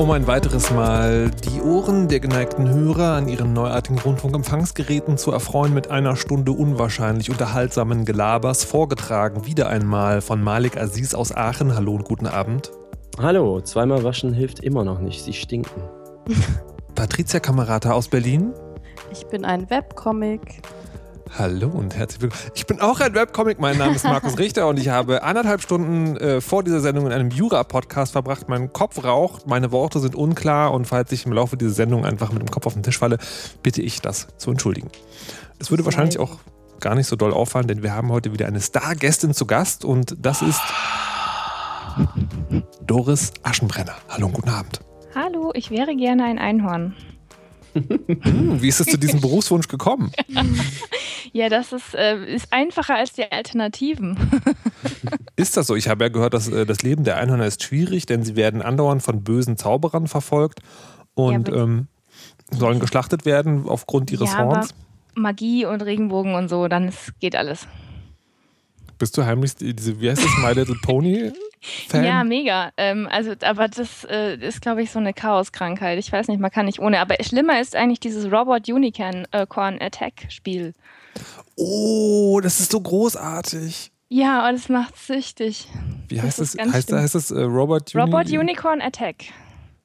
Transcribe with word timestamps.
Um 0.00 0.10
ein 0.12 0.26
weiteres 0.26 0.70
Mal 0.70 1.30
die 1.30 1.60
Ohren 1.60 2.08
der 2.08 2.20
geneigten 2.20 2.66
Hörer 2.66 3.16
an 3.16 3.28
ihren 3.28 3.52
neuartigen 3.52 3.98
Rundfunkempfangsgeräten 3.98 5.18
zu 5.18 5.30
erfreuen 5.30 5.74
mit 5.74 5.90
einer 5.90 6.16
Stunde 6.16 6.52
unwahrscheinlich 6.52 7.30
unterhaltsamen 7.30 8.06
Gelabers, 8.06 8.64
vorgetragen 8.64 9.44
wieder 9.44 9.68
einmal 9.68 10.22
von 10.22 10.42
Malik 10.42 10.78
Aziz 10.78 11.12
aus 11.12 11.36
Aachen. 11.36 11.74
Hallo 11.74 11.92
und 11.92 12.04
guten 12.04 12.26
Abend. 12.26 12.70
Hallo, 13.18 13.60
zweimal 13.60 14.02
waschen 14.02 14.32
hilft 14.32 14.60
immer 14.60 14.84
noch 14.84 15.00
nicht, 15.00 15.22
sie 15.22 15.34
stinken. 15.34 15.82
Patricia 16.94 17.38
Kamerata 17.38 17.92
aus 17.92 18.08
Berlin. 18.08 18.54
Ich 19.12 19.26
bin 19.26 19.44
ein 19.44 19.68
Webcomic. 19.68 20.62
Hallo 21.38 21.68
und 21.68 21.96
herzlich 21.96 22.22
willkommen. 22.22 22.50
Ich 22.54 22.66
bin 22.66 22.80
auch 22.80 22.98
ein 23.00 23.14
Webcomic. 23.14 23.60
Mein 23.60 23.78
Name 23.78 23.94
ist 23.94 24.04
Markus 24.04 24.36
Richter 24.38 24.66
und 24.66 24.78
ich 24.78 24.88
habe 24.88 25.22
anderthalb 25.22 25.62
Stunden 25.62 26.16
äh, 26.16 26.40
vor 26.40 26.64
dieser 26.64 26.80
Sendung 26.80 27.06
in 27.06 27.12
einem 27.12 27.30
Jura-Podcast 27.30 28.12
verbracht. 28.12 28.48
Mein 28.48 28.72
Kopf 28.72 29.04
raucht, 29.04 29.46
meine 29.46 29.70
Worte 29.70 30.00
sind 30.00 30.16
unklar 30.16 30.72
und 30.72 30.86
falls 30.86 31.12
ich 31.12 31.26
im 31.26 31.32
Laufe 31.32 31.56
dieser 31.56 31.72
Sendung 31.72 32.04
einfach 32.04 32.32
mit 32.32 32.42
dem 32.42 32.50
Kopf 32.50 32.66
auf 32.66 32.74
den 32.74 32.82
Tisch 32.82 32.98
falle, 32.98 33.18
bitte 33.62 33.80
ich 33.80 34.00
das 34.00 34.26
zu 34.38 34.50
entschuldigen. 34.50 34.90
Es 35.60 35.70
würde 35.70 35.84
wahrscheinlich 35.84 36.18
auch 36.18 36.38
gar 36.80 36.96
nicht 36.96 37.06
so 37.06 37.14
doll 37.14 37.32
auffallen, 37.32 37.68
denn 37.68 37.82
wir 37.82 37.94
haben 37.94 38.10
heute 38.10 38.32
wieder 38.32 38.46
eine 38.46 38.60
Star-Gästin 38.60 39.32
zu 39.32 39.46
Gast 39.46 39.84
und 39.84 40.16
das 40.18 40.42
ist 40.42 40.60
Doris 42.84 43.32
Aschenbrenner. 43.44 43.94
Hallo 44.08 44.26
und 44.26 44.32
guten 44.32 44.50
Abend. 44.50 44.80
Hallo, 45.14 45.52
ich 45.54 45.70
wäre 45.70 45.94
gerne 45.94 46.24
ein 46.24 46.38
Einhorn. 46.38 46.96
Hm, 47.74 48.60
wie 48.62 48.68
ist 48.68 48.80
es 48.80 48.86
zu 48.86 48.98
diesem 48.98 49.20
Berufswunsch 49.20 49.68
gekommen? 49.68 50.12
Ja, 51.32 51.48
das 51.48 51.72
ist, 51.72 51.94
äh, 51.94 52.24
ist 52.34 52.52
einfacher 52.52 52.96
als 52.96 53.12
die 53.12 53.30
Alternativen. 53.30 54.16
Ist 55.36 55.56
das 55.56 55.66
so? 55.66 55.76
Ich 55.76 55.88
habe 55.88 56.04
ja 56.04 56.08
gehört, 56.08 56.34
dass 56.34 56.48
äh, 56.48 56.66
das 56.66 56.82
Leben 56.82 57.04
der 57.04 57.16
Einhörner 57.16 57.46
ist 57.46 57.62
schwierig, 57.62 58.04
denn 58.06 58.22
sie 58.24 58.36
werden 58.36 58.60
andauernd 58.62 59.02
von 59.02 59.22
bösen 59.22 59.56
Zauberern 59.56 60.06
verfolgt 60.06 60.60
und 61.14 61.48
Ja, 61.48 61.62
ähm, 61.62 61.86
sollen 62.50 62.80
geschlachtet 62.80 63.24
werden 63.24 63.66
aufgrund 63.66 64.10
ihres 64.10 64.32
ja, 64.32 64.38
Horns. 64.38 64.74
Magie 65.14 65.64
und 65.64 65.82
Regenbogen 65.82 66.34
und 66.34 66.48
so, 66.48 66.68
dann 66.68 66.88
ist, 66.88 67.18
geht 67.20 67.36
alles. 67.36 67.66
Bist 68.98 69.16
du 69.16 69.24
heimlich 69.24 69.54
diese, 69.56 70.00
wie 70.00 70.10
heißt 70.10 70.22
das, 70.22 70.30
My 70.42 70.52
Little 70.52 70.76
Pony 70.82 71.32
Fan? 71.60 72.04
Ja, 72.04 72.24
mega. 72.24 72.72
Ähm, 72.76 73.06
also, 73.10 73.32
aber 73.42 73.68
das 73.68 74.04
äh, 74.04 74.36
ist, 74.36 74.62
glaube 74.62 74.82
ich, 74.82 74.90
so 74.90 74.98
eine 74.98 75.12
Chaoskrankheit. 75.12 75.98
Ich 75.98 76.10
weiß 76.10 76.28
nicht, 76.28 76.40
man 76.40 76.50
kann 76.50 76.66
nicht 76.66 76.80
ohne. 76.80 77.00
Aber 77.00 77.16
schlimmer 77.22 77.60
ist 77.60 77.76
eigentlich 77.76 78.00
dieses 78.00 78.30
Robot 78.32 78.68
Unicorn 78.68 79.26
äh, 79.32 79.46
Corn 79.46 79.78
Attack 79.80 80.26
Spiel. 80.30 80.72
Oh, 81.56 82.40
das 82.42 82.60
ist 82.60 82.72
so 82.72 82.80
großartig. 82.80 83.92
Ja, 84.08 84.48
und 84.48 84.54
es 84.54 84.68
macht 84.68 84.96
süchtig. 84.96 85.68
Wie 86.08 86.16
Das 86.16 86.24
heißt 86.24 86.38
es? 86.40 86.56
ganz 86.56 86.72
Heißt, 86.72 86.92
heißt 86.92 87.14
es 87.14 87.30
äh, 87.30 87.42
Robot, 87.42 87.94
Uni 87.94 88.02
Robot 88.04 88.28
Unicorn 88.30 88.80
Attack 88.80 89.26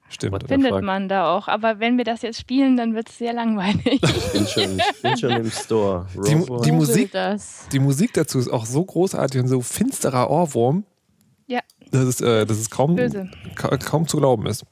Stimmt. 0.07 0.47
Findet 0.47 0.81
man 0.83 1.09
da 1.09 1.35
auch. 1.35 1.47
Aber 1.47 1.79
wenn 1.79 1.97
wir 1.97 2.05
das 2.05 2.21
jetzt 2.21 2.39
spielen, 2.39 2.77
dann 2.77 2.93
wird 2.93 3.09
es 3.09 3.17
sehr 3.17 3.33
langweilig. 3.33 4.01
Ich 4.01 4.31
bin 4.31 4.47
schon, 4.47 4.79
ich 4.79 5.01
bin 5.01 5.17
schon 5.17 5.31
im 5.31 5.51
Store. 5.51 6.05
Die, 6.27 6.45
die, 6.63 6.71
Musik, 6.71 7.11
Das. 7.11 7.67
die 7.71 7.79
Musik 7.79 8.13
dazu 8.13 8.39
ist 8.39 8.49
auch 8.49 8.65
so 8.65 8.83
großartig 8.83 9.41
und 9.41 9.47
so 9.47 9.61
finsterer 9.61 10.29
Ohrwurm, 10.29 10.83
ja, 11.47 11.59
dass 11.91 12.03
es, 12.05 12.21
äh, 12.21 12.45
dass 12.45 12.57
es 12.57 12.69
kaum, 12.69 12.95
böse. 12.95 13.29
ka 13.55 13.75
kaum 13.77 14.07
zu 14.07 14.17
glauben 14.17 14.45
ist. 14.47 14.63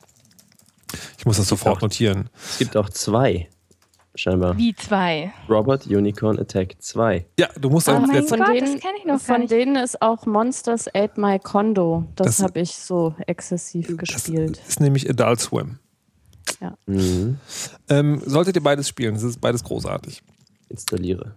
Ich 1.18 1.26
muss 1.26 1.38
das 1.38 1.48
sofort 1.48 1.78
auch- 1.78 1.82
notieren. 1.82 2.30
Es 2.52 2.58
gibt 2.60 2.78
auch 2.78 2.90
zwei, 2.90 3.50
scheinbar. 4.16 4.58
Wie 4.58 4.76
zwei. 4.76 5.34
Robot 5.50 5.88
Unicorn 5.88 6.40
Attack 6.40 6.76
2. 6.80 7.26
Ja, 7.40 7.48
du 7.60 7.70
musst 7.70 7.90
Oh 7.90 7.94
dann 7.94 8.04
mein 8.08 8.16
jetzt 8.18 8.30
von 8.30 8.40
Gott, 8.40 8.50
denen, 8.50 8.74
das 8.74 8.82
kenn 8.82 8.92
ich 9.00 9.06
noch 9.06 9.20
Von 9.20 9.48
denen 9.48 9.76
ist 9.76 10.02
auch 10.02 10.26
Monsters 10.26 10.88
Ate 10.94 11.20
My 11.20 11.40
Condo. 11.40 12.06
Das, 12.16 12.28
Das- 12.38 12.44
habe 12.44 12.60
ich 12.60 12.76
so 12.76 13.16
exzessiv 13.28 13.88
Das 13.88 13.98
gespielt. 13.98 14.62
ist 14.68 14.80
nämlich 14.80 15.10
Adult 15.10 15.40
Swim. 15.40 15.80
Mhm. 16.86 17.40
Ähm, 17.90 18.22
solltet 18.26 18.56
ihr 18.58 18.64
beides 18.64 18.88
spielen, 18.88 19.16
es 19.16 19.24
ist 19.24 19.40
beides 19.42 19.64
großartig. 19.64 20.22
Installiere. 20.70 21.36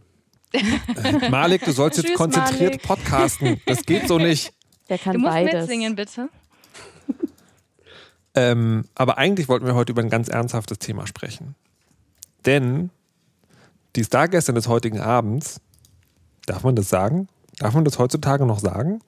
Malik, 1.31 1.65
du 1.65 1.73
sollst 1.73 1.97
jetzt 1.99 2.09
Tschüss, 2.09 2.17
konzentriert 2.17 2.71
Malik. 2.73 2.83
podcasten. 2.83 3.61
Das 3.67 3.83
geht 3.85 4.07
so 4.09 4.19
nicht. 4.19 4.53
Der 4.89 4.99
kann 4.99 5.15
Du 5.15 5.19
musst 5.21 5.33
beides. 5.33 5.55
mitsingen, 5.55 5.97
bitte. 5.97 6.29
Ähm, 8.39 8.85
aber 8.95 9.17
eigentlich 9.17 9.49
wollten 9.49 9.65
wir 9.65 9.75
heute 9.75 9.93
über 9.93 10.03
ein 10.03 10.11
ganz 10.11 10.29
ernsthaftes 10.29 10.79
Thema 10.79 11.07
sprechen. 11.07 11.55
Denn 12.45 12.91
die 13.97 14.05
Stargästin 14.05 14.55
des 14.55 14.69
heutigen 14.69 15.01
Abends, 15.01 15.59
darf 16.45 16.63
man 16.63 16.77
das 16.77 16.91
sagen? 16.91 17.29
Darf 17.59 17.73
man 17.73 17.87
das 17.87 17.99
heutzutage 17.99 18.45
noch 18.45 18.59
sagen? 18.59 19.01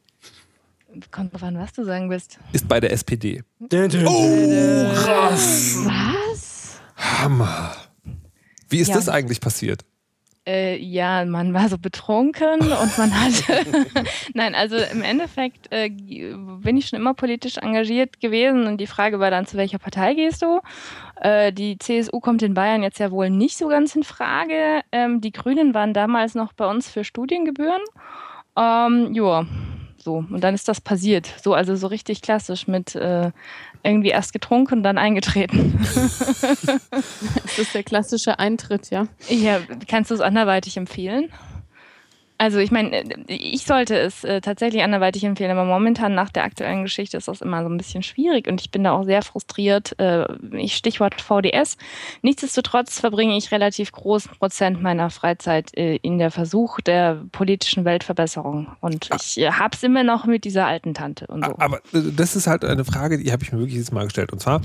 Kommt 1.10 1.34
drauf 1.34 1.42
an, 1.42 1.58
was 1.58 1.74
du 1.74 1.84
sagen 1.84 2.08
willst. 2.08 2.38
Ist 2.52 2.66
bei 2.68 2.80
der 2.80 2.90
SPD. 2.90 3.42
Oh, 3.60 3.66
Was? 4.96 5.76
Hammer. 6.96 7.72
Wie 8.70 8.78
ist 8.78 8.88
Ja. 8.88 8.94
das 8.94 9.10
eigentlich 9.10 9.42
passiert? 9.42 9.84
Äh, 10.48 10.78
ja, 10.78 11.26
man 11.26 11.52
war 11.52 11.68
so 11.68 11.76
betrunken 11.76 12.60
und 12.60 12.96
man 12.96 13.12
hatte. 13.12 13.66
Nein, 14.34 14.54
also 14.54 14.76
im 14.76 15.02
Endeffekt 15.02 15.70
äh, 15.70 15.90
bin 15.90 16.78
ich 16.78 16.86
schon 16.86 16.98
immer 16.98 17.12
politisch 17.12 17.58
engagiert 17.58 18.18
gewesen 18.18 18.66
und 18.66 18.78
die 18.78 18.86
Frage 18.86 19.20
war 19.20 19.30
dann, 19.30 19.44
zu 19.44 19.58
welcher 19.58 19.78
Partei 19.78 20.14
gehst 20.14 20.40
du? 20.40 20.60
Äh, 21.20 21.52
die 21.52 21.78
CSU 21.78 22.20
kommt 22.20 22.42
in 22.42 22.54
Bayern 22.54 22.82
jetzt 22.82 22.98
ja 22.98 23.10
wohl 23.10 23.28
nicht 23.28 23.58
so 23.58 23.68
ganz 23.68 23.94
in 23.94 24.04
Frage. 24.04 24.80
Ähm, 24.90 25.20
die 25.20 25.32
Grünen 25.32 25.74
waren 25.74 25.92
damals 25.92 26.34
noch 26.34 26.54
bei 26.54 26.64
uns 26.64 26.88
für 26.88 27.04
Studiengebühren. 27.04 27.82
Ähm, 28.56 29.12
ja, 29.12 29.44
so. 29.98 30.24
Und 30.30 30.42
dann 30.42 30.54
ist 30.54 30.68
das 30.68 30.80
passiert. 30.80 31.26
So, 31.42 31.52
also 31.52 31.76
so 31.76 31.88
richtig 31.88 32.22
klassisch 32.22 32.66
mit 32.66 32.94
äh, 32.94 33.32
irgendwie 33.82 34.10
erst 34.10 34.32
getrunken 34.32 34.78
und 34.78 34.82
dann 34.82 34.98
eingetreten. 34.98 35.78
Das 36.90 37.58
ist 37.58 37.74
der 37.74 37.82
klassische 37.82 38.38
Eintritt, 38.38 38.90
ja. 38.90 39.08
Ja, 39.28 39.58
kannst 39.88 40.10
du 40.10 40.14
es 40.14 40.20
anderweitig 40.20 40.76
empfehlen? 40.76 41.30
Also 42.38 42.58
ich 42.58 42.70
meine, 42.70 42.96
äh, 42.96 43.24
ich 43.26 43.64
sollte 43.64 43.98
es 43.98 44.22
äh, 44.22 44.40
tatsächlich 44.40 44.82
anderweitig 44.82 45.24
empfehlen, 45.24 45.50
aber 45.50 45.64
momentan 45.64 46.14
nach 46.14 46.30
der 46.30 46.44
aktuellen 46.44 46.84
Geschichte 46.84 47.16
ist 47.16 47.26
das 47.26 47.40
immer 47.40 47.62
so 47.62 47.68
ein 47.68 47.76
bisschen 47.76 48.04
schwierig 48.04 48.46
und 48.46 48.60
ich 48.60 48.70
bin 48.70 48.84
da 48.84 48.92
auch 48.92 49.04
sehr 49.04 49.22
frustriert. 49.22 49.98
Äh, 49.98 50.24
ich 50.52 50.76
Stichwort 50.76 51.20
VDS. 51.20 51.76
Nichtsdestotrotz 52.22 53.00
verbringe 53.00 53.36
ich 53.36 53.50
relativ 53.50 53.90
großen 53.90 54.30
Prozent 54.38 54.80
meiner 54.80 55.10
Freizeit 55.10 55.76
äh, 55.76 55.96
in 55.96 56.18
der 56.18 56.30
Versuch 56.30 56.80
der 56.80 57.22
politischen 57.32 57.84
Weltverbesserung 57.84 58.68
und 58.80 59.10
ich 59.16 59.38
äh, 59.38 59.50
hab's 59.50 59.82
immer 59.82 60.04
noch 60.04 60.24
mit 60.24 60.44
dieser 60.44 60.66
alten 60.66 60.94
Tante 60.94 61.26
und 61.26 61.44
so. 61.44 61.58
Aber 61.58 61.78
äh, 61.92 62.12
das 62.16 62.36
ist 62.36 62.46
halt 62.46 62.64
eine 62.64 62.84
Frage, 62.84 63.18
die 63.18 63.32
habe 63.32 63.42
ich 63.42 63.52
mir 63.52 63.58
wirklich 63.58 63.78
jetzt 63.78 63.92
mal 63.92 64.04
gestellt. 64.04 64.32
Und 64.32 64.40
zwar, 64.40 64.60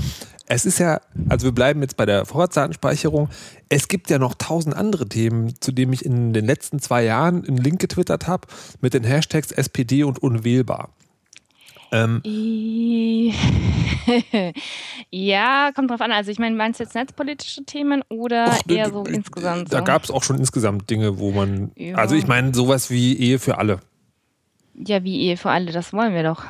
es 0.45 0.65
ist 0.65 0.77
ja, 0.77 1.01
also 1.29 1.45
wir 1.47 1.53
bleiben 1.53 1.81
jetzt 1.81 1.97
bei 1.97 2.05
der 2.05 2.25
Vorratsdatenspeicherung. 2.25 3.29
Es 3.75 3.87
gibt 3.87 4.11
ja 4.11 4.19
noch 4.19 4.35
tausend 4.35 4.75
andere 4.75 5.09
Themen, 5.09 5.55
zu 5.59 5.71
denen 5.71 5.93
ich 5.93 6.05
in 6.05 6.31
den 6.31 6.45
letzten 6.45 6.77
zwei 6.77 7.03
Jahren 7.03 7.43
einen 7.43 7.57
Link 7.57 7.79
getwittert 7.81 8.27
habe 8.27 8.47
mit 8.81 8.93
den 8.93 9.03
Hashtags 9.03 9.51
SPD 9.51 10.03
und 10.03 10.19
unwählbar. 10.21 10.89
Ähm, 11.91 12.21
ja, 15.09 15.71
kommt 15.73 15.89
drauf 15.89 16.01
an. 16.01 16.11
Also 16.11 16.29
ich 16.29 16.37
meine, 16.37 16.55
meinst 16.55 16.79
du 16.79 16.83
jetzt 16.83 16.93
netzpolitische 16.93 17.63
Themen 17.65 18.03
oder 18.09 18.47
Och, 18.47 18.61
eher 18.69 18.85
d- 18.87 18.91
so 18.93 19.03
d- 19.03 19.11
insgesamt? 19.13 19.73
Da 19.73 19.79
so? 19.79 19.83
gab 19.83 20.03
es 20.03 20.11
auch 20.11 20.23
schon 20.23 20.37
insgesamt 20.37 20.89
Dinge, 20.91 21.17
wo 21.17 21.31
man, 21.31 21.71
Ja. 21.75 21.95
also 21.95 22.13
ich 22.15 22.27
meine 22.27 22.53
sowas 22.53 22.91
wie 22.91 23.17
Ehe 23.17 23.39
für 23.39 23.57
alle. 23.57 23.79
Ja, 24.75 25.03
wie 25.03 25.19
Ehe 25.21 25.37
für 25.37 25.49
alle, 25.49 25.71
das 25.71 25.93
wollen 25.93 26.13
wir 26.13 26.21
doch. 26.23 26.43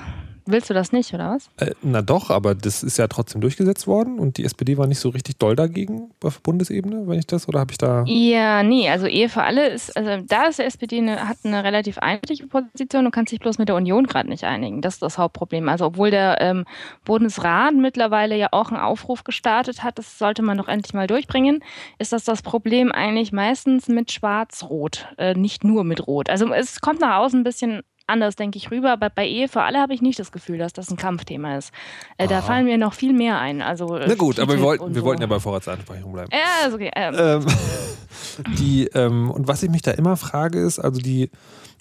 Willst 0.46 0.70
du 0.70 0.74
das 0.74 0.92
nicht, 0.92 1.14
oder 1.14 1.32
was? 1.32 1.50
Äh, 1.58 1.74
na 1.82 2.02
doch, 2.02 2.30
aber 2.30 2.56
das 2.56 2.84
ist 2.84 2.98
ja 2.98 3.08
trotzdem 3.08 3.42
durchgesetzt 3.42 3.88
worden 3.88 4.20
und 4.20 4.38
die 4.38 4.44
SPD 4.44 4.78
war 4.78 4.88
nicht 4.88 5.00
so 5.00 5.10
richtig 5.10 5.38
doll 5.38 5.56
dagegen 5.56 6.12
auf 6.24 6.42
Bundesebene, 6.42 7.08
wenn 7.08 7.20
ich 7.20 7.28
das, 7.28 7.48
oder 7.48 7.60
habe 7.60 7.72
ich 7.72 7.78
da... 7.78 8.04
Ja, 8.08 8.64
nee, 8.64 8.90
also 8.90 9.08
Ehe 9.08 9.30
für 9.30 9.44
alle 9.44 9.70
ist, 9.70 9.96
also 9.96 10.24
da 10.28 10.48
ist 10.48 10.60
der 10.60 10.66
SPD 10.66 10.98
eine, 10.98 11.28
hat 11.28 11.38
eine 11.44 11.64
relativ 11.64 11.98
einheitliche 11.98 12.48
Position 12.48 13.06
und 13.06 13.12
kann 13.12 13.26
sich 13.26 13.40
bloß 13.40 13.58
mit 13.58 13.70
der 13.70 13.76
Union 13.76 14.06
gerade 14.06 14.30
nicht 14.30 14.44
einigen. 14.44 14.82
Das 14.82 14.96
ist 14.96 15.02
das 15.02 15.18
Hauptproblem. 15.18 15.70
Also 15.70 15.86
obwohl 15.86 16.12
der 16.12 16.42
ähm, 16.42 16.66
Bundesrat 17.06 17.74
mittlerweile 17.74 18.38
ja 18.38 18.50
auch 18.52 18.72
einen 18.72 18.82
Aufruf 18.82 19.24
gestartet 19.24 19.84
hat, 19.84 19.98
das 19.98 20.18
sollte 20.18 20.42
man 20.42 20.58
doch 20.58 20.68
endlich 20.68 20.94
mal 20.94 21.08
durchbringen, 21.08 21.64
ist 22.00 22.14
das 22.14 22.24
das 22.24 22.42
Problem 22.42 22.92
eigentlich 22.92 23.32
meistens 23.32 23.88
mit 23.88 24.12
Schwarz-Rot, 24.12 25.08
äh, 25.18 25.34
nicht 25.34 25.64
nur 25.64 25.84
mit 25.84 26.06
Rot. 26.08 26.30
Also 26.30 26.52
es 26.54 26.82
kommt 26.82 27.00
nach 27.02 27.18
außen 27.18 27.40
ein 27.40 27.44
bisschen 27.44 27.82
anders, 28.08 28.36
denke 28.36 28.58
ich, 28.58 28.70
rüber. 28.72 28.92
Aber 28.92 29.10
bei 29.10 29.28
Ehe 29.28 29.48
für 29.48 29.62
alle 29.62 29.80
habe 29.80 29.94
ich 29.94 30.02
nicht 30.02 30.20
das 30.20 30.32
Gefühl, 30.32 30.58
dass 30.58 30.74
das 30.74 30.90
ein 30.92 30.98
Kampfthema 30.98 31.58
ist. 31.58 31.72
Äh, 32.18 32.28
da 32.28 32.42
fallen 32.42 32.66
mir 32.66 32.78
noch 32.78 32.94
viel 32.94 33.14
mehr 33.14 33.40
ein. 33.40 33.62
Also, 33.62 33.96
äh, 33.98 34.06
Na 34.08 34.16
gut, 34.16 34.40
aber 34.40 34.56
wir 34.56 34.62
wollten, 34.62 34.94
wir 34.94 35.02
so. 35.02 35.06
wollten 35.08 35.22
ja 35.22 35.28
bei 35.28 35.40
Vorratsansprechung 35.40 36.12
bleiben. 36.12 36.30
Ja, 36.32 36.68
ist 36.68 36.74
okay. 36.74 36.92
Ähm, 36.96 37.16
Ähm, 37.18 37.46
die, 38.60 38.86
ähm, 38.94 39.32
und 39.32 39.48
was 39.48 39.64
ich 39.64 39.70
mich 39.70 39.82
da 39.82 39.92
immer 39.92 40.18
frage, 40.18 40.60
ist, 40.60 40.80
also 40.80 41.00
die, 41.02 41.30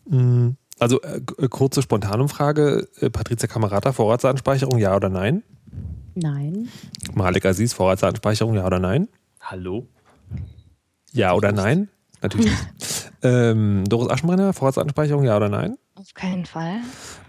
mh, 0.06 0.52
also 0.78 1.00
äh, 1.02 1.20
k- 1.20 1.48
kurze 1.48 1.82
Spontanumfrage, 1.82 2.88
äh, 3.00 3.10
Patricia 3.10 3.46
Kamerata, 3.48 3.92
Vorratsanspeicherung, 3.92 4.78
ja 4.78 4.94
oder 4.96 5.08
nein? 5.08 5.42
Nein. 6.14 6.68
Malik 7.14 7.46
Aziz, 7.46 7.72
Vorratsanspeicherung, 7.72 8.54
ja 8.54 8.66
oder 8.66 8.78
nein? 8.78 9.08
Hallo? 9.40 9.86
Ja 11.12 11.34
oder 11.34 11.52
nein? 11.52 11.88
Natürlich 12.20 12.46
nicht. 12.50 13.12
ähm, 13.22 13.84
Doris 13.88 14.08
Aschenbrenner, 14.10 14.52
Vorratsanspeicherung, 14.52 15.24
ja 15.24 15.36
oder 15.36 15.48
nein? 15.48 15.76
Auf 16.02 16.14
keinen 16.14 16.44
Fall. 16.46 16.80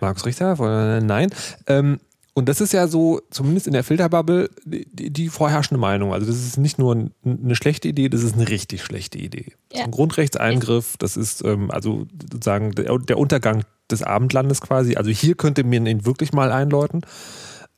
Markus 0.02 0.26
Richter, 0.26 0.58
äh, 0.60 1.02
nein. 1.02 1.30
Ähm, 1.68 2.00
und 2.36 2.50
das 2.50 2.62
ist 2.62 2.74
ja 2.74 2.88
so, 2.88 3.22
zumindest 3.30 3.68
in 3.68 3.74
der 3.74 3.84
Filterbubble, 3.84 4.50
die, 4.66 5.12
die 5.12 5.30
vorherrschende 5.30 5.80
Meinung. 5.80 6.14
Also 6.14 6.26
das 6.26 6.38
ist 6.38 6.58
nicht 6.58 6.80
nur 6.80 6.96
ein, 6.96 7.12
eine 7.24 7.56
schlechte 7.56 7.88
Idee, 7.88 8.10
das 8.10 8.24
ist 8.24 8.34
eine 8.34 8.50
richtig 8.50 8.84
schlechte 8.84 9.20
Idee. 9.20 9.54
Das 9.70 9.76
ist 9.76 9.80
Ja. 9.80 9.84
ein 9.86 9.92
Grundrechtseingriff, 9.92 10.98
das 10.98 11.16
ist 11.16 11.46
ähm, 11.46 11.70
also 11.70 12.08
sozusagen 12.32 12.72
der, 12.72 12.98
der 12.98 13.20
Untergang 13.20 13.64
des 13.92 14.02
Abendlandes 14.02 14.62
quasi. 14.62 14.96
Also 14.96 15.12
hier 15.12 15.36
könnte 15.36 15.64
man 15.64 15.86
ihn 15.86 16.06
wirklich 16.08 16.34
mal 16.34 16.52
einläuten. 16.52 17.02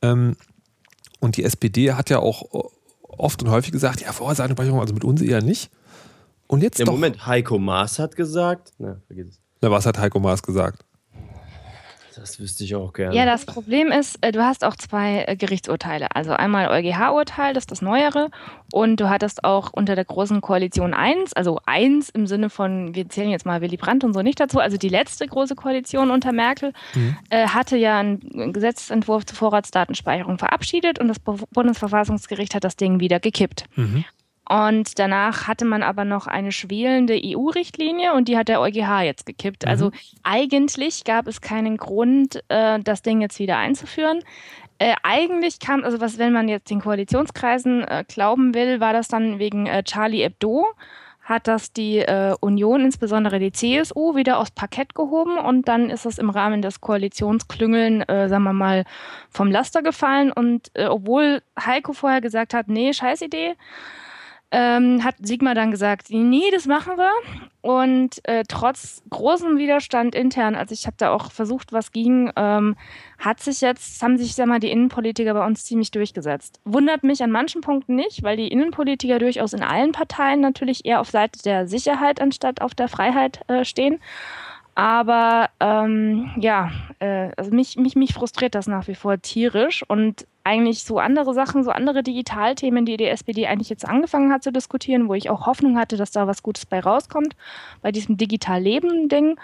Ähm, 0.00 0.36
und 1.20 1.36
die 1.36 1.44
SPD 1.44 1.92
hat 1.92 2.08
ja 2.08 2.20
auch 2.20 2.42
oft 3.02 3.42
und 3.42 3.50
häufig 3.50 3.72
gesagt, 3.72 4.00
ja, 4.00 4.12
Vorratsanspeicherung, 4.12 4.80
also 4.80 4.94
mit 4.94 5.04
uns 5.04 5.20
eher 5.20 5.42
nicht. 5.42 5.70
Und 6.46 6.62
jetzt 6.62 6.78
Ja, 6.78 6.86
doch. 6.86 6.92
Moment, 6.92 7.26
Heiko 7.26 7.58
Maas 7.58 7.98
hat 7.98 8.16
gesagt. 8.16 8.72
Na, 8.78 9.02
vergiss 9.06 9.26
es. 9.28 9.40
Na, 9.60 9.70
was 9.70 9.84
hat 9.84 9.98
Heiko 9.98 10.18
Maas 10.18 10.42
gesagt? 10.42 10.84
Das 12.16 12.40
wüsste 12.40 12.64
ich 12.64 12.74
auch 12.74 12.92
gerne. 12.94 13.14
Ja, 13.14 13.26
das 13.26 13.44
Problem 13.44 13.92
ist, 13.92 14.18
äh, 14.22 14.32
du 14.32 14.42
hast 14.42 14.64
auch 14.64 14.74
zwei 14.74 15.24
äh, 15.26 15.36
Gerichtsurteile. 15.36 16.08
Also 16.16 16.32
einmal 16.32 16.68
EuGH-Urteil, 16.68 17.52
das 17.52 17.64
ist 17.64 17.70
das 17.70 17.82
Neuere, 17.82 18.30
und 18.72 18.98
du 19.00 19.10
hattest 19.10 19.44
auch 19.44 19.70
unter 19.72 19.94
der 19.94 20.06
Großen 20.06 20.40
Koalition 20.40 20.94
1, 20.94 21.34
also 21.34 21.60
1 21.66 22.08
im 22.10 22.26
Sinne 22.26 22.48
von, 22.48 22.94
wir 22.94 23.08
zählen 23.10 23.28
jetzt 23.30 23.44
mal 23.44 23.60
Willy 23.60 23.76
Brandt 23.76 24.02
und 24.02 24.14
so 24.14 24.22
nicht 24.22 24.40
dazu, 24.40 24.60
also 24.60 24.76
die 24.78 24.88
letzte 24.88 25.26
große 25.26 25.54
Koalition 25.54 26.10
unter 26.10 26.32
Merkel, 26.32 26.72
äh, 27.30 27.48
hatte 27.48 27.76
ja 27.76 27.98
einen 28.00 28.52
Gesetzentwurf 28.52 29.26
zur 29.26 29.36
Vorratsdatenspeicherung 29.36 30.38
verabschiedet 30.38 30.98
und 30.98 31.08
das 31.08 31.18
Bu- 31.18 31.44
Bundesverfassungsgericht 31.52 32.54
hat 32.54 32.64
das 32.64 32.76
Ding 32.76 32.98
wieder 33.00 33.20
gekippt. 33.20 33.64
Mhm. 33.76 34.04
Und 34.48 34.98
danach 34.98 35.48
hatte 35.48 35.64
man 35.64 35.82
aber 35.82 36.04
noch 36.04 36.26
eine 36.26 36.52
schwelende 36.52 37.20
EU-Richtlinie 37.22 38.12
und 38.12 38.28
die 38.28 38.38
hat 38.38 38.48
der 38.48 38.60
EuGH 38.60 39.02
jetzt 39.02 39.26
gekippt. 39.26 39.66
Also 39.66 39.90
eigentlich 40.22 41.04
gab 41.04 41.26
es 41.26 41.40
keinen 41.40 41.76
Grund, 41.76 42.42
äh, 42.48 42.78
das 42.78 43.02
Ding 43.02 43.20
jetzt 43.20 43.40
wieder 43.40 43.58
einzuführen. 43.58 44.20
Äh, 44.78 44.94
eigentlich 45.02 45.58
kam, 45.58 45.82
also 45.84 46.00
was, 46.00 46.18
wenn 46.18 46.32
man 46.32 46.48
jetzt 46.48 46.70
den 46.70 46.80
Koalitionskreisen 46.80 47.82
äh, 47.82 48.04
glauben 48.06 48.54
will, 48.54 48.78
war 48.78 48.92
das 48.92 49.08
dann 49.08 49.38
wegen 49.38 49.66
äh, 49.66 49.82
Charlie 49.82 50.22
Hebdo, 50.22 50.66
hat 51.22 51.48
das 51.48 51.72
die 51.72 51.98
äh, 51.98 52.34
Union, 52.40 52.84
insbesondere 52.84 53.40
die 53.40 53.50
CSU, 53.50 54.14
wieder 54.14 54.38
aufs 54.38 54.52
Parkett 54.52 54.94
gehoben 54.94 55.38
und 55.38 55.66
dann 55.66 55.90
ist 55.90 56.06
es 56.06 56.18
im 56.18 56.30
Rahmen 56.30 56.62
des 56.62 56.80
Koalitionsklüngeln, 56.80 58.02
äh, 58.02 58.28
sagen 58.28 58.44
wir 58.44 58.52
mal, 58.52 58.84
vom 59.30 59.50
Laster 59.50 59.82
gefallen. 59.82 60.30
Und 60.30 60.70
äh, 60.74 60.86
obwohl 60.86 61.42
Heiko 61.58 61.94
vorher 61.94 62.20
gesagt 62.20 62.54
hat, 62.54 62.68
nee, 62.68 62.92
scheiß 62.92 63.22
Idee, 63.22 63.56
ähm, 64.52 65.02
hat 65.02 65.16
Sigmar 65.20 65.54
dann 65.54 65.70
gesagt, 65.70 66.06
nee, 66.10 66.50
das 66.52 66.66
machen 66.66 66.96
wir. 66.96 67.10
Und 67.62 68.26
äh, 68.28 68.44
trotz 68.46 69.02
großem 69.10 69.58
Widerstand 69.58 70.14
intern, 70.14 70.54
also 70.54 70.72
ich 70.72 70.86
habe 70.86 70.96
da 70.98 71.10
auch 71.10 71.32
versucht, 71.32 71.72
was 71.72 71.90
ging, 71.90 72.30
ähm, 72.36 72.76
hat 73.18 73.40
sich 73.40 73.60
jetzt, 73.60 74.00
haben 74.02 74.18
sich, 74.18 74.34
sag 74.36 74.46
mal, 74.46 74.60
die 74.60 74.70
Innenpolitiker 74.70 75.34
bei 75.34 75.44
uns 75.44 75.64
ziemlich 75.64 75.90
durchgesetzt. 75.90 76.60
Wundert 76.64 77.02
mich 77.02 77.22
an 77.24 77.32
manchen 77.32 77.60
Punkten 77.60 77.96
nicht, 77.96 78.22
weil 78.22 78.36
die 78.36 78.48
Innenpolitiker 78.48 79.18
durchaus 79.18 79.52
in 79.52 79.62
allen 79.62 79.90
Parteien 79.92 80.40
natürlich 80.40 80.84
eher 80.84 81.00
auf 81.00 81.10
Seite 81.10 81.42
der 81.42 81.66
Sicherheit 81.66 82.20
anstatt 82.20 82.60
auf 82.60 82.74
der 82.74 82.88
Freiheit 82.88 83.40
äh, 83.48 83.64
stehen. 83.64 83.98
Aber 84.76 85.48
ähm, 85.58 86.30
ja, 86.38 86.70
äh, 86.98 87.30
also 87.36 87.50
mich, 87.50 87.76
mich, 87.76 87.96
mich 87.96 88.12
frustriert 88.12 88.54
das 88.54 88.66
nach 88.66 88.86
wie 88.88 88.94
vor 88.94 89.20
tierisch 89.20 89.82
und 89.88 90.26
eigentlich 90.44 90.84
so 90.84 90.98
andere 90.98 91.32
Sachen, 91.32 91.64
so 91.64 91.70
andere 91.70 92.02
Digitalthemen, 92.02 92.84
die 92.84 92.98
die 92.98 93.06
SPD 93.06 93.46
eigentlich 93.46 93.70
jetzt 93.70 93.88
angefangen 93.88 94.30
hat 94.30 94.42
zu 94.44 94.52
diskutieren, 94.52 95.08
wo 95.08 95.14
ich 95.14 95.30
auch 95.30 95.46
Hoffnung 95.46 95.78
hatte, 95.78 95.96
dass 95.96 96.10
da 96.10 96.26
was 96.26 96.42
Gutes 96.42 96.66
bei 96.66 96.78
rauskommt, 96.78 97.34
bei 97.80 97.90
diesem 97.90 98.18
Digital-Leben-Ding, 98.18 99.40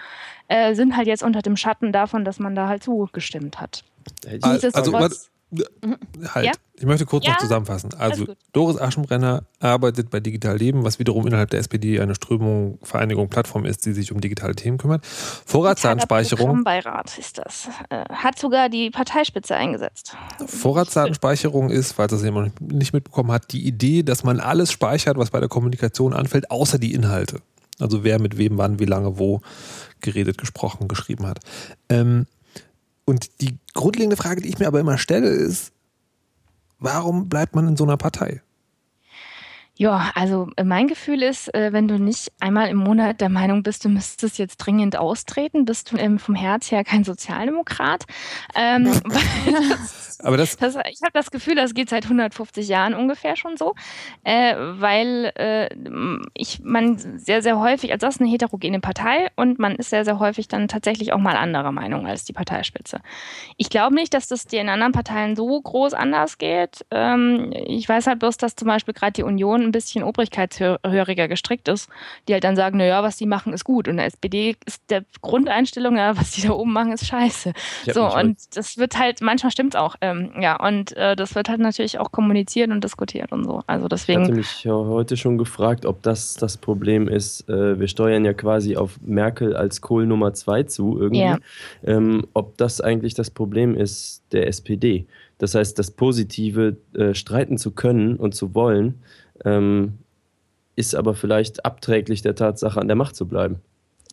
äh, 0.49 0.75
sind 0.75 0.95
halt 0.95 1.07
jetzt 1.07 1.23
unter 1.23 1.41
dem 1.41 1.57
Schatten 1.57 1.91
davon, 1.91 2.23
dass 2.25 2.37
man 2.39 2.53
da 2.55 2.67
halt 2.67 2.83
zugestimmt 2.83 3.59
hat. 3.59 3.83
Ich- 4.25 4.43
Also, 4.43 4.67
Nichtsdestotrotz- 4.67 5.29
warte, 5.51 6.33
halt. 6.35 6.45
Ja? 6.45 6.51
Ich 6.83 6.87
möchte 6.87 7.05
kurz 7.05 7.25
Ja? 7.25 7.31
noch 7.31 7.39
zusammenfassen. 7.39 7.93
Also. 7.97 8.25
Doris 8.51 8.77
Aschenbrenner 8.77 9.45
arbeitet 9.61 10.09
bei 10.09 10.19
Digital 10.19 10.57
Leben, 10.57 10.83
was 10.83 10.99
wiederum 10.99 11.25
innerhalb 11.25 11.49
der 11.49 11.61
SPD 11.61 12.01
eine 12.01 12.13
Strömung, 12.13 12.77
Vereinigung, 12.83 13.29
Plattform 13.29 13.63
ist, 13.63 13.85
die 13.85 13.93
sich 13.93 14.11
um 14.11 14.19
digitale 14.19 14.53
Themen 14.53 14.77
kümmert. 14.77 15.05
Vorratsdatenspeicherung. 15.05 16.47
Programmbeirat 16.47 17.17
ist 17.17 17.37
das. 17.37 17.69
Äh, 17.89 18.03
hat 18.13 18.37
sogar 18.37 18.67
die 18.67 18.89
Parteispitze 18.89 19.55
eingesetzt. 19.55 20.17
Vorratsdatenspeicherung 20.45 21.69
ist, 21.69 21.93
falls 21.93 22.11
das 22.11 22.21
jemand 22.21 22.59
nicht 22.59 22.91
mitbekommen 22.91 23.31
hat, 23.31 23.53
die 23.53 23.65
Idee, 23.65 24.03
dass 24.03 24.25
man 24.25 24.41
alles 24.41 24.69
speichert, 24.69 25.15
was 25.15 25.31
bei 25.31 25.39
der 25.39 25.47
Kommunikation 25.47 26.11
anfällt, 26.13 26.51
außer 26.51 26.79
die 26.79 26.93
Inhalte. 26.93 27.39
Also 27.79 28.03
wer 28.03 28.19
mit 28.19 28.37
wem, 28.37 28.57
wann, 28.57 28.79
wie 28.79 28.85
lange, 28.85 29.17
wo 29.17 29.39
geredet, 30.01 30.37
gesprochen, 30.37 30.89
geschrieben 30.89 31.27
hat. 31.27 31.39
Ähm, 31.87 32.25
und 33.05 33.41
die 33.41 33.57
grundlegende 33.73 34.17
Frage, 34.17 34.41
die 34.41 34.49
ich 34.49 34.59
mir 34.59 34.67
aber 34.67 34.81
immer 34.81 34.97
stelle, 34.97 35.29
ist, 35.29 35.72
warum 36.83 37.29
bleibt 37.29 37.55
man 37.55 37.67
in 37.67 37.77
so 37.77 37.83
einer 37.85 37.97
Partei? 37.97 38.41
Ja, 39.75 40.11
also 40.13 40.49
äh, 40.55 40.63
mein 40.63 40.87
Gefühl 40.87 41.23
ist, 41.23 41.51
äh, 41.55 41.73
wenn 41.73 41.87
du 41.87 41.97
nicht 41.97 42.31
einmal 42.39 42.69
im 42.69 42.77
Monat 42.77 43.21
der 43.21 43.29
Meinung 43.29 43.63
bist, 43.63 43.83
du 43.83 43.89
müsstest 43.89 44.37
jetzt 44.37 44.57
dringend 44.57 44.95
austreten, 44.95 45.65
bist 45.65 45.91
du 45.91 45.97
ähm, 45.97 46.19
vom 46.19 46.35
Herz 46.35 46.69
her 46.69 46.83
kein 46.83 47.03
Sozialdemokrat. 47.03 48.05
Ähm, 48.53 48.83
das, 49.09 50.19
Aber 50.23 50.37
das, 50.37 50.57
das, 50.57 50.75
ich 50.75 51.01
habe 51.01 51.11
das 51.13 51.31
Gefühl, 51.31 51.55
das 51.55 51.73
geht 51.73 51.89
seit 51.89 52.03
150 52.03 52.67
Jahren 52.67 52.93
ungefähr 52.93 53.35
schon 53.35 53.57
so, 53.57 53.73
äh, 54.23 54.55
weil 54.55 55.31
äh, 55.35 55.69
ich 56.35 56.59
man 56.63 56.97
sehr, 57.17 57.41
sehr 57.41 57.59
häufig, 57.59 57.91
also 57.91 58.05
das 58.05 58.15
ist 58.15 58.21
eine 58.21 58.29
heterogene 58.29 58.79
Partei 58.79 59.29
und 59.35 59.57
man 59.57 59.75
ist 59.75 59.89
sehr, 59.89 60.05
sehr 60.05 60.19
häufig 60.19 60.47
dann 60.47 60.67
tatsächlich 60.67 61.13
auch 61.13 61.17
mal 61.17 61.35
anderer 61.35 61.71
Meinung 61.71 62.05
als 62.05 62.25
die 62.25 62.33
Parteispitze. 62.33 62.99
Ich 63.57 63.71
glaube 63.71 63.95
nicht, 63.95 64.13
dass 64.13 64.27
das 64.27 64.45
dir 64.45 64.61
in 64.61 64.69
anderen 64.69 64.91
Parteien 64.91 65.35
so 65.35 65.59
groß 65.59 65.95
anders 65.95 66.37
geht. 66.37 66.85
Ähm, 66.91 67.51
ich 67.53 67.89
weiß 67.89 68.05
halt 68.05 68.19
bloß, 68.19 68.37
dass 68.37 68.55
zum 68.55 68.67
Beispiel 68.67 68.93
gerade 68.93 69.13
die 69.13 69.23
Union 69.23 69.62
ein 69.63 69.71
bisschen 69.71 70.03
obrigkeitshöriger 70.03 71.27
gestrickt 71.27 71.67
ist, 71.67 71.89
die 72.27 72.33
halt 72.33 72.43
dann 72.43 72.55
sagen, 72.55 72.77
naja, 72.77 73.03
was 73.03 73.17
die 73.17 73.25
machen, 73.25 73.53
ist 73.53 73.63
gut. 73.63 73.87
Und 73.87 73.97
der 73.97 74.05
SPD 74.05 74.55
ist 74.65 74.81
der 74.89 75.03
Grundeinstellung, 75.21 75.97
ja, 75.97 76.17
was 76.17 76.31
die 76.31 76.41
da 76.41 76.51
oben 76.51 76.73
machen, 76.73 76.91
ist 76.91 77.05
scheiße. 77.05 77.53
So, 77.91 78.13
und 78.13 78.37
das 78.55 78.77
wird 78.77 78.97
halt, 78.97 79.21
manchmal 79.21 79.51
stimmt 79.51 79.75
auch, 79.75 79.95
ähm, 80.01 80.31
ja, 80.39 80.55
und 80.55 80.95
äh, 80.97 81.15
das 81.15 81.35
wird 81.35 81.49
halt 81.49 81.59
natürlich 81.59 81.99
auch 81.99 82.11
kommuniziert 82.11 82.71
und 82.71 82.83
diskutiert 82.83 83.31
und 83.31 83.43
so. 83.43 83.63
Also 83.67 83.85
Ich 83.87 83.91
hatte 83.91 83.95
deswegen, 83.95 84.35
mich 84.35 84.65
heute 84.65 85.17
schon 85.17 85.37
gefragt, 85.37 85.85
ob 85.85 86.01
das 86.03 86.35
das 86.35 86.57
Problem 86.57 87.07
ist. 87.07 87.47
Äh, 87.49 87.79
wir 87.79 87.87
steuern 87.87 88.25
ja 88.25 88.33
quasi 88.33 88.75
auf 88.75 88.99
Merkel 89.01 89.55
als 89.55 89.81
Kohl 89.81 90.05
Nummer 90.05 90.33
zwei 90.33 90.63
zu 90.63 90.99
irgendwie. 90.99 91.21
Ja. 91.21 91.37
Ähm, 91.83 92.27
ob 92.33 92.57
das 92.57 92.81
eigentlich 92.81 93.13
das 93.13 93.29
Problem 93.29 93.75
ist 93.75 94.23
der 94.31 94.47
SPD. 94.47 95.05
Das 95.37 95.55
heißt, 95.55 95.77
das 95.77 95.91
Positive 95.91 96.77
äh, 96.93 97.13
streiten 97.13 97.57
zu 97.57 97.71
können 97.71 98.15
und 98.15 98.35
zu 98.35 98.55
wollen, 98.55 99.01
ähm, 99.45 99.99
ist 100.75 100.95
aber 100.95 101.13
vielleicht 101.13 101.65
abträglich 101.65 102.21
der 102.21 102.35
Tatsache, 102.35 102.79
an 102.79 102.87
der 102.87 102.95
Macht 102.95 103.15
zu 103.15 103.27
bleiben. 103.27 103.57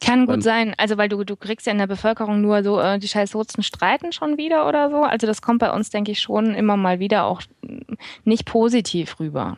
kann 0.01 0.27
gut 0.27 0.43
sein, 0.43 0.75
also 0.79 0.97
weil 0.97 1.09
du, 1.09 1.25
du 1.25 1.37
kriegst 1.37 1.67
ja 1.67 1.73
in 1.73 1.79
der 1.79 1.87
Bevölkerung 1.87 2.41
nur 2.41 2.63
so, 2.63 2.81
äh, 2.81 2.99
die 2.99 3.09
scheiß 3.09 3.31
Sozen 3.31 3.63
streiten 3.63 4.13
schon 4.13 4.39
wieder 4.39 4.67
oder 4.67 4.91
so. 4.91 5.03
Also 5.03 5.27
das 5.27 5.43
kommt 5.43 5.59
bei 5.59 5.71
uns, 5.71 5.91
denke 5.91 6.13
ich, 6.13 6.21
schon 6.21 6.55
immer 6.55 6.77
mal 6.77 7.01
wieder 7.01 7.25
auch 7.25 7.43
mm, 7.63 7.95
nicht 8.25 8.47
positiv 8.47 9.21
rüber. 9.21 9.57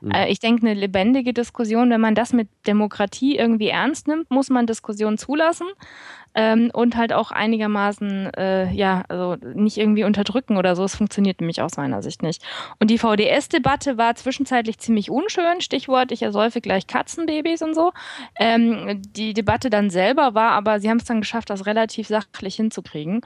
Mhm. 0.00 0.10
Äh, 0.10 0.30
ich 0.30 0.40
denke, 0.40 0.66
eine 0.66 0.78
lebendige 0.78 1.32
Diskussion, 1.32 1.90
wenn 1.90 2.00
man 2.00 2.14
das 2.14 2.32
mit 2.32 2.48
Demokratie 2.66 3.36
irgendwie 3.36 3.68
ernst 3.68 4.08
nimmt, 4.08 4.30
muss 4.30 4.50
man 4.50 4.66
Diskussion 4.66 5.18
zulassen 5.18 5.66
ähm, 6.34 6.70
und 6.72 6.96
halt 6.96 7.12
auch 7.12 7.30
einigermaßen, 7.30 8.32
äh, 8.34 8.72
ja, 8.72 9.04
also 9.08 9.36
nicht 9.54 9.78
irgendwie 9.78 10.04
unterdrücken 10.04 10.56
oder 10.56 10.76
so. 10.76 10.84
Es 10.84 10.96
funktioniert 10.96 11.40
nämlich 11.40 11.60
aus 11.62 11.76
meiner 11.76 12.02
Sicht 12.02 12.22
nicht. 12.22 12.42
Und 12.78 12.90
die 12.90 12.98
VDS-Debatte 12.98 13.98
war 13.98 14.14
zwischenzeitlich 14.14 14.78
ziemlich 14.78 15.10
unschön. 15.10 15.60
Stichwort, 15.60 16.12
ich 16.12 16.22
ersäufe 16.22 16.60
gleich 16.60 16.86
Katzenbabys 16.86 17.62
und 17.62 17.74
so. 17.74 17.92
Ähm, 18.38 19.02
die 19.14 19.34
Debatte 19.34 19.70
dann 19.70 19.90
selber 19.90 20.34
war, 20.34 20.52
aber 20.52 20.80
sie 20.80 20.88
haben 20.88 20.98
es 20.98 21.04
dann 21.04 21.20
geschafft, 21.20 21.50
das 21.50 21.66
relativ 21.66 22.08
sachlich 22.08 22.56
hinzukriegen. 22.56 23.20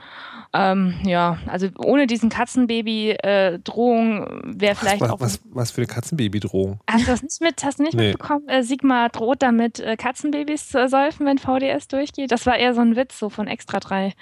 Ähm, 0.53 0.95
ja, 1.05 1.37
also 1.47 1.67
ohne 1.77 2.07
diesen 2.07 2.29
Katzenbaby-Drohung 2.29 4.41
wäre 4.43 4.75
vielleicht 4.75 5.01
was, 5.01 5.09
auch. 5.11 5.19
was, 5.19 5.39
was 5.45 5.71
für 5.71 5.81
eine 5.81 5.87
Katzenbaby-Drohung. 5.87 6.79
Hast 6.89 7.07
du 7.07 7.11
das 7.11 7.23
nicht, 7.23 7.41
mit, 7.41 7.63
hast 7.63 7.79
du 7.79 7.83
nicht 7.83 7.95
Nee. 7.95 8.09
mitbekommen? 8.09 8.47
Äh, 8.47 8.63
Sigmar 8.63 9.09
droht 9.09 9.41
damit, 9.41 9.79
äh, 9.79 9.95
Katzenbabys 9.95 10.69
zu 10.69 10.79
ersäufen, 10.79 11.25
wenn 11.25 11.37
VDS 11.37 11.87
durchgeht. 11.87 12.31
Das 12.31 12.45
war 12.45 12.57
eher 12.57 12.73
so 12.73 12.81
ein 12.81 12.95
Witz, 12.97 13.17
so 13.17 13.29
von 13.29 13.47
Extra 13.47 13.79
3. 13.79 14.13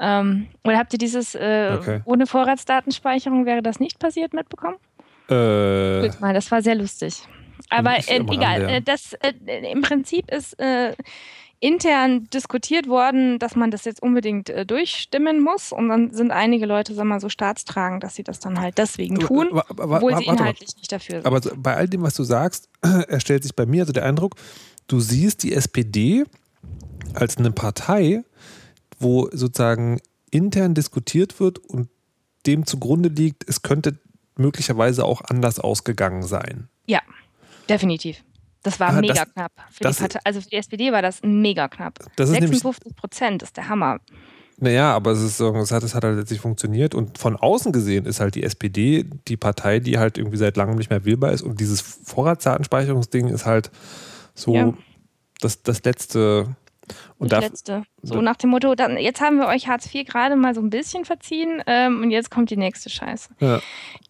Ähm, 0.00 0.48
oder 0.64 0.76
habt 0.76 0.92
ihr 0.92 0.98
dieses 0.98 1.34
äh, 1.34 1.76
Okay. 1.78 2.02
ohne 2.04 2.26
Vorratsdatenspeicherung 2.26 3.46
wäre 3.46 3.62
das 3.62 3.80
nicht 3.80 3.98
passiert 3.98 4.34
mitbekommen? 4.34 4.76
Äh, 5.30 6.02
Gut, 6.08 6.20
mal, 6.20 6.34
das 6.34 6.50
war 6.50 6.60
sehr 6.62 6.74
lustig. 6.74 7.22
Aber 7.70 7.96
äh, 7.96 8.16
egal, 8.16 8.62
Rande, 8.62 8.62
ja. 8.62 8.76
äh, 8.76 8.82
das 8.82 9.14
äh, 9.14 9.32
im 9.70 9.82
Prinzip 9.82 10.30
ist 10.30 10.58
äh, 10.60 10.94
intern 11.60 12.28
diskutiert 12.32 12.88
worden, 12.88 13.38
dass 13.38 13.56
man 13.56 13.70
das 13.70 13.84
jetzt 13.84 14.02
unbedingt 14.02 14.48
äh, 14.48 14.64
durchstimmen 14.64 15.40
muss. 15.42 15.72
Und 15.72 15.88
dann 15.88 16.12
sind 16.12 16.30
einige 16.30 16.66
Leute, 16.66 16.94
sagen 16.94 17.08
wir 17.08 17.14
mal, 17.14 17.20
so 17.20 17.28
staatstragend, 17.28 18.02
dass 18.04 18.14
sie 18.14 18.22
das 18.22 18.38
dann 18.38 18.60
halt 18.60 18.78
deswegen 18.78 19.18
tun, 19.18 19.48
obwohl 19.52 19.76
sie 20.16 20.26
warte 20.26 20.26
mal. 20.26 20.32
inhaltlich 20.34 20.76
nicht 20.76 20.92
dafür 20.92 21.22
sind. 21.22 21.26
Aber 21.26 21.40
bei 21.56 21.76
all 21.76 21.88
dem, 21.88 22.02
was 22.02 22.14
du 22.14 22.22
sagst, 22.22 22.68
erstellt 23.08 23.42
sich 23.42 23.54
bei 23.54 23.66
mir 23.66 23.82
also 23.82 23.92
der 23.92 24.04
Eindruck, 24.04 24.36
du 24.86 25.00
siehst 25.00 25.42
die 25.42 25.52
SPD 25.52 26.24
als 27.14 27.36
eine 27.38 27.50
Partei, 27.50 28.22
wo 28.98 29.28
sozusagen 29.32 30.00
intern 30.30 30.74
diskutiert 30.74 31.40
wird 31.40 31.58
und 31.58 31.88
dem 32.46 32.66
zugrunde 32.66 33.08
liegt, 33.08 33.48
es 33.48 33.62
könnte 33.62 33.98
möglicherweise 34.36 35.04
auch 35.04 35.22
anders 35.22 35.58
ausgegangen 35.60 36.22
sein. 36.22 36.68
Ja, 36.86 37.00
definitiv. 37.68 38.22
Das 38.62 38.78
war 38.80 38.90
Ah, 38.90 39.00
mega 39.00 39.14
das- 39.24 39.32
knapp. 39.32 39.52
Für 39.70 39.84
das- 39.84 39.96
die 39.96 40.02
Partei, 40.02 40.20
also 40.24 40.40
für 40.40 40.48
die 40.50 40.56
SPD 40.56 40.92
war 40.92 41.02
das 41.02 41.20
mega 41.22 41.68
knapp. 41.68 41.98
Das 42.16 42.28
ist 42.30 42.34
nämlich 42.34 42.60
56 42.60 42.96
Prozent 42.96 43.42
ist 43.42 43.56
der 43.56 43.68
Hammer. 43.68 43.98
Naja, 44.60 44.92
aber 44.94 45.12
es, 45.12 45.20
ist, 45.22 45.38
es, 45.38 45.70
hat, 45.70 45.84
es 45.84 45.94
hat 45.94 46.02
halt 46.02 46.16
letztlich 46.18 46.40
funktioniert 46.40 46.92
und 46.94 47.16
von 47.18 47.36
außen 47.36 47.70
gesehen 47.72 48.06
ist 48.06 48.18
halt 48.18 48.34
die 48.34 48.42
SPD 48.42 49.04
die 49.28 49.36
Partei, 49.36 49.78
die 49.78 49.98
halt 49.98 50.18
irgendwie 50.18 50.36
seit 50.36 50.56
langem 50.56 50.76
nicht 50.76 50.90
mehr 50.90 51.04
wählbar 51.04 51.30
ist 51.32 51.42
und 51.42 51.60
dieses 51.60 51.80
Vorratsdatenspeicherungsding 51.80 53.28
ist 53.28 53.46
halt 53.46 53.70
so 54.34 54.54
Ja. 54.54 54.74
das, 55.40 55.62
das 55.62 55.84
letzte. 55.84 56.56
Und 57.18 57.32
das 57.32 57.40
da, 57.40 57.46
letzte. 57.46 57.82
So 58.02 58.14
da- 58.16 58.22
nach 58.22 58.36
dem 58.36 58.50
Motto, 58.50 58.74
dann, 58.74 58.96
jetzt 58.98 59.20
haben 59.20 59.38
wir 59.38 59.46
euch 59.46 59.68
Hartz 59.68 59.92
IV 59.94 60.06
gerade 60.06 60.36
mal 60.36 60.54
so 60.54 60.60
ein 60.60 60.70
bisschen 60.70 61.04
verziehen 61.04 61.62
ähm, 61.66 62.02
und 62.02 62.10
jetzt 62.10 62.30
kommt 62.30 62.50
die 62.50 62.56
nächste 62.56 62.90
Scheiße. 62.90 63.30
ja, 63.40 63.60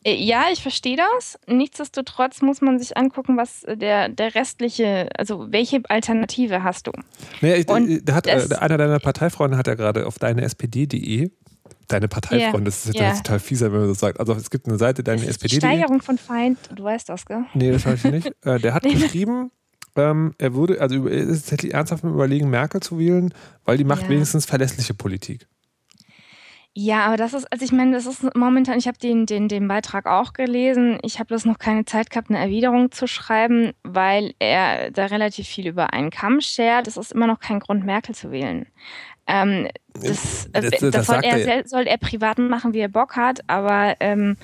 Äh, 0.04 0.14
ja, 0.14 0.44
ich 0.52 0.62
verstehe 0.62 0.97
das. 0.97 1.38
Nichtsdestotrotz 1.47 2.42
muss 2.42 2.61
man 2.61 2.78
sich 2.78 2.97
angucken, 2.97 3.37
was 3.37 3.64
äh, 3.64 3.76
der, 3.76 4.08
der 4.08 4.35
restliche, 4.35 5.08
also 5.16 5.47
welche 5.50 5.80
Alternative 5.88 6.62
hast 6.62 6.87
du? 6.87 6.92
naja, 7.40 7.56
ich, 7.56 7.68
Und 7.68 8.06
der 8.06 8.14
hat, 8.14 8.26
äh, 8.26 8.35
das- 8.37 8.52
einer 8.52 8.78
deiner 8.78 8.99
Parteifreunde 8.99 9.56
hat 9.56 9.66
ja 9.66 9.75
gerade 9.75 10.06
auf 10.06 10.18
deine 10.18 10.42
SPD.de, 10.42 11.30
deine 11.88 12.08
Parteifreunde, 12.08 12.64
das 12.66 12.85
ist 12.87 12.94
ja. 12.99 13.12
total 13.14 13.38
fieser, 13.40 13.73
wenn 13.73 13.80
man 13.80 13.88
das 13.88 13.99
sagt. 13.99 14.20
Also 14.20 14.35
es 14.35 14.50
gibt 14.50 14.66
eine 14.68 14.76
Seite, 14.78 15.02
deine 15.02 15.23
Die 15.23 15.26
SPD.de. 15.28 15.58
Steigerung 15.58 16.02
von 16.02 16.18
Feind, 16.18 16.58
du 16.75 16.85
weißt 16.85 17.08
das, 17.08 17.25
gell? 17.25 17.44
Nee, 17.54 17.73
das 17.73 17.87
weiß 17.87 18.04
ich 18.04 18.11
nicht. 18.12 18.32
Äh, 18.44 18.58
der 18.61 18.75
hat 18.75 18.82
geschrieben, 18.82 19.50
ähm, 19.98 20.34
er 20.38 20.54
würde, 20.54 20.80
also 20.80 20.94
über- 20.96 21.10
er 21.10 21.18
ist 21.18 21.42
tatsächlich 21.42 21.74
ernsthaft 21.74 22.04
im 22.04 22.10
Überlegen, 22.14 22.48
Merkel 22.50 22.80
zu 22.80 22.98
wählen, 22.98 23.34
weil 23.64 23.76
die 23.76 23.84
macht 23.84 24.04
Ja. 24.04 24.08
wenigstens 24.10 24.46
verlässliche 24.46 24.94
Politik. 24.94 25.46
Ja, 26.80 27.06
aber 27.06 27.16
das 27.16 27.34
ist, 27.34 27.50
also 27.50 27.64
ich 27.64 27.72
meine, 27.72 27.90
das 27.92 28.06
ist 28.06 28.36
momentan, 28.36 28.78
ich 28.78 28.86
habe 28.86 28.98
den, 28.98 29.26
den, 29.26 29.48
den 29.48 29.66
Beitrag 29.66 30.06
auch 30.06 30.32
gelesen. 30.32 30.98
Ich 31.02 31.18
habe 31.18 31.26
bloß 31.28 31.44
noch 31.44 31.58
keine 31.58 31.84
Zeit 31.86 32.08
gehabt, 32.10 32.30
eine 32.30 32.38
Erwiderung 32.38 32.92
zu 32.92 33.08
schreiben, 33.08 33.72
weil 33.82 34.34
er 34.38 34.92
da 34.92 35.06
relativ 35.06 35.48
viel 35.48 35.66
über 35.66 35.92
einen 35.92 36.10
Kamm 36.10 36.40
schert. 36.40 36.86
Das 36.86 36.96
ist 36.96 37.10
immer 37.12 37.26
noch 37.26 37.40
kein 37.40 37.58
Grund, 37.58 37.84
Merkel 37.84 38.14
zu 38.14 38.30
wählen. 38.30 38.66
Ähm, 39.26 39.66
das, 39.92 40.48
Das- 40.52 40.64
äh, 40.64 40.70
das 40.80 40.90
das, 40.92 41.06
soll, 41.06 41.20
er, 41.24 41.46
er 41.56 41.66
soll 41.66 41.82
er 41.88 41.98
privat 41.98 42.38
machen, 42.38 42.72
wie 42.74 42.78
er 42.78 42.88
Bock 42.88 43.16
hat, 43.16 43.40
aber 43.48 43.96
ähm, 43.98 44.36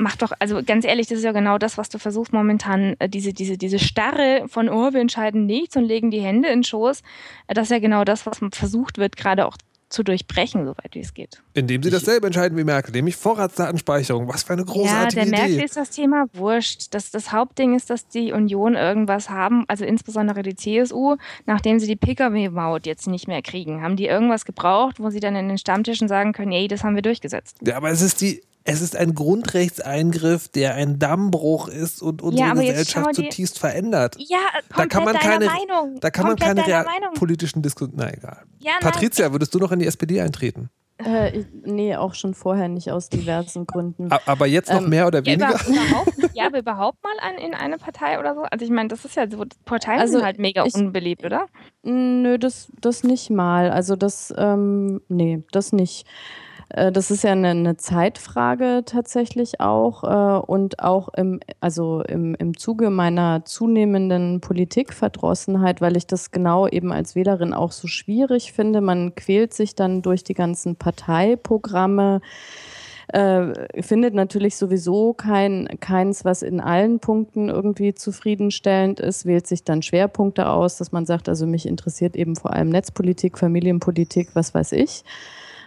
macht 0.00 0.22
doch, 0.22 0.32
also 0.38 0.62
ganz 0.64 0.84
ehrlich, 0.84 1.06
das 1.06 1.18
ist 1.18 1.24
ja 1.24 1.32
genau 1.32 1.58
das, 1.58 1.78
was 1.78 1.88
du 1.88 1.98
versuchst 1.98 2.32
momentan, 2.32 2.96
äh, 2.98 3.08
diese, 3.08 3.32
diese, 3.32 3.56
diese 3.58 3.78
Starre 3.78 4.44
von, 4.48 4.68
oh, 4.68 4.92
wir 4.92 5.00
entscheiden 5.00 5.46
nichts 5.46 5.76
und 5.76 5.84
legen 5.84 6.10
die 6.10 6.20
Hände 6.20 6.48
in 6.48 6.60
den 6.60 6.64
Schoß. 6.64 7.00
Äh, 7.46 7.54
Das 7.54 7.64
ist 7.64 7.70
ja 7.70 7.78
genau 7.78 8.04
das, 8.04 8.26
was 8.26 8.40
versucht 8.52 8.98
wird, 8.98 9.16
gerade 9.16 9.46
auch 9.46 9.56
zu 9.90 10.04
durchbrechen, 10.04 10.64
soweit 10.66 10.94
wie 10.94 11.00
es 11.00 11.14
geht. 11.14 11.42
Indem 11.52 11.82
sie 11.82 11.90
dasselbe 11.90 12.28
entscheiden 12.28 12.56
wie 12.56 12.62
Merkel, 12.62 12.92
nämlich 12.92 13.16
Vorratsdatenspeicherung. 13.16 14.28
Was 14.28 14.44
für 14.44 14.52
eine 14.52 14.62
Ja, 14.62 14.72
großartige 14.72 15.22
der 15.22 15.26
Merkel 15.30 15.54
Idee. 15.56 15.64
ist 15.64 15.76
das 15.76 15.90
Thema 15.90 16.26
wurscht. 16.32 16.94
Das, 16.94 17.10
das 17.10 17.32
Hauptding 17.32 17.74
ist, 17.74 17.90
dass 17.90 18.06
die 18.06 18.32
Union 18.32 18.74
irgendwas 18.76 19.30
haben, 19.30 19.64
also 19.66 19.84
insbesondere 19.84 20.42
die 20.42 20.54
CSU, 20.54 21.16
nachdem 21.46 21.80
sie 21.80 21.88
die 21.88 21.96
Pkw-Maut 21.96 22.86
jetzt 22.86 23.08
nicht 23.08 23.26
mehr 23.26 23.42
kriegen. 23.42 23.82
Haben 23.82 23.96
die 23.96 24.06
irgendwas 24.06 24.44
gebraucht, 24.44 25.00
wo 25.00 25.10
sie 25.10 25.18
dann 25.20 25.34
in 25.34 25.48
den 25.48 25.58
Stammtischen 25.58 26.06
sagen 26.06 26.32
können, 26.32 26.52
ey, 26.52 26.68
das 26.68 26.84
haben 26.84 26.94
wir 26.94 27.02
durchgesetzt. 27.02 27.56
Ja, 27.62 27.76
aber 27.76 27.90
es 27.90 28.00
ist 28.00 28.20
die. 28.20 28.42
Es 28.64 28.80
ist 28.82 28.94
ein 28.96 29.14
Grundrechtseingriff, 29.14 30.48
der 30.48 30.74
ein 30.74 30.98
Dammbruch 30.98 31.68
ist 31.68 32.02
und 32.02 32.20
unsere 32.22 32.48
Ja, 32.48 32.54
Gesellschaft 32.54 33.10
dir- 33.16 33.24
zutiefst 33.24 33.58
verändert. 33.58 34.16
Ja, 34.18 34.38
Da 34.76 34.86
kann 34.86 35.04
man 35.04 35.14
keine, 35.16 35.46
Meinung. 35.46 35.98
da 36.00 36.10
kann 36.10 36.24
man 36.26 36.36
komplett 36.36 36.56
keine 36.56 36.66
real- 36.66 36.84
Meinung. 36.84 37.14
politischen 37.14 37.62
Diskussionen. 37.62 37.94
Na 37.96 38.12
egal. 38.12 38.42
Ja, 38.58 38.72
nein. 38.80 38.92
Patricia, 38.92 39.32
würdest 39.32 39.54
du 39.54 39.58
noch 39.58 39.72
in 39.72 39.78
die 39.78 39.86
SPD 39.86 40.20
eintreten? 40.20 40.68
Äh, 41.02 41.38
ich- 41.38 41.46
nee, 41.64 41.96
auch 41.96 42.12
schon 42.12 42.34
vorher 42.34 42.68
nicht 42.68 42.90
aus 42.90 43.08
diversen 43.08 43.66
Gründen. 43.66 44.10
Aber 44.26 44.46
jetzt 44.46 44.70
noch 44.70 44.82
Ähm, 44.82 44.90
mehr 44.90 45.06
oder 45.06 45.20
Ja, 45.20 45.26
weniger? 45.26 45.54
über, 45.66 45.68
überhaupt, 45.68 46.12
ja, 46.36 46.46
aber 46.46 46.58
überhaupt 46.58 46.98
mal 47.02 47.14
an, 47.26 47.38
in 47.42 47.54
eine 47.54 47.78
Partei 47.78 48.18
oder 48.20 48.34
so. 48.34 48.42
Also 48.42 48.66
ich 48.66 48.70
meine, 48.70 48.88
das 48.90 49.06
ist 49.06 49.16
ja 49.16 49.24
so, 49.30 49.42
Parteien 49.64 49.98
Also 50.00 50.18
sind 50.18 50.24
halt 50.26 50.38
mega 50.38 50.66
ich- 50.66 50.74
unbeliebt, 50.74 51.24
oder? 51.24 51.46
Nö, 51.82 52.36
das, 52.38 52.68
das 52.82 53.02
nicht 53.02 53.30
mal. 53.30 53.70
Also 53.70 53.96
das, 53.96 54.34
ähm, 54.36 55.00
nee, 55.08 55.42
das 55.52 55.72
nicht. 55.72 56.06
Äh, 56.70 56.92
Das 56.92 57.10
ist 57.10 57.24
ja 57.24 57.32
eine, 57.32 57.50
eine 57.50 57.76
Zeitfrage 57.76 58.82
tatsächlich 58.86 59.60
auch 59.60 60.04
äh, 60.04 60.40
und 60.46 60.82
auch 60.82 61.08
im, 61.14 61.40
also 61.60 62.02
im, 62.02 62.34
im 62.36 62.56
Zuge 62.56 62.90
meiner 62.90 63.44
zunehmenden 63.44 64.40
Politikverdrossenheit, 64.40 65.80
weil 65.80 65.96
ich 65.96 66.06
das 66.06 66.30
genau 66.30 66.66
eben 66.68 66.92
als 66.92 67.14
Wählerin 67.14 67.52
auch 67.52 67.72
so 67.72 67.88
schwierig 67.88 68.52
finde. 68.52 68.80
Man 68.80 69.14
quält 69.14 69.54
sich 69.54 69.74
dann 69.74 70.02
durch 70.02 70.24
die 70.24 70.34
ganzen 70.34 70.76
Parteiprogramme, 70.76 72.20
äh, 73.08 73.82
findet 73.82 74.14
natürlich 74.14 74.56
sowieso 74.56 75.14
kein, 75.14 75.68
keins, 75.80 76.24
was 76.24 76.42
in 76.42 76.60
allen 76.60 77.00
Punkten 77.00 77.48
irgendwie 77.48 77.92
zufriedenstellend 77.92 79.00
ist, 79.00 79.26
wählt 79.26 79.48
sich 79.48 79.64
dann 79.64 79.82
Schwerpunkte 79.82 80.48
aus, 80.48 80.76
dass 80.76 80.92
man 80.92 81.06
sagt, 81.06 81.28
also 81.28 81.44
mich 81.46 81.66
interessiert 81.66 82.14
eben 82.14 82.36
vor 82.36 82.52
allem 82.52 82.68
Netzpolitik, 82.68 83.36
Familienpolitik, 83.36 84.30
was 84.34 84.54
weiß 84.54 84.72
ich. 84.72 85.02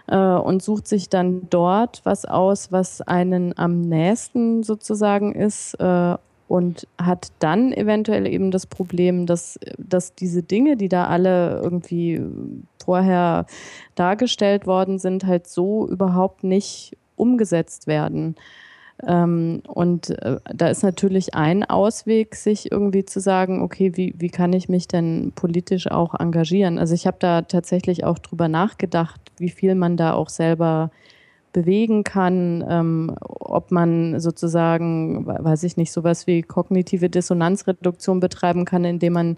Äh, 0.06 0.16
und 0.16 0.62
sucht 0.62 0.86
sich 0.86 1.08
dann 1.08 1.48
dort 1.50 2.02
was 2.04 2.24
aus, 2.24 2.72
was 2.72 3.00
einen 3.00 3.56
am 3.56 3.80
nächsten 3.80 4.62
sozusagen 4.62 5.34
ist. 5.34 5.74
Äh, 5.74 6.16
und 6.46 6.86
hat 6.98 7.28
dann 7.38 7.72
eventuell 7.72 8.26
eben 8.26 8.50
das 8.50 8.66
Problem, 8.66 9.24
dass, 9.26 9.58
dass 9.78 10.14
diese 10.14 10.42
Dinge, 10.42 10.76
die 10.76 10.88
da 10.88 11.06
alle 11.06 11.60
irgendwie 11.62 12.20
vorher 12.84 13.46
dargestellt 13.94 14.66
worden 14.66 14.98
sind, 14.98 15.24
halt 15.24 15.46
so 15.46 15.88
überhaupt 15.88 16.44
nicht 16.44 16.96
umgesetzt 17.16 17.86
werden. 17.86 18.36
Ähm, 19.06 19.62
und 19.66 20.10
äh, 20.10 20.38
da 20.54 20.68
ist 20.68 20.82
natürlich 20.82 21.34
ein 21.34 21.64
Ausweg, 21.64 22.36
sich 22.36 22.70
irgendwie 22.70 23.04
zu 23.04 23.20
sagen, 23.20 23.62
okay, 23.62 23.92
wie, 23.96 24.14
wie 24.16 24.30
kann 24.30 24.52
ich 24.52 24.68
mich 24.68 24.86
denn 24.86 25.32
politisch 25.34 25.90
auch 25.90 26.14
engagieren? 26.18 26.78
Also 26.78 26.94
ich 26.94 27.06
habe 27.06 27.16
da 27.18 27.42
tatsächlich 27.42 28.04
auch 28.04 28.18
drüber 28.18 28.48
nachgedacht, 28.48 29.20
wie 29.38 29.50
viel 29.50 29.74
man 29.74 29.96
da 29.96 30.14
auch 30.14 30.28
selber 30.28 30.90
bewegen 31.52 32.02
kann, 32.04 32.64
ähm, 32.68 33.16
ob 33.20 33.70
man 33.70 34.18
sozusagen, 34.20 35.26
we- 35.26 35.38
weiß 35.40 35.62
ich 35.64 35.76
nicht, 35.76 35.92
sowas 35.92 36.26
wie 36.26 36.42
kognitive 36.42 37.08
Dissonanzreduktion 37.10 38.20
betreiben 38.20 38.64
kann, 38.64 38.84
indem 38.84 39.12
man 39.12 39.36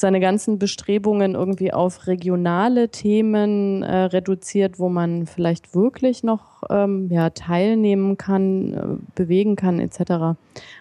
seine 0.00 0.20
ganzen 0.20 0.58
Bestrebungen 0.58 1.34
irgendwie 1.34 1.72
auf 1.72 2.06
regionale 2.06 2.88
Themen 2.88 3.82
äh, 3.82 4.04
reduziert, 4.04 4.78
wo 4.78 4.88
man 4.88 5.26
vielleicht 5.26 5.74
wirklich 5.74 6.22
noch 6.22 6.62
ähm, 6.70 7.08
ja, 7.10 7.30
teilnehmen 7.30 8.16
kann, 8.16 8.72
äh, 8.72 8.86
bewegen 9.14 9.56
kann, 9.56 9.78
etc. 9.78 10.38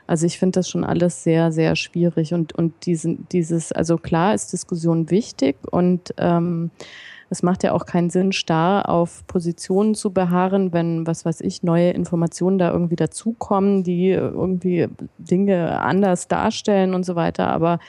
Also 0.08 0.26
ich 0.26 0.40
finde 0.40 0.60
das 0.60 0.70
schon 0.70 0.84
alles 0.84 1.24
sehr, 1.24 1.52
sehr 1.52 1.76
schwierig 1.76 2.34
und, 2.34 2.54
und 2.54 2.86
diesen, 2.86 3.28
dieses, 3.32 3.72
also 3.72 3.98
klar 3.98 4.34
ist 4.34 4.54
Diskussion 4.54 5.12
wichtig 5.12 5.58
und 5.70 6.14
ähm, 6.18 6.72
es 7.30 7.44
macht 7.44 7.64
ja 7.64 7.74
auch 7.74 7.86
keinen 7.86 8.10
Sinn, 8.10 8.32
starr 8.32 8.90
auf 8.90 9.26
Positionen 9.28 9.94
zu 9.94 10.12
beharren, 10.12 10.74
wenn, 10.74 11.06
was 11.06 11.26
weiß 11.26 11.42
ich, 11.42 11.62
neue 11.62 11.92
Informationen 11.92 12.58
da 12.58 12.72
irgendwie 12.72 12.96
dazukommen, 12.96 13.84
die 13.84 14.10
irgendwie 14.10 14.88
Dinge 15.20 15.80
anders 15.80 16.28
darstellen 16.28 16.96
und 16.96 17.06
so 17.06 17.16
weiter. 17.16 17.50
Aber 17.50 17.80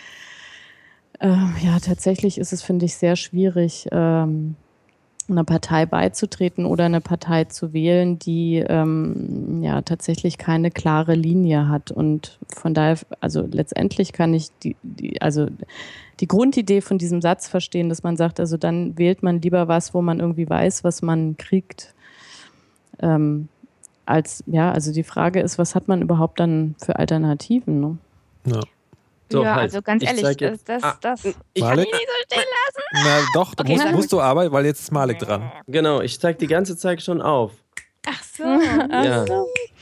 äh, 1.21 1.29
ja, 1.29 1.79
tatsächlich 1.81 2.39
ist 2.39 2.53
es, 2.53 2.63
finde 2.63 2.87
ich, 2.87 2.97
sehr 2.97 3.17
schwierig, 3.17 3.87
ähm, 3.93 4.57
einer 5.29 5.45
Partei 5.45 5.87
beizutreten 5.87 6.65
oder 6.65 6.87
eine 6.87 7.01
Partei 7.01 7.45
zu 7.45 7.73
wählen, 7.73 8.19
die 8.19 8.57
ähm, 8.57 9.63
ja 9.63 9.81
tatsächlich 9.83 10.39
keine 10.39 10.71
klare 10.71 11.15
Linie 11.15 11.69
hat. 11.69 11.91
Und 11.93 12.39
von 12.49 12.75
daher, 12.75 12.99
also 13.21 13.47
letztendlich 13.49 14.13
kann 14.13 14.35
ich 14.35 14.49
die, 14.63 14.77
die, 14.83 15.23
also 15.23 15.47
die 16.19 16.27
Grundidee 16.27 16.81
von 16.81 16.99
diesem 16.99 17.23
Satz 17.23 17.49
verstehen, 17.49 17.89
dass 17.89 18.03
man 18.03 18.17
sagt, 18.17 18.41
also 18.41 18.57
dann 18.57 18.99
wählt 18.99 19.23
man 19.23 19.41
lieber 19.41 19.69
was, 19.69 19.95
wo 19.95 20.03
man 20.03 20.21
irgendwie 20.21 20.49
weiß, 20.49 20.85
was 20.85 21.01
man 21.01 21.37
kriegt. 21.37 21.95
Ähm, 22.99 23.49
als, 24.07 24.43
ja, 24.47 24.73
also 24.73 24.93
die 24.93 25.05
Frage 25.05 25.41
ist, 25.41 25.59
was 25.59 25.75
hat 25.75 25.87
man 25.87 26.03
überhaupt 26.03 26.41
dann 26.41 26.75
für 26.83 26.97
Alternativen? 26.97 27.81
Ne? 27.81 27.99
Ja. 28.47 28.61
So, 29.33 29.43
ja, 29.45 29.55
halt. 29.55 29.63
also 29.65 29.83
ganz 29.83 30.03
Ich 30.03 30.09
ehrlich, 30.09 30.25
zeig 30.25 30.39
das, 30.39 30.51
jetzt- 30.51 30.69
das, 30.69 30.83
Ah, 30.83 30.99
das 31.01 31.25
ich- 31.25 31.35
kann 31.35 31.43
ich 31.55 31.63
Malik? 31.63 31.93
nicht 31.93 32.07
so 32.07 32.35
stehen 32.37 32.45
lassen. 32.67 33.07
Na 33.07 33.21
doch, 33.35 33.55
da 33.55 33.63
Okay, 33.65 33.73
musst, 33.75 33.93
musst 33.93 34.13
du 34.13 34.21
aber, 34.21 34.51
weil 34.53 34.67
jetzt 34.67 34.81
ist 34.81 34.93
Malik 34.93 35.19
dran. 35.21 35.51
Genau, 35.69 36.01
ich 36.01 36.19
zeige 36.21 36.39
die 36.39 36.47
ganze 36.47 36.77
Zeit 36.77 37.01
schon 37.03 37.23
auf. 37.23 37.53
Ach 38.07 38.23
so. 38.23 38.45
Ja. 38.91 39.25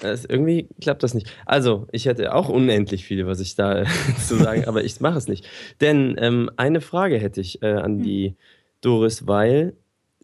Das, 0.01 0.25
irgendwie 0.25 0.69
klappt 0.81 1.03
das 1.03 1.15
nicht. 1.15 1.29
Also, 1.47 1.87
ich 1.93 2.07
hätte 2.07 2.35
auch 2.35 2.49
unendlich 2.49 3.05
viel, 3.05 3.27
was 3.27 3.41
ich 3.41 3.57
da 3.57 3.85
zu 4.27 4.37
sagen, 4.37 4.65
aber 4.67 4.85
ich 4.85 5.01
mache 5.01 5.19
es 5.19 5.27
nicht. 5.29 5.47
Denn 5.81 6.17
ähm, 6.21 6.51
eine 6.57 6.81
Frage 6.81 7.19
hätte 7.19 7.41
ich 7.41 7.63
äh, 7.63 7.73
an 7.75 7.99
die 8.03 8.37
Doris, 8.81 9.27
weil 9.27 9.75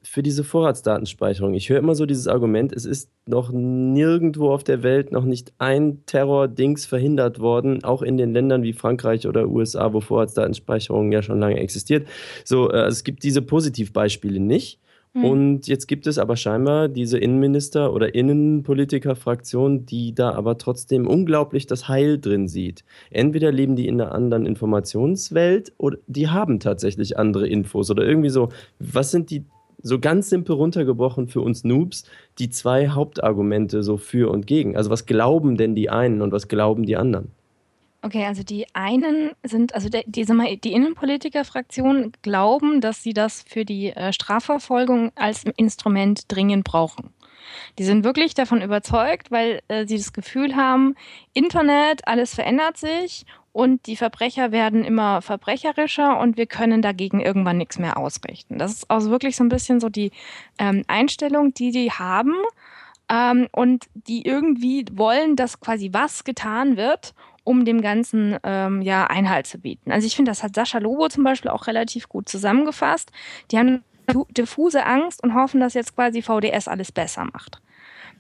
für 0.05 0.23
diese 0.23 0.45
Vorratsdatenspeicherung, 0.45 1.55
ich 1.55 1.71
höre 1.71 1.79
immer 1.79 1.95
so 1.95 2.07
dieses 2.07 2.29
Argument, 2.29 2.73
es 2.73 2.85
ist 2.85 3.11
noch 3.27 3.51
nirgendwo 3.53 4.51
auf 4.51 4.63
der 4.63 4.83
Welt 4.83 5.13
noch 5.13 5.25
nicht 5.25 5.53
ein 5.59 6.05
Terror-Dings 6.07 6.87
verhindert 6.87 7.41
worden, 7.41 7.85
auch 7.85 8.03
in 8.03 8.17
den 8.17 8.33
Ländern 8.33 8.63
wie 8.63 8.75
Frankreich 8.75 9.27
oder 9.27 9.49
USA, 9.49 9.93
wo 9.93 10.01
Vorratsdatenspeicherung 10.01 11.11
ja 11.11 11.23
schon 11.23 11.41
lange 11.41 11.59
existiert. 11.59 12.07
So, 12.45 12.71
äh, 12.71 12.87
es 12.87 13.03
gibt 13.03 13.23
diese 13.23 13.43
Positivbeispiele 13.43 14.41
nicht. 14.41 14.79
Hm. 15.15 15.25
Und 15.25 15.67
jetzt 15.69 15.87
gibt 15.87 16.07
es 16.07 16.19
aber 16.19 16.37
scheinbar 16.37 16.89
diese 16.89 17.19
Innenminister- 17.19 17.93
oder 17.93 18.15
Innenpolitiker-Fraktion, 18.15 19.87
die 19.87 20.15
da 20.15 20.33
aber 20.33 20.59
trotzdem 20.59 21.07
unglaublich 21.07 21.67
das 21.67 21.89
Heil 21.89 22.19
drin 22.19 22.49
sieht. 22.49 22.85
Entweder 23.11 23.53
leben 23.53 23.77
die 23.77 23.87
in 23.87 24.01
einer 24.01 24.13
anderen 24.13 24.45
Informationswelt 24.45 25.73
oder 25.79 25.99
die 26.09 26.29
haben 26.29 26.59
tatsächlich 26.59 27.17
andere 27.17 27.47
Infos 27.47 27.91
oder 27.91 28.05
irgendwie 28.05 28.31
so. 28.31 28.49
Was 28.81 29.13
sind 29.13 29.31
die, 29.31 29.45
so 29.85 30.01
ganz 30.01 30.31
simpel 30.31 30.57
runtergebrochen 30.57 31.29
für 31.29 31.43
uns 31.43 31.63
Noobs, 31.63 32.05
die 32.39 32.51
zwei 32.51 32.89
Hauptargumente 32.89 33.85
so 33.85 33.97
für 33.97 34.31
und 34.31 34.47
gegen? 34.47 34.77
Also 34.77 34.91
was 34.91 35.07
glauben 35.07 35.57
denn 35.57 35.77
die 35.77 35.91
einen 35.91 36.23
und 36.23 36.33
was 36.33 36.49
glauben 36.49 36.85
die 36.85 36.97
anderen? 36.97 37.31
Okay, 38.05 38.27
also 38.27 38.43
die 38.43 38.67
einen 38.75 39.31
sind, 39.45 39.75
also 39.75 39.89
die, 39.89 40.25
mal, 40.35 40.59
die 40.59 40.75
Innenpolitiker-Fraktion 40.75 42.13
glauben, 42.21 42.83
dass 42.83 43.03
sie 43.03 43.15
das 43.15 43.43
für 43.49 43.65
die 43.65 43.91
äh, 43.91 44.13
Strafverfolgung 44.13 45.11
als 45.15 45.45
Instrument 45.57 46.31
dringend 46.31 46.65
brauchen. 46.65 47.14
Die 47.79 47.85
sind 47.85 48.05
wirklich 48.05 48.35
davon 48.35 48.63
überzeugt, 48.63 49.31
weil 49.31 49.61
äh, 49.69 49.87
sie 49.87 49.97
das 49.97 50.13
Gefühl 50.13 50.57
haben, 50.57 50.95
Internet, 51.33 52.07
alles 52.07 52.35
verändert 52.35 52.77
sich 52.77 53.27
und 53.53 53.87
die 53.87 53.97
Verbrecher 53.97 54.51
werden 54.51 54.85
immer 54.85 55.23
verbrecherischer 55.23 56.19
und 56.19 56.37
wir 56.37 56.47
können 56.47 56.83
dagegen 56.83 57.21
irgendwann 57.21 57.57
nichts 57.57 57.79
mehr 57.79 57.97
ausrichten. 57.97 58.59
Das 58.59 58.73
ist 58.73 58.91
also 58.91 59.11
wirklich 59.11 59.37
so 59.37 59.45
ein 59.45 59.49
bisschen 59.49 59.79
so 59.79 59.89
die 59.89 60.11
ähm, 60.59 60.83
Einstellung, 60.89 61.55
die 61.55 61.71
die 61.71 61.93
haben 61.93 62.35
ähm, 63.09 63.47
und 63.53 63.87
die 63.95 64.27
irgendwie 64.27 64.85
wollen, 64.93 65.37
dass 65.37 65.61
quasi 65.61 65.91
was 65.93 66.25
getan 66.25 66.77
wird, 66.77 67.15
um 67.45 67.65
dem 67.65 67.81
Ganzen 67.81 68.37
ähm, 68.43 68.83
ja 68.83 69.07
Einhalt 69.07 69.47
zu 69.47 69.59
bieten. 69.59 69.93
Also 69.93 70.07
ich 70.07 70.17
finde, 70.17 70.33
das 70.33 70.43
hat 70.43 70.57
Sascha 70.57 70.79
Lobo 70.79 71.09
zum 71.09 71.23
Beispiel 71.23 71.51
auch 71.51 71.69
relativ 71.69 72.09
gut 72.09 72.29
zusammengefasst. 72.29 73.13
Die 73.53 73.59
haben 73.59 73.85
diffuse 74.31 74.85
Angst 74.85 75.23
und 75.23 75.35
hoffen, 75.35 75.61
dass 75.61 75.75
jetzt 75.75 75.95
quasi 75.95 76.23
VDS 76.23 76.69
alles 76.69 76.93
besser 76.93 77.25
macht. 77.25 77.61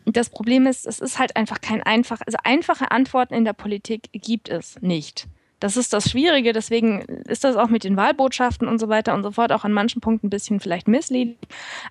Das 0.06 0.28
Problem 0.28 0.66
ist, 0.66 0.86
es 0.86 1.00
ist 1.00 1.18
halt 1.18 1.36
einfach 1.36 1.60
kein 1.60 1.82
einfach, 1.82 2.20
also 2.24 2.36
einfache 2.44 2.90
Antworten 2.90 3.34
in 3.34 3.44
der 3.44 3.54
Politik 3.54 4.10
gibt 4.12 4.48
es 4.48 4.80
nicht. 4.82 5.26
Das 5.60 5.78
ist 5.78 5.94
das 5.94 6.10
Schwierige, 6.10 6.52
deswegen 6.52 7.00
ist 7.26 7.42
das 7.42 7.56
auch 7.56 7.68
mit 7.68 7.84
den 7.84 7.96
Wahlbotschaften 7.96 8.68
und 8.68 8.78
so 8.78 8.90
weiter 8.90 9.14
und 9.14 9.22
so 9.22 9.30
fort 9.30 9.50
auch 9.50 9.64
an 9.64 9.72
manchen 9.72 10.02
Punkten 10.02 10.26
ein 10.26 10.30
bisschen 10.30 10.60
vielleicht 10.60 10.88
misleading. 10.88 11.38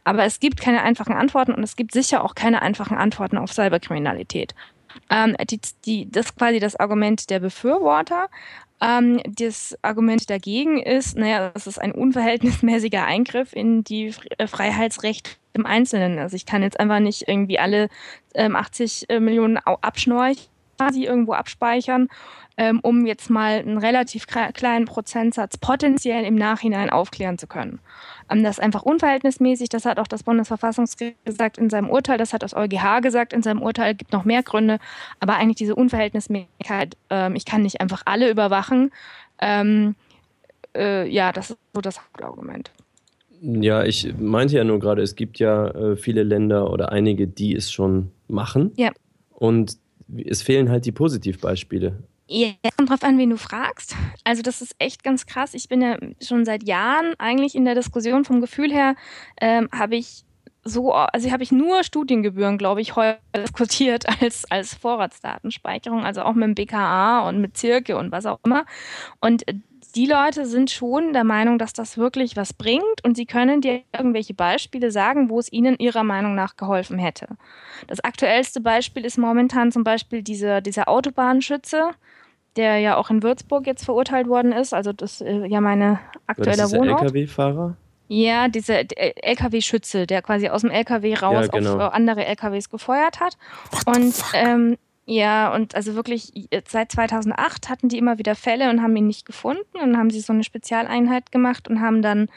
Aber 0.03 0.25
es 0.25 0.39
gibt 0.39 0.61
keine 0.61 0.83
einfachen 0.83 1.13
Antworten 1.13 1.53
und 1.53 1.63
es 1.63 1.75
gibt 1.75 1.91
sicher 1.91 2.23
auch 2.23 2.35
keine 2.35 2.61
einfachen 2.61 2.97
Antworten 2.97 3.37
auf 3.37 3.51
Cyberkriminalität. 3.51 4.53
Ähm, 5.09 5.35
die, 5.49 5.59
die, 5.85 6.11
das 6.11 6.27
ist 6.27 6.37
quasi 6.37 6.59
das 6.59 6.75
Argument 6.75 7.31
der 7.31 7.39
Befürworter. 7.39 8.29
Ähm, 8.83 9.21
das 9.25 9.77
Argument 9.81 10.29
dagegen 10.29 10.81
ist, 10.81 11.15
naja, 11.15 11.51
das 11.53 11.67
ist 11.67 11.79
ein 11.79 11.93
unverhältnismäßiger 11.93 13.05
Eingriff 13.05 13.53
in 13.53 13.85
die 13.85 14.13
äh, 14.37 14.47
Freiheitsrechte 14.47 15.31
im 15.53 15.65
Einzelnen. 15.65 16.19
Also 16.19 16.35
ich 16.35 16.45
kann 16.45 16.63
jetzt 16.63 16.79
einfach 16.79 16.99
nicht 16.99 17.27
irgendwie 17.27 17.59
alle 17.59 17.87
ähm, 18.33 18.57
80 18.57 19.09
äh, 19.09 19.19
Millionen 19.21 19.57
abschnorchen, 19.57 20.43
quasi 20.83 21.05
irgendwo 21.05 21.33
abspeichern, 21.33 22.09
ähm, 22.57 22.79
um 22.81 23.05
jetzt 23.05 23.29
mal 23.29 23.59
einen 23.59 23.77
relativ 23.77 24.25
kle- 24.25 24.51
kleinen 24.51 24.85
Prozentsatz 24.85 25.57
potenziell 25.57 26.23
im 26.25 26.35
Nachhinein 26.35 26.89
aufklären 26.89 27.37
zu 27.37 27.47
können. 27.47 27.79
Ähm, 28.29 28.43
das 28.43 28.57
ist 28.57 28.63
einfach 28.63 28.83
unverhältnismäßig. 28.83 29.69
Das 29.69 29.85
hat 29.85 29.97
auch 29.97 30.07
das 30.07 30.23
Bundesverfassungsgericht 30.23 31.25
gesagt 31.25 31.57
in 31.57 31.69
seinem 31.69 31.89
Urteil. 31.89 32.17
Das 32.17 32.33
hat 32.33 32.43
das 32.43 32.55
EuGH 32.55 33.01
gesagt 33.01 33.33
in 33.33 33.41
seinem 33.41 33.61
Urteil. 33.61 33.93
Es 33.93 33.97
gibt 33.97 34.13
noch 34.13 34.25
mehr 34.25 34.43
Gründe. 34.43 34.79
Aber 35.19 35.35
eigentlich 35.35 35.57
diese 35.57 35.75
Unverhältnismäßigkeit, 35.75 36.95
ähm, 37.09 37.35
ich 37.35 37.45
kann 37.45 37.63
nicht 37.63 37.81
einfach 37.81 38.03
alle 38.05 38.29
überwachen. 38.29 38.91
Ähm, 39.39 39.95
äh, 40.75 41.09
ja, 41.09 41.31
das 41.31 41.51
ist 41.51 41.59
so 41.73 41.81
das 41.81 41.99
Hauptargument. 41.99 42.71
Ja, 43.41 43.83
ich 43.83 44.13
meinte 44.17 44.55
ja 44.55 44.63
nur 44.63 44.79
gerade, 44.79 45.01
es 45.01 45.15
gibt 45.15 45.39
ja 45.39 45.67
äh, 45.67 45.95
viele 45.97 46.23
Länder 46.23 46.69
oder 46.71 46.91
einige, 46.91 47.27
die 47.27 47.55
es 47.55 47.71
schon 47.71 48.11
machen. 48.27 48.71
Ja. 48.77 48.91
Und 49.31 49.77
es 50.25 50.41
fehlen 50.41 50.69
halt 50.69 50.85
die 50.85 50.91
Positivbeispiele. 50.91 52.03
Ja, 52.27 52.51
kommt 52.77 52.89
drauf 52.89 53.03
an, 53.03 53.17
wen 53.17 53.29
du 53.29 53.37
fragst. 53.37 53.95
Also 54.23 54.41
das 54.41 54.61
ist 54.61 54.75
echt 54.79 55.03
ganz 55.03 55.25
krass. 55.25 55.53
Ich 55.53 55.67
bin 55.67 55.81
ja 55.81 55.97
schon 56.21 56.45
seit 56.45 56.63
Jahren 56.63 57.13
eigentlich 57.17 57.53
in 57.53 57.65
der 57.65 57.75
Diskussion 57.75 58.23
vom 58.23 58.41
Gefühl 58.41 58.71
her, 58.71 58.95
ähm, 59.41 59.69
habe 59.71 59.95
ich 59.95 60.23
so, 60.63 60.93
also 60.93 61.29
habe 61.29 61.43
ich 61.43 61.51
nur 61.51 61.83
Studiengebühren, 61.83 62.57
glaube 62.57 62.81
ich, 62.81 62.95
heute 62.95 63.19
diskutiert 63.35 64.05
als, 64.21 64.49
als 64.49 64.73
Vorratsdatenspeicherung, 64.73 66.05
also 66.05 66.21
auch 66.21 66.33
mit 66.33 66.43
dem 66.43 66.55
BKA 66.55 67.27
und 67.27 67.41
mit 67.41 67.57
Zirke 67.57 67.97
und 67.97 68.11
was 68.11 68.25
auch 68.25 68.39
immer. 68.45 68.65
Und 69.19 69.43
die 69.95 70.07
Leute 70.07 70.45
sind 70.45 70.71
schon 70.71 71.13
der 71.13 71.23
Meinung, 71.23 71.59
dass 71.59 71.73
das 71.73 71.97
wirklich 71.97 72.35
was 72.35 72.53
bringt 72.53 73.03
und 73.03 73.15
sie 73.15 73.25
können 73.25 73.61
dir 73.61 73.81
irgendwelche 73.95 74.33
Beispiele 74.33 74.91
sagen, 74.91 75.29
wo 75.29 75.39
es 75.39 75.51
ihnen 75.51 75.77
ihrer 75.77 76.03
Meinung 76.03 76.33
nach 76.33 76.55
geholfen 76.57 76.97
hätte. 76.97 77.27
Das 77.87 77.99
aktuellste 77.99 78.59
Beispiel 78.61 79.05
ist 79.05 79.17
momentan 79.17 79.71
zum 79.71 79.83
Beispiel 79.83 80.23
dieser, 80.23 80.61
dieser 80.61 80.89
Autobahnschütze, 80.89 81.91
der 82.55 82.79
ja 82.79 82.97
auch 82.97 83.09
in 83.09 83.21
Würzburg 83.23 83.67
jetzt 83.67 83.85
verurteilt 83.85 84.27
worden 84.27 84.51
ist. 84.51 84.73
Also 84.73 84.93
das 84.93 85.21
ist 85.21 85.45
ja 85.47 85.61
meine 85.61 85.99
War 86.27 86.35
das 86.37 86.47
dieser 86.55 86.71
Wohnort. 86.71 87.01
LKW-Fahrer? 87.03 87.75
Ja, 88.07 88.47
dieser 88.47 88.83
LKW-Schütze, 89.25 90.05
der 90.05 90.21
quasi 90.21 90.49
aus 90.49 90.61
dem 90.61 90.69
LKW 90.69 91.15
raus 91.15 91.47
Ja, 91.51 91.57
genau. 91.59 91.75
auf 91.75 91.79
äh, 91.79 91.95
andere 91.95 92.25
LKWs 92.25 92.69
gefeuert 92.69 93.19
hat. 93.19 93.37
Und 93.85 94.13
ähm, 94.33 94.77
ja, 95.05 95.53
und 95.53 95.75
also 95.75 95.95
wirklich 95.95 96.31
äh, 96.51 96.61
seit 96.67 96.91
2008 96.91 97.69
hatten 97.69 97.89
die 97.89 97.97
immer 97.97 98.17
wieder 98.19 98.35
Fälle 98.35 98.69
und 98.69 98.81
haben 98.81 98.95
ihn 98.95 99.07
nicht 99.07 99.25
gefunden. 99.25 99.77
Und 99.81 99.97
haben 99.97 100.09
sie 100.09 100.21
so 100.21 100.31
eine 100.33 100.43
Spezialeinheit 100.43 101.31
gemacht 101.31 101.67
und 101.67 101.81
haben 101.81 102.01
dann 102.01 102.29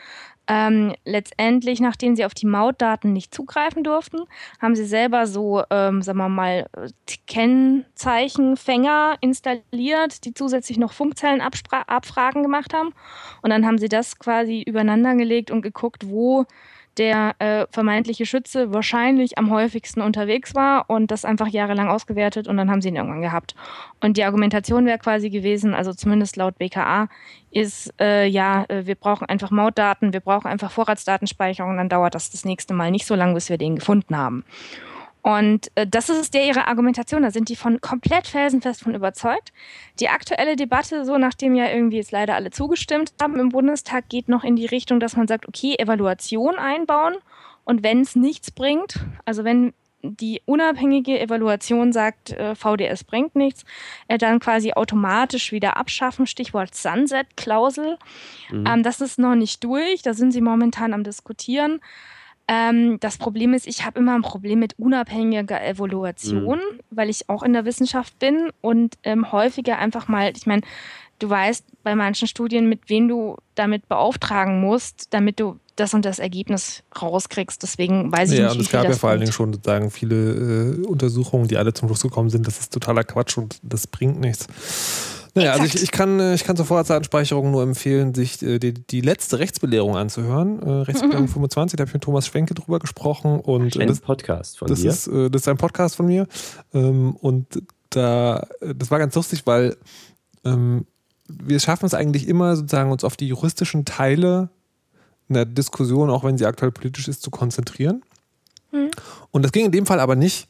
ähm, 0.49 0.95
letztendlich, 1.05 1.81
nachdem 1.81 2.15
sie 2.15 2.25
auf 2.25 2.35
die 2.35 2.47
Mautdaten 2.47 3.13
nicht 3.13 3.35
zugreifen 3.35 3.83
durften, 3.83 4.21
haben 4.61 4.77
sie 4.77 4.85
selber 4.85 5.27
so, 5.27 5.65
ähm, 5.71 6.03
sagen 6.03 6.19
wir 6.19 6.29
mal, 6.29 6.69
äh, 6.77 6.89
Kennzeichenfänger 7.27 9.17
installiert, 9.21 10.25
die 10.25 10.35
zusätzlich 10.35 10.79
noch 10.79 10.93
Funkzellenabfragen 10.93 12.43
gemacht 12.43 12.75
haben. 12.75 12.93
Und 13.43 13.51
dann 13.51 13.67
haben 13.67 13.79
sie 13.79 13.89
das 13.89 14.19
quasi 14.19 14.63
übereinander 14.63 15.17
gelegt 15.17 15.51
und 15.51 15.63
geguckt, 15.63 16.09
wo 16.09 16.47
der 16.99 17.35
äh, 17.39 17.67
vermeintliche 17.71 18.27
Schütze 18.27 18.73
wahrscheinlich 18.73 19.39
am 19.39 19.51
häufigsten 19.51 20.01
unterwegs 20.01 20.55
war 20.55 20.89
und 20.89 21.11
das 21.11 21.25
einfach 21.25 21.49
jahrelang 21.49 21.89
ausgewertet 21.89 22.49
und 22.49 22.57
dann 22.57 22.71
haben 22.71 22.81
sie 22.81 22.89
ihn 22.89 22.97
irgendwann 22.97 23.23
gehabt. 23.23 23.55
Und 24.01 24.17
die 24.17 24.25
Argumentation 24.25 24.87
wäre 24.87 24.99
quasi 24.99 25.31
gewesen, 25.31 25.75
also 25.75 25.93
zumindest 25.93 26.37
laut 26.37 26.59
BKA, 26.59 27.09
ist, 27.51 27.93
äh, 28.01 28.27
ja, 28.27 28.65
äh, 28.69 28.87
wir 28.87 28.95
brauchen 28.95 29.29
einfach 29.29 29.51
Mautdaten, 29.51 30.13
wir 30.13 30.21
brauchen 30.21 30.49
einfach 30.49 30.71
Vorratsdatenspeicherung, 30.71 31.77
dann 31.77 31.89
dauert 31.89 32.15
das 32.15 32.31
das 32.31 32.45
nächste 32.45 32.75
Mal 32.75 32.91
nicht 32.91 33.07
so 33.07 33.15
lange, 33.15 33.35
bis 33.35 33.49
wir 33.49 33.59
den 33.59 33.77
gefunden 33.77 34.17
haben. 34.17 34.45
Und 35.27 35.73
äh, 35.75 35.89
das 35.89 36.09
ist 36.09 36.35
der 36.35 36.47
ihre 36.47 36.69
Argumentation. 36.69 37.23
Da 37.23 37.33
sind 37.33 37.49
die 37.49 37.57
von 37.57 37.81
komplett 37.81 38.29
felsenfest 38.29 38.85
von 38.85 38.95
überzeugt. 38.95 39.53
Die 39.99 40.09
aktuelle 40.09 40.55
Debatte, 40.55 41.05
so 41.05 41.19
nachdem 41.19 41.57
ja 41.57 41.69
irgendwie 41.69 41.97
jetzt 41.97 42.13
leider 42.13 42.37
alle 42.37 42.53
zugestimmt 42.53 43.13
haben 43.21 43.41
im 43.41 43.49
Bundestag, 43.49 44.09
geht 44.09 44.29
noch 44.29 44.45
in 44.45 44.55
die 44.55 44.67
Richtung, 44.67 45.01
dass 45.01 45.17
man 45.17 45.27
sagt, 45.27 45.49
okay, 45.49 45.75
Evaluation 45.81 46.61
einbauen. 46.61 47.17
Und 47.65 47.83
wenn 47.83 48.03
es 48.03 48.15
nichts 48.15 48.53
bringt, 48.53 49.01
also 49.25 49.43
wenn 49.43 49.73
die 50.01 50.43
unabhängige 50.45 51.19
Evaluation 51.19 51.93
sagt, 51.93 52.31
äh, 52.31 52.55
VDS 52.55 53.03
bringt 53.03 53.35
nichts, 53.35 53.65
äh, 54.07 54.19
dann 54.19 54.39
quasi 54.39 54.75
automatisch 54.75 55.51
wieder 55.51 55.77
abschaffen. 55.77 56.29
Stichwort 56.29 56.73
Sunset-Klausel. 56.73 57.99
Mhm. 58.53 58.65
Ähm, 58.65 58.83
das 58.85 59.01
ist 59.01 59.19
noch 59.19 59.35
nicht 59.35 59.65
durch. 59.65 60.03
Da 60.03 60.15
sind 60.15 60.31
sie 60.31 60.41
momentan 60.41 60.95
am 60.95 61.03
Diskutieren. 61.03 61.81
Ähm, 62.49 62.99
das 63.01 63.19
Problem 63.19 63.55
ist, 63.55 63.67
ich 63.67 63.85
habe 63.85 63.99
immer 63.99 64.15
ein 64.15 64.23
Problem 64.23 64.61
mit 64.61 64.79
unabhängiger 64.79 65.65
Evaluation, 65.67 66.61
weil 66.91 67.11
ich 67.11 67.29
auch 67.29 67.43
in 67.43 67.53
der 67.53 67.65
Wissenschaft 67.65 68.19
bin 68.21 68.51
und 68.61 68.97
ähm, 69.03 69.33
häufiger 69.33 69.79
einfach 69.79 70.07
mal, 70.07 70.33
ich 70.37 70.47
meine, 70.47 70.63
du 71.19 71.29
weißt 71.29 71.65
bei 71.83 71.97
manchen 71.97 72.29
Studien, 72.29 72.69
mit 72.69 72.89
wem 72.89 73.09
du 73.09 73.37
damit 73.57 73.89
beauftragen 73.89 74.61
musst, 74.61 75.13
damit 75.13 75.41
du 75.41 75.59
das 75.75 75.93
und 75.93 76.05
das 76.05 76.19
Ergebnis 76.19 76.83
rauskriegst. 77.01 77.63
Deswegen 77.63 78.13
weiß 78.13 78.31
ich 78.31 78.39
Ja, 78.39 78.45
nicht, 78.45 78.53
und 78.53 78.59
wie 78.61 78.65
es 78.65 78.71
gab 78.71 78.85
ja 78.85 78.93
vor 78.93 79.11
allen 79.11 79.21
Dingen 79.21 79.33
schon 79.33 79.53
sozusagen 79.53 79.91
viele 79.91 80.77
äh, 80.77 80.87
Untersuchungen, 80.87 81.49
die 81.49 81.57
alle 81.57 81.75
zum 81.75 81.89
Schluss 81.89 82.03
gekommen 82.03 82.31
sind, 82.31 82.47
das 82.47 82.61
ist 82.61 82.73
totaler 82.73 83.05
Quatsch 83.05 83.37
und 83.39 83.59
das 83.63 83.87
bringt 83.87 84.21
nichts. 84.21 84.47
Naja, 85.37 85.53
also 85.53 85.65
ich, 85.65 85.83
ich, 85.83 85.91
kann, 85.91 86.19
äh, 86.19 86.35
ich 86.35 86.45
kann 86.45 86.57
zur 86.57 86.65
Vorratsdatenspeicherung 86.65 87.51
nur 87.51 87.63
empfehlen, 87.63 88.15
sich 88.15 88.43
äh, 88.43 88.59
die, 88.59 88.73
die 88.73 89.03
letzte 89.03 89.39
Rechtsbelehrung 89.39 89.95
anzuhören. 89.95 90.63
Äh, 90.63 90.71
Rechtsbelehrung 90.71 91.27
mhm. 91.27 91.33
25, 91.33 91.77
da 91.77 91.83
habe 91.83 91.91
ich 91.91 91.95
mit 91.95 92.03
Thomas 92.03 92.27
Schwenke 92.27 92.55
drüber 92.55 92.79
gesprochen. 92.79 93.41
Und 93.41 93.77
ein 93.77 93.87
das, 93.87 94.01
Podcast 94.01 94.59
von 94.59 94.69
das 94.69 94.81
dir. 94.81 94.91
Ist, 94.91 95.07
das 95.07 95.43
ist 95.43 95.49
ein 95.49 95.59
Podcast 95.59 95.95
von 95.97 96.07
mir. 96.07 96.27
Ähm, 96.73 97.17
und 97.17 97.63
da, 97.91 98.47
das 98.61 98.91
war 98.91 98.99
ganz 98.99 99.15
lustig, 99.15 99.43
weil 99.45 99.77
ähm, 100.45 100.87
wir 101.29 101.61
schaffen 101.61 101.85
es 101.85 101.93
eigentlich 101.93 102.29
immer, 102.29 102.57
sozusagen 102.57 102.91
uns 102.91 103.05
auf 103.05 103.19
die 103.19 103.29
juristischen 103.29 103.85
Teile 103.85 104.49
einer 105.29 105.45
Diskussion, 105.45 106.09
auch 106.09 106.25
wenn 106.25 106.39
sie 106.39 106.47
aktuell 106.47 106.73
politisch 106.73 107.09
ist, 107.09 107.23
zu 107.23 107.31
konzentrieren. 107.31 108.03
Mhm. 108.73 108.91
Und 109.33 109.43
das 109.43 109.53
ging 109.53 109.67
in 109.67 109.73
dem 109.73 109.85
Fall 109.85 110.01
aber 110.01 110.17
nicht. 110.17 110.49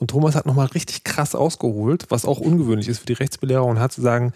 Und 0.00 0.08
Thomas 0.08 0.34
hat 0.34 0.46
nochmal 0.46 0.66
richtig 0.68 1.04
krass 1.04 1.34
ausgeholt, 1.34 2.06
was 2.08 2.24
auch 2.24 2.40
ungewöhnlich 2.40 2.88
ist 2.88 3.00
für 3.00 3.06
die 3.06 3.12
Rechtsbelehrer 3.12 3.66
und 3.66 3.78
hat 3.78 3.92
zu 3.92 4.00
sagen, 4.00 4.32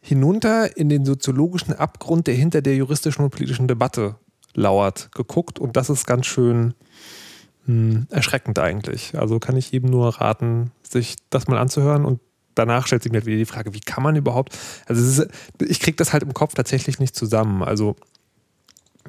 hinunter 0.00 0.74
in 0.76 0.88
den 0.88 1.04
soziologischen 1.04 1.74
Abgrund, 1.74 2.26
der 2.26 2.34
hinter 2.34 2.62
der 2.62 2.76
juristischen 2.76 3.22
und 3.22 3.30
politischen 3.30 3.68
Debatte 3.68 4.16
lauert, 4.54 5.10
geguckt. 5.12 5.58
Und 5.58 5.76
das 5.76 5.90
ist 5.90 6.06
ganz 6.06 6.24
schön 6.24 6.72
mh, 7.66 7.94
hm, 7.94 8.06
erschreckend 8.08 8.58
eigentlich. 8.58 9.18
Also 9.18 9.38
kann 9.38 9.58
ich 9.58 9.70
jedem 9.70 9.90
nur 9.90 10.08
raten, 10.08 10.72
sich 10.82 11.16
das 11.28 11.46
mal 11.46 11.58
anzuhören. 11.58 12.06
Und 12.06 12.20
danach 12.54 12.86
stellt 12.86 13.02
sich 13.02 13.12
mir 13.12 13.26
wieder 13.26 13.36
die 13.36 13.44
Frage, 13.44 13.74
wie 13.74 13.80
kann 13.80 14.02
man 14.02 14.16
überhaupt, 14.16 14.56
also 14.86 15.02
ist, 15.02 15.28
ich 15.60 15.80
kriege 15.80 15.96
das 15.96 16.14
halt 16.14 16.22
im 16.22 16.32
Kopf 16.32 16.54
tatsächlich 16.54 16.98
nicht 17.00 17.14
zusammen. 17.14 17.62
Also 17.62 17.96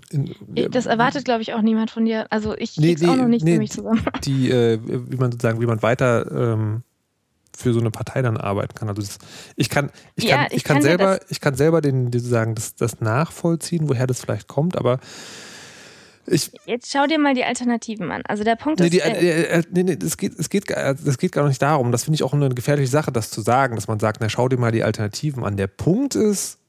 in, 0.09 0.33
das 0.71 0.85
erwartet, 0.85 1.25
glaube 1.25 1.41
ich, 1.41 1.53
auch 1.53 1.61
niemand 1.61 1.91
von 1.91 2.05
dir. 2.05 2.27
Also 2.29 2.55
ich 2.57 2.75
krieg's 2.75 3.01
nee, 3.01 3.07
nee, 3.07 3.13
auch 3.13 3.17
noch 3.17 3.27
nicht 3.27 3.43
nee, 3.43 3.53
für 3.53 3.59
mich 3.59 3.71
zusammen. 3.71 4.05
Die, 4.23 4.49
äh, 4.49 4.79
wie 4.83 5.17
man 5.17 5.31
sozusagen, 5.31 5.61
wie 5.61 5.65
man 5.65 5.81
weiter 5.81 6.31
ähm, 6.31 6.83
für 7.55 7.73
so 7.73 7.79
eine 7.79 7.91
Partei 7.91 8.21
dann 8.21 8.37
arbeiten 8.37 8.75
kann. 8.75 8.87
Also 8.87 9.01
das, 9.01 9.17
ich 9.55 9.69
kann, 9.69 9.89
ich 10.15 10.25
ja, 10.25 10.37
kann, 10.37 10.47
ich, 10.49 10.57
ich 10.57 10.63
kann, 10.63 10.75
kann 10.75 10.83
selber, 10.83 11.19
ich 11.29 11.41
kann 11.41 11.55
selber 11.55 11.81
den, 11.81 12.11
sozusagen 12.11 12.55
das, 12.55 12.75
das 12.75 13.01
nachvollziehen, 13.01 13.89
woher 13.89 14.07
das 14.07 14.21
vielleicht 14.21 14.47
kommt, 14.47 14.77
aber 14.77 14.99
ich, 16.29 16.51
Jetzt 16.65 16.91
schau 16.91 17.07
dir 17.07 17.19
mal 17.19 17.33
die 17.33 17.45
Alternativen 17.45 18.11
an. 18.11 18.21
Also 18.27 18.43
der 18.43 18.57
Punkt 18.57 18.81
nee, 18.81 18.87
ist. 18.87 18.93
Die, 18.93 18.99
äh, 18.99 19.43
äh, 19.43 19.63
nee, 19.71 19.83
nee, 19.83 19.95
das 19.95 20.17
geht, 20.17 20.37
es, 20.37 20.49
geht, 20.49 20.69
das 20.69 21.17
geht 21.17 21.31
gar 21.31 21.47
nicht 21.47 21.61
darum. 21.61 21.91
Das 21.93 22.03
finde 22.03 22.15
ich 22.15 22.23
auch 22.23 22.33
eine 22.33 22.49
gefährliche 22.49 22.89
Sache, 22.89 23.13
das 23.13 23.31
zu 23.31 23.39
sagen, 23.41 23.75
dass 23.75 23.87
man 23.87 23.99
sagt, 23.99 24.19
na 24.19 24.27
schau 24.27 24.49
dir 24.49 24.57
mal 24.57 24.73
die 24.73 24.83
Alternativen 24.83 25.45
an. 25.45 25.55
Der 25.55 25.67
Punkt 25.67 26.15
ist, 26.15 26.59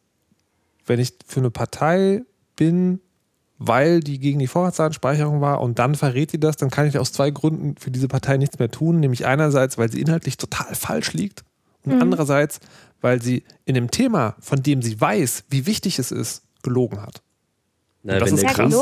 wenn 0.87 1.01
ich 1.01 1.15
für 1.27 1.41
eine 1.41 1.51
Partei 1.51 2.23
bin, 2.55 3.01
weil 3.59 4.01
die 4.01 4.19
gegen 4.19 4.39
die 4.39 4.47
Vorratsdatenspeicherung 4.47 5.41
war 5.41 5.61
und 5.61 5.79
dann 5.79 5.95
verrät 5.95 6.31
sie 6.31 6.41
das, 6.41 6.57
dann 6.57 6.71
kann 6.71 6.87
ich 6.87 6.99
aus 6.99 7.13
zwei 7.13 7.31
Gründen 7.31 7.77
für 7.77 7.91
diese 7.91 8.09
Partei 8.09 8.37
nichts 8.37 8.59
mehr 8.59 8.71
tun. 8.71 9.01
Nämlich 9.01 9.27
einerseits, 9.27 9.79
weil 9.79 9.91
sie 9.91 10.01
inhaltlich 10.01 10.37
total 10.37 10.75
falsch 10.75 11.13
liegt 11.13 11.45
und 11.85 11.97
mhm. 11.97 12.03
andererseits, 12.03 12.61
weil 13.01 13.21
sie 13.21 13.45
in 13.65 13.75
dem 13.75 13.91
Thema, 13.91 14.37
von 14.41 14.63
dem 14.63 14.83
sie 14.83 15.01
weiß, 15.01 15.45
wie 15.51 15.67
wichtig 15.67 15.99
es 15.99 16.13
ist, 16.13 16.43
gelogen 16.63 17.03
hat. 17.03 17.23
Na, 18.03 18.19
das 18.19 18.29
wenn 18.29 18.35
ist 18.37 18.43
der 18.45 18.53
krass. 18.53 18.75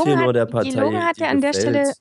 Partei 0.50 0.70
die 0.70 0.76
hat 0.78 1.18
ja 1.18 1.28
an 1.28 1.40
der 1.40 1.52
Stelle 1.54 1.92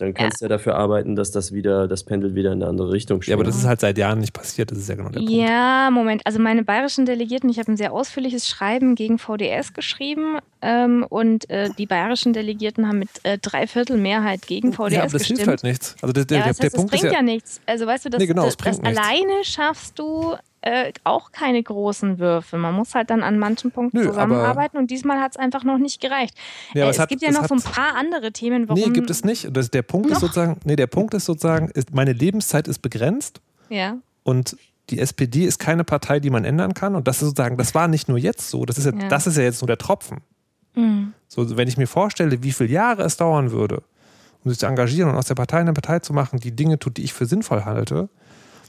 dann 0.00 0.14
kannst 0.14 0.40
ja. 0.40 0.48
du 0.48 0.52
ja 0.52 0.56
dafür 0.56 0.76
arbeiten, 0.76 1.14
dass 1.14 1.30
das 1.30 1.52
wieder, 1.52 1.86
das 1.86 2.04
Pendel 2.04 2.34
wieder 2.34 2.52
in 2.52 2.62
eine 2.62 2.70
andere 2.70 2.92
Richtung 2.92 3.20
schwingt. 3.20 3.28
Ja, 3.28 3.36
aber 3.36 3.44
das 3.44 3.56
ist 3.56 3.66
halt 3.66 3.80
seit 3.80 3.98
Jahren 3.98 4.18
nicht 4.18 4.32
passiert, 4.32 4.70
das 4.70 4.78
ist 4.78 4.88
ja 4.88 4.94
genau 4.94 5.10
der 5.10 5.20
Punkt. 5.20 5.32
Ja, 5.32 5.90
Moment. 5.92 6.22
Also 6.24 6.38
meine 6.38 6.64
bayerischen 6.64 7.04
Delegierten, 7.04 7.50
ich 7.50 7.58
habe 7.58 7.70
ein 7.72 7.76
sehr 7.76 7.92
ausführliches 7.92 8.48
Schreiben 8.48 8.94
gegen 8.94 9.18
VDS 9.18 9.74
geschrieben 9.74 10.38
ähm, 10.62 11.04
und 11.08 11.48
äh, 11.50 11.70
die 11.76 11.86
bayerischen 11.86 12.32
Delegierten 12.32 12.88
haben 12.88 12.98
mit 12.98 13.10
äh, 13.24 13.38
Dreiviertel 13.38 13.98
Mehrheit 13.98 14.46
gegen 14.46 14.72
VDS 14.72 14.92
ja, 14.92 15.02
aber 15.02 15.12
das 15.12 15.20
gestimmt. 15.20 15.38
hilft 15.38 15.48
halt 15.48 15.62
nichts. 15.64 15.96
Also 16.00 16.12
der, 16.12 16.24
der, 16.24 16.38
ja, 16.38 16.44
der, 16.44 16.54
der 16.54 16.70
Punkt 16.70 16.90
bringt 16.90 17.04
ja, 17.04 17.12
ja, 17.12 17.22
nichts. 17.22 17.60
Also 17.66 17.86
weißt 17.86 18.06
du, 18.06 18.10
das, 18.10 18.20
nee, 18.20 18.26
genau, 18.26 18.44
das, 18.44 18.56
das 18.56 18.80
alleine 18.80 19.44
schaffst 19.44 19.98
du 19.98 20.34
äh, 20.62 20.92
auch 21.04 21.32
keine 21.32 21.62
großen 21.62 22.18
Würfe. 22.18 22.58
Man 22.58 22.74
muss 22.74 22.94
halt 22.94 23.10
dann 23.10 23.22
an 23.22 23.38
manchen 23.38 23.70
Punkten 23.70 23.98
Nö, 23.98 24.06
zusammenarbeiten 24.06 24.76
und 24.76 24.90
diesmal 24.90 25.20
hat 25.20 25.32
es 25.32 25.36
einfach 25.36 25.64
noch 25.64 25.78
nicht 25.78 26.00
gereicht. 26.00 26.36
Ja, 26.74 26.86
äh, 26.86 26.88
es, 26.88 26.96
es 26.96 27.00
hat, 27.00 27.08
gibt 27.08 27.22
ja 27.22 27.30
noch 27.30 27.46
so 27.46 27.54
ein 27.54 27.62
paar 27.62 27.96
andere 27.96 28.32
Themen, 28.32 28.68
warum. 28.68 28.80
Nee, 28.80 28.90
gibt 28.90 29.10
es 29.10 29.24
nicht. 29.24 29.48
Das, 29.56 29.70
der 29.70 29.82
Punkt 29.82 30.08
noch? 30.08 30.16
ist 30.16 30.20
sozusagen, 30.20 30.58
nee, 30.64 30.76
der 30.76 30.86
Punkt 30.86 31.14
ist 31.14 31.24
sozusagen, 31.24 31.70
ist, 31.70 31.94
meine 31.94 32.12
Lebenszeit 32.12 32.68
ist 32.68 32.80
begrenzt. 32.80 33.40
Ja. 33.68 33.96
Und 34.22 34.56
die 34.90 34.98
SPD 34.98 35.44
ist 35.44 35.58
keine 35.58 35.84
Partei, 35.84 36.20
die 36.20 36.30
man 36.30 36.44
ändern 36.44 36.74
kann. 36.74 36.94
Und 36.94 37.08
das 37.08 37.16
ist 37.16 37.28
sozusagen, 37.28 37.56
das 37.56 37.74
war 37.74 37.88
nicht 37.88 38.08
nur 38.08 38.18
jetzt 38.18 38.50
so, 38.50 38.64
das 38.66 38.76
ist 38.76 38.84
ja, 38.84 38.92
ja. 38.92 39.08
Das 39.08 39.26
ist 39.26 39.36
ja 39.36 39.44
jetzt 39.44 39.62
nur 39.62 39.66
der 39.66 39.78
Tropfen. 39.78 40.18
Mhm. 40.74 41.14
So, 41.28 41.56
wenn 41.56 41.68
ich 41.68 41.76
mir 41.76 41.86
vorstelle, 41.86 42.42
wie 42.42 42.52
viele 42.52 42.70
Jahre 42.70 43.02
es 43.02 43.16
dauern 43.16 43.50
würde, 43.50 43.82
um 44.44 44.50
sich 44.50 44.58
zu 44.58 44.66
engagieren 44.66 45.10
und 45.10 45.16
aus 45.16 45.26
der 45.26 45.34
Partei 45.34 45.58
eine 45.58 45.72
Partei 45.72 46.00
zu 46.00 46.12
machen, 46.12 46.40
die 46.40 46.52
Dinge 46.52 46.78
tut, 46.78 46.96
die 46.96 47.04
ich 47.04 47.12
für 47.12 47.26
sinnvoll 47.26 47.64
halte, 47.64 48.08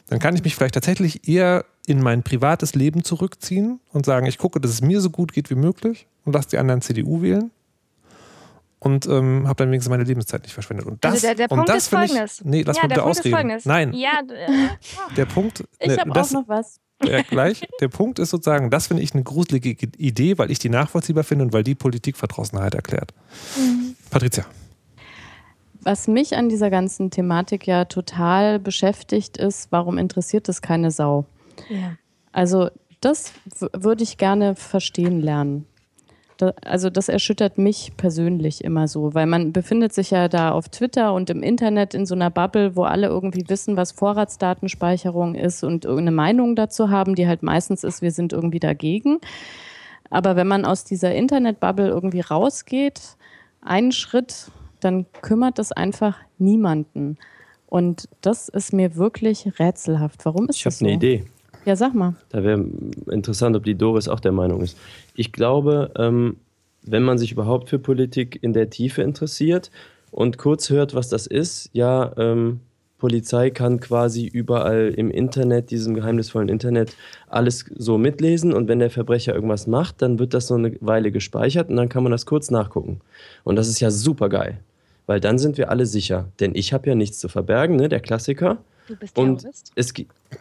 dann 0.07 0.19
kann 0.19 0.35
ich 0.35 0.43
mich 0.43 0.55
vielleicht 0.55 0.73
tatsächlich 0.73 1.27
eher 1.27 1.65
in 1.87 2.01
mein 2.01 2.23
privates 2.23 2.75
Leben 2.75 3.03
zurückziehen 3.03 3.79
und 3.91 4.05
sagen, 4.05 4.27
ich 4.27 4.37
gucke, 4.37 4.59
dass 4.59 4.71
es 4.71 4.81
mir 4.81 5.01
so 5.01 5.09
gut 5.09 5.33
geht 5.33 5.49
wie 5.49 5.55
möglich 5.55 6.07
und 6.25 6.33
lasse 6.33 6.49
die 6.49 6.57
anderen 6.57 6.81
CDU 6.81 7.21
wählen 7.21 7.51
und 8.79 9.05
ähm, 9.05 9.47
habe 9.47 9.57
dann 9.57 9.69
wenigstens 9.69 9.91
meine 9.91 10.03
Lebenszeit 10.03 10.41
nicht 10.43 10.53
verschwendet. 10.53 10.87
Und 10.87 11.03
das, 11.03 11.13
also 11.13 11.27
der, 11.27 11.35
der 11.35 11.47
Punkt 11.47 11.69
das 11.69 11.77
ist 11.77 11.87
folgendes. 11.89 12.39
Ich, 12.39 12.45
nee, 12.45 12.63
lass 12.63 12.77
ja, 12.77 12.83
mich 12.83 12.89
bitte 12.89 13.03
ausreden. 13.03 13.59
Nein. 13.63 13.93
Ja, 13.93 14.21
äh, 14.27 14.69
der 15.15 15.25
Punkt. 15.25 15.63
Ich 15.79 15.87
ne, 15.87 15.97
habe 15.97 16.19
auch 16.19 16.31
noch 16.31 16.47
was. 16.47 16.79
Ja, 17.03 17.21
gleich. 17.23 17.67
Der 17.81 17.87
Punkt 17.87 18.19
ist 18.19 18.29
sozusagen, 18.29 18.69
das 18.69 18.85
finde 18.85 19.01
ich 19.01 19.15
eine 19.15 19.23
gruselige 19.23 19.71
Idee, 19.97 20.37
weil 20.37 20.51
ich 20.51 20.59
die 20.59 20.69
nachvollziehbar 20.69 21.23
finde 21.23 21.45
und 21.45 21.53
weil 21.53 21.63
die 21.63 21.73
Politikverdrossenheit 21.73 22.75
erklärt. 22.75 23.11
Mhm. 23.57 23.95
Patricia. 24.11 24.45
Was 25.81 26.07
mich 26.07 26.35
an 26.35 26.47
dieser 26.47 26.69
ganzen 26.69 27.09
Thematik 27.09 27.65
ja 27.65 27.85
total 27.85 28.59
beschäftigt, 28.59 29.37
ist, 29.37 29.71
warum 29.71 29.97
interessiert 29.97 30.47
es 30.47 30.61
keine 30.61 30.91
Sau? 30.91 31.25
Ja. 31.69 31.97
Also 32.31 32.69
das 33.01 33.33
würde 33.73 34.03
ich 34.03 34.17
gerne 34.17 34.55
verstehen 34.55 35.21
lernen. 35.21 35.65
Da, 36.37 36.53
also 36.63 36.89
das 36.89 37.09
erschüttert 37.09 37.57
mich 37.57 37.93
persönlich 37.97 38.63
immer 38.63 38.87
so, 38.87 39.13
weil 39.13 39.25
man 39.25 39.53
befindet 39.53 39.93
sich 39.93 40.11
ja 40.11 40.27
da 40.27 40.51
auf 40.51 40.69
Twitter 40.69 41.13
und 41.13 41.29
im 41.29 41.43
Internet 41.43 41.93
in 41.93 42.05
so 42.05 42.15
einer 42.15 42.29
Bubble, 42.29 42.75
wo 42.75 42.83
alle 42.83 43.07
irgendwie 43.07 43.47
wissen, 43.47 43.77
was 43.77 43.91
Vorratsdatenspeicherung 43.91 45.35
ist 45.35 45.63
und 45.63 45.85
irgendeine 45.85 46.15
Meinung 46.15 46.55
dazu 46.55 46.89
haben, 46.89 47.15
die 47.15 47.27
halt 47.27 47.43
meistens 47.43 47.83
ist, 47.83 48.01
wir 48.01 48.11
sind 48.11 48.33
irgendwie 48.33 48.59
dagegen. 48.59 49.19
Aber 50.09 50.35
wenn 50.35 50.47
man 50.47 50.65
aus 50.65 50.83
dieser 50.83 51.13
Internetbubble 51.13 51.87
irgendwie 51.87 52.21
rausgeht, 52.21 53.17
einen 53.61 53.91
Schritt 53.91 54.51
dann 54.83 55.05
kümmert 55.21 55.59
es 55.59 55.71
einfach 55.71 56.17
niemanden. 56.37 57.17
Und 57.67 58.09
das 58.19 58.49
ist 58.49 58.73
mir 58.73 58.95
wirklich 58.95 59.59
rätselhaft. 59.59 60.25
Warum 60.25 60.49
ist 60.49 60.57
ich 60.57 60.63
das 60.63 60.79
so? 60.79 60.85
Ich 60.85 60.93
habe 60.93 61.05
eine 61.05 61.15
Idee. 61.15 61.25
Ja, 61.65 61.75
sag 61.75 61.93
mal. 61.93 62.15
Da 62.29 62.43
wäre 62.43 62.65
interessant, 63.09 63.55
ob 63.55 63.63
die 63.63 63.75
Doris 63.75 64.07
auch 64.07 64.19
der 64.19 64.31
Meinung 64.31 64.61
ist. 64.61 64.77
Ich 65.15 65.31
glaube, 65.31 65.91
ähm, 65.95 66.37
wenn 66.83 67.03
man 67.03 67.17
sich 67.17 67.31
überhaupt 67.31 67.69
für 67.69 67.79
Politik 67.79 68.39
in 68.41 68.53
der 68.53 68.69
Tiefe 68.69 69.03
interessiert 69.03 69.69
und 70.09 70.37
kurz 70.37 70.69
hört, 70.69 70.95
was 70.95 71.09
das 71.09 71.27
ist, 71.27 71.69
ja, 71.73 72.13
ähm, 72.17 72.61
Polizei 72.97 73.49
kann 73.49 73.79
quasi 73.79 74.27
überall 74.27 74.93
im 74.95 75.09
Internet, 75.09 75.71
diesem 75.71 75.95
geheimnisvollen 75.95 76.49
Internet, 76.49 76.95
alles 77.27 77.65
so 77.75 77.97
mitlesen 77.97 78.53
und 78.53 78.67
wenn 78.67 78.77
der 78.77 78.91
Verbrecher 78.91 79.33
irgendwas 79.33 79.65
macht, 79.65 80.03
dann 80.03 80.19
wird 80.19 80.35
das 80.35 80.47
so 80.47 80.53
eine 80.53 80.77
Weile 80.81 81.11
gespeichert 81.11 81.69
und 81.69 81.77
dann 81.77 81.89
kann 81.89 82.03
man 82.03 82.11
das 82.11 82.27
kurz 82.27 82.51
nachgucken. 82.51 83.01
Und 83.43 83.55
das 83.55 83.67
ist 83.67 83.79
ja 83.79 83.89
super 83.89 84.29
geil 84.29 84.59
weil 85.11 85.19
dann 85.19 85.37
sind 85.37 85.57
wir 85.57 85.69
alle 85.69 85.85
sicher. 85.85 86.29
Denn 86.39 86.55
ich 86.55 86.71
habe 86.71 86.87
ja 86.87 86.95
nichts 86.95 87.19
zu 87.19 87.27
verbergen, 87.27 87.75
ne? 87.75 87.89
der 87.89 87.99
Klassiker. 87.99 88.59
Du 88.87 88.95
bist 88.95 89.17
Und 89.17 89.45
es, 89.75 89.93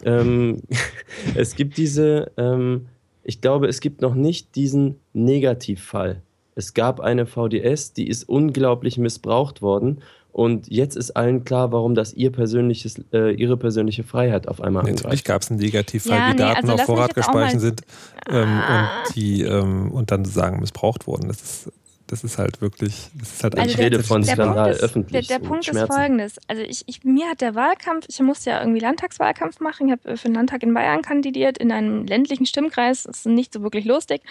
ähm, 0.03 0.61
es 1.35 1.55
gibt 1.55 1.77
diese, 1.77 2.31
ähm, 2.37 2.87
ich 3.23 3.41
glaube, 3.41 3.67
es 3.67 3.79
gibt 3.79 4.01
noch 4.01 4.15
nicht 4.15 4.55
diesen 4.55 4.99
Negativfall. 5.13 6.21
Es 6.55 6.73
gab 6.73 6.99
eine 6.99 7.25
VDS, 7.25 7.93
die 7.93 8.07
ist 8.07 8.27
unglaublich 8.27 8.97
missbraucht 8.97 9.61
worden. 9.61 10.01
Und 10.33 10.69
jetzt 10.69 10.95
ist 10.95 11.11
allen 11.11 11.43
klar, 11.43 11.73
warum 11.73 11.93
das 11.93 12.13
ihr 12.13 12.31
persönliches, 12.31 13.03
äh, 13.11 13.33
ihre 13.33 13.57
persönliche 13.57 14.03
Freiheit 14.03 14.47
auf 14.47 14.61
einmal 14.61 14.83
angreift. 14.83 15.03
Natürlich 15.03 15.23
gab 15.25 15.41
es 15.41 15.51
einen 15.51 15.59
Negativfall, 15.59 16.17
ja, 16.17 16.27
wie 16.27 16.31
nee, 16.31 16.37
Daten 16.37 16.69
also 16.69 16.73
auf 16.73 16.85
Vorrat 16.85 17.15
gespeichert 17.15 17.59
sind 17.59 17.81
ähm, 18.29 18.47
ah. 18.47 19.03
und, 19.05 19.15
die, 19.15 19.41
ähm, 19.41 19.91
und 19.91 20.11
dann 20.11 20.23
sagen 20.23 20.61
missbraucht 20.61 21.05
wurden. 21.05 21.27
Das 21.27 21.41
ist 21.41 21.71
das 22.11 22.25
ist 22.25 22.37
halt 22.37 22.59
wirklich, 22.59 23.09
das 23.13 23.31
ist 23.31 23.43
halt 23.43 23.57
also 23.57 23.71
Ich 23.71 23.77
rede 23.77 24.03
von 24.03 24.21
Skandal 24.21 24.73
öffentlich. 24.73 25.27
Der, 25.27 25.39
der 25.39 25.47
Punkt 25.47 25.65
ist 25.65 25.79
folgendes. 25.87 26.35
Also 26.47 26.61
ich, 26.61 26.83
ich, 26.85 27.05
mir 27.05 27.29
hat 27.29 27.39
der 27.39 27.55
Wahlkampf, 27.55 28.05
ich 28.09 28.19
musste 28.19 28.49
ja 28.49 28.59
irgendwie 28.59 28.81
Landtagswahlkampf 28.81 29.61
machen. 29.61 29.87
Ich 29.87 29.93
habe 29.93 30.17
für 30.17 30.27
den 30.27 30.35
Landtag 30.35 30.61
in 30.63 30.73
Bayern 30.73 31.01
kandidiert, 31.01 31.57
in 31.57 31.71
einem 31.71 32.05
ländlichen 32.05 32.45
Stimmkreis. 32.45 33.03
Das 33.03 33.19
ist 33.19 33.27
nicht 33.27 33.53
so 33.53 33.63
wirklich 33.63 33.85
lustig. 33.85 34.23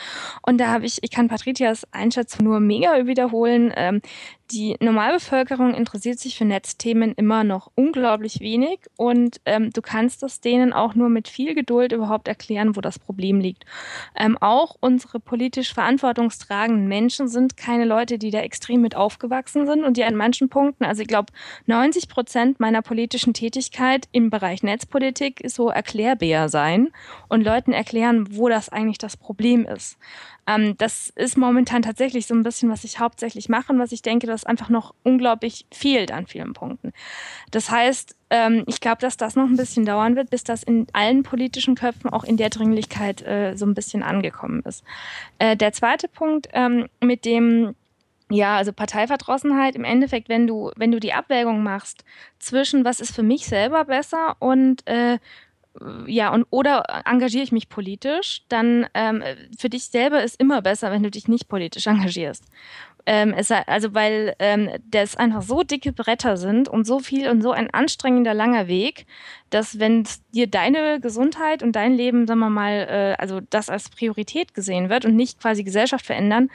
Und 0.43 0.59
da 0.59 0.67
habe 0.67 0.85
ich, 0.85 0.99
ich 1.01 1.11
kann 1.11 1.29
Patricias 1.29 1.87
Einschätzung 1.91 2.45
nur 2.45 2.61
mega 2.61 3.07
wiederholen. 3.07 3.73
Ähm, 3.75 4.03
die 4.51 4.77
Normalbevölkerung 4.81 5.75
interessiert 5.75 6.19
sich 6.19 6.37
für 6.37 6.45
Netzthemen 6.45 7.15
immer 7.15 7.45
noch 7.45 7.71
unglaublich 7.75 8.41
wenig 8.41 8.81
und 8.97 9.41
ähm, 9.47 9.71
du 9.71 9.83
kannst 9.83 10.23
es 10.23 10.41
denen 10.41 10.73
auch 10.73 10.95
nur 10.95 11.09
mit 11.09 11.29
viel 11.29 11.55
Geduld 11.55 11.93
überhaupt 11.93 12.29
erklären, 12.29 12.77
wo 12.77 12.81
das 12.81 12.99
Problem 12.99 13.41
liegt. 13.41 13.65
Ähm, 14.15 14.39
auch 14.39 14.77
unsere 14.81 15.19
politisch 15.19 15.73
verantwortungstragenden 15.75 16.87
Menschen 16.87 17.27
sind 17.27 17.57
keine 17.57 17.81
keine 17.81 17.85
Leute, 17.89 18.19
die 18.19 18.31
da 18.31 18.41
extrem 18.41 18.83
mit 18.83 18.95
aufgewachsen 18.95 19.65
sind 19.65 19.85
und 19.85 19.97
die 19.97 20.05
an 20.05 20.15
manchen 20.15 20.49
Punkten, 20.51 20.85
also 20.85 21.01
ich 21.01 21.09
glaube, 21.09 21.33
90 21.67 22.09
Prozent 22.09 22.61
meiner 22.61 22.83
politischen 22.83 23.33
Tätigkeit 23.33 24.07
im 24.13 24.29
Bereich 24.29 24.63
Netzpolitik 24.63 25.41
ist 25.41 25.55
so 25.55 25.71
erklärbär 25.71 26.49
sein 26.49 26.89
und 27.29 27.43
Leuten 27.43 27.73
erklären, 27.73 28.37
wo 28.37 28.49
das 28.49 28.69
eigentlich 28.69 28.99
das 28.99 29.17
Problem 29.17 29.65
ist. 29.65 29.97
Ähm, 30.51 30.77
das 30.79 31.11
ist 31.15 31.37
momentan 31.37 31.83
tatsächlich 31.83 32.27
so 32.27 32.35
ein 32.35 32.43
bisschen, 32.43 32.71
was 32.71 32.85
ich 32.85 32.99
hauptsächlich 32.99 33.49
mache 33.49 33.73
und 33.73 33.79
was 33.79 33.93
ich 33.93 34.03
denke, 34.03 34.27
das 34.27 34.45
einfach 34.45 34.69
noch 34.69 34.95
unglaublich 35.05 35.67
fehlt 35.73 36.11
an 36.11 36.27
vielen 36.27 36.53
Punkten. 36.55 36.93
Das 37.51 37.71
heißt, 37.71 38.17
ähm, 38.31 38.65
ich 38.67 38.81
glaube, 38.81 38.99
dass 39.01 39.17
das 39.17 39.37
noch 39.37 39.47
ein 39.47 39.57
bisschen 39.57 39.85
dauern 39.85 40.17
wird, 40.17 40.31
bis 40.31 40.45
das 40.45 40.63
in 40.63 40.87
allen 40.93 41.23
politischen 41.23 41.75
Köpfen 41.75 42.11
auch 42.11 42.25
in 42.25 42.37
der 42.37 42.51
Dringlichkeit 42.51 43.23
äh, 43.23 43.55
so 43.57 43.67
ein 43.67 43.75
bisschen 43.75 44.03
angekommen 44.03 44.63
ist. 44.65 44.85
Äh, 45.39 45.57
der 45.57 45.73
zweite 45.73 46.09
Punkt 46.09 46.49
ähm, 46.53 46.89
mit 47.01 47.25
dem 47.25 47.75
ja, 48.33 48.57
also 48.57 48.73
Parteiverdrossenheit 48.73 49.75
im 49.75 49.83
Endeffekt, 49.83 50.29
wenn 50.29 50.47
du, 50.47 50.71
wenn 50.77 50.93
du 50.93 51.01
die 51.01 51.13
Abwägung 51.13 51.65
machst 51.65 52.05
zwischen 52.39 52.85
was 52.85 53.01
ist 53.01 53.13
für 53.13 53.25
mich 53.25 53.47
selber 53.47 53.87
besser 53.87 54.37
und 54.39 54.87
äh, 54.87 55.19
ja, 56.07 56.33
und 56.33 56.47
oder 56.51 56.83
engagiere 57.05 57.45
ich 57.45 57.53
mich 57.53 57.69
politisch, 57.69 58.43
dann 58.49 58.87
ähm, 58.95 59.23
für 59.59 59.69
dich 59.69 59.85
selber 59.85 60.23
ist 60.23 60.41
immer 60.41 60.63
besser, 60.63 60.91
wenn 60.91 61.03
du 61.03 61.11
dich 61.11 61.29
nicht 61.29 61.49
politisch 61.49 61.87
engagierst. 61.87 62.45
Ähm, 63.07 63.33
es, 63.35 63.51
also 63.51 63.95
weil 63.95 64.35
ähm, 64.39 64.71
das 64.91 65.17
einfach 65.17 65.43
so 65.43 65.63
dicke 65.63 65.93
Bretter 65.93 66.37
sind 66.37 66.69
und 66.69 66.87
so 66.87 66.99
viel 66.99 67.29
und 67.31 67.41
so 67.41 67.53
ein 67.53 67.71
anstrengender 67.71 68.35
langer 68.35 68.69
Weg, 68.69 69.07
dass 69.51 69.79
wenn 69.79 70.05
dir 70.33 70.47
deine 70.47 71.01
Gesundheit 71.01 71.63
und 71.63 71.73
dein 71.73 71.93
Leben, 71.93 72.27
sagen 72.27 72.41
wir 72.41 72.51
mal, 72.51 72.87
äh, 72.89 73.15
also 73.19 73.41
das 73.51 73.69
als 73.69 73.91
Priorität 73.91 74.55
gesehen 74.55 74.89
wird 74.89 75.05
und 75.05 75.17
nicht 75.17 75.41
quasi 75.41 75.65
Gesellschaft 75.65 76.07
verändern, 76.07 76.51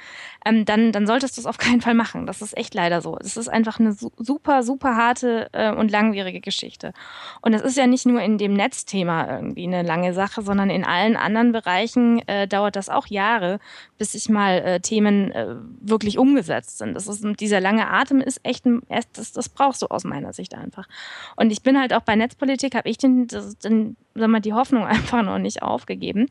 ähm, 0.45 0.65
dann, 0.65 0.91
dann 0.91 1.05
solltest 1.05 1.37
du 1.37 1.41
es 1.41 1.45
auf 1.45 1.57
keinen 1.57 1.81
Fall 1.81 1.93
machen. 1.93 2.25
Das 2.25 2.41
ist 2.41 2.57
echt 2.57 2.73
leider 2.73 3.01
so. 3.01 3.17
Es 3.19 3.35
ist 3.35 3.49
einfach 3.49 3.79
eine 3.79 3.93
super, 3.93 4.63
super 4.63 4.95
harte 4.95 5.49
äh, 5.51 5.71
und 5.71 5.91
langwierige 5.91 6.39
Geschichte. 6.39 6.93
Und 7.41 7.53
es 7.53 7.61
ist 7.61 7.77
ja 7.77 7.87
nicht 7.87 8.05
nur 8.05 8.21
in 8.21 8.37
dem 8.37 8.53
Netzthema 8.53 9.29
irgendwie 9.29 9.67
eine 9.67 9.83
lange 9.83 10.13
Sache, 10.13 10.41
sondern 10.41 10.69
in 10.69 10.85
allen 10.85 11.17
anderen 11.17 11.51
Bereichen 11.51 12.25
äh, 12.27 12.47
dauert 12.47 12.75
das 12.75 12.89
auch 12.89 13.07
Jahre, 13.07 13.59
bis 13.97 14.13
sich 14.13 14.29
mal 14.29 14.59
äh, 14.59 14.79
Themen 14.79 15.31
äh, 15.31 15.55
wirklich 15.81 16.17
umgesetzt 16.17 16.77
sind. 16.77 16.93
Das 16.93 17.07
ist, 17.07 17.25
dieser 17.39 17.59
lange 17.59 17.89
Atem 17.89 18.21
ist 18.21 18.39
echt, 18.43 18.65
ein, 18.65 18.81
das, 19.13 19.33
das 19.33 19.49
brauchst 19.49 19.81
du 19.81 19.87
aus 19.87 20.03
meiner 20.05 20.31
Sicht 20.31 20.55
einfach. 20.55 20.87
Und 21.35 21.51
ich 21.51 21.61
bin 21.61 21.79
halt 21.79 21.93
auch 21.93 22.01
bei 22.01 22.15
Netzpolitik, 22.15 22.75
habe 22.85 22.91
ich 22.91 22.97
den, 22.99 23.27
den, 23.63 23.97
sag 24.13 24.29
mal, 24.29 24.39
die 24.39 24.53
Hoffnung 24.53 24.85
einfach 24.85 25.23
noch 25.23 25.39
nicht 25.39 25.63
aufgegeben. 25.63 26.27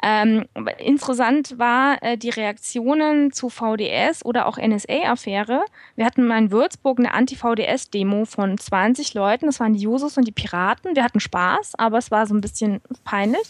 Ähm, 0.00 0.44
interessant 0.78 1.58
war 1.58 2.00
äh, 2.02 2.16
die 2.16 2.28
Reaktionen 2.28 3.32
zu 3.32 3.48
VDS 3.48 4.24
oder 4.24 4.46
auch 4.46 4.58
NSA-Affäre. 4.58 5.64
Wir 5.96 6.04
hatten 6.04 6.26
mal 6.26 6.38
in 6.38 6.52
Würzburg 6.52 7.00
eine 7.00 7.14
Anti-VDS-Demo 7.14 8.26
von 8.26 8.58
20 8.58 9.14
Leuten. 9.14 9.46
Das 9.46 9.58
waren 9.58 9.72
die 9.72 9.80
Jusos 9.80 10.16
und 10.16 10.28
die 10.28 10.32
Piraten. 10.32 10.94
Wir 10.94 11.02
hatten 11.02 11.18
Spaß, 11.18 11.72
aber 11.78 11.98
es 11.98 12.10
war 12.10 12.26
so 12.26 12.34
ein 12.34 12.42
bisschen 12.42 12.80
peinlich. 13.02 13.48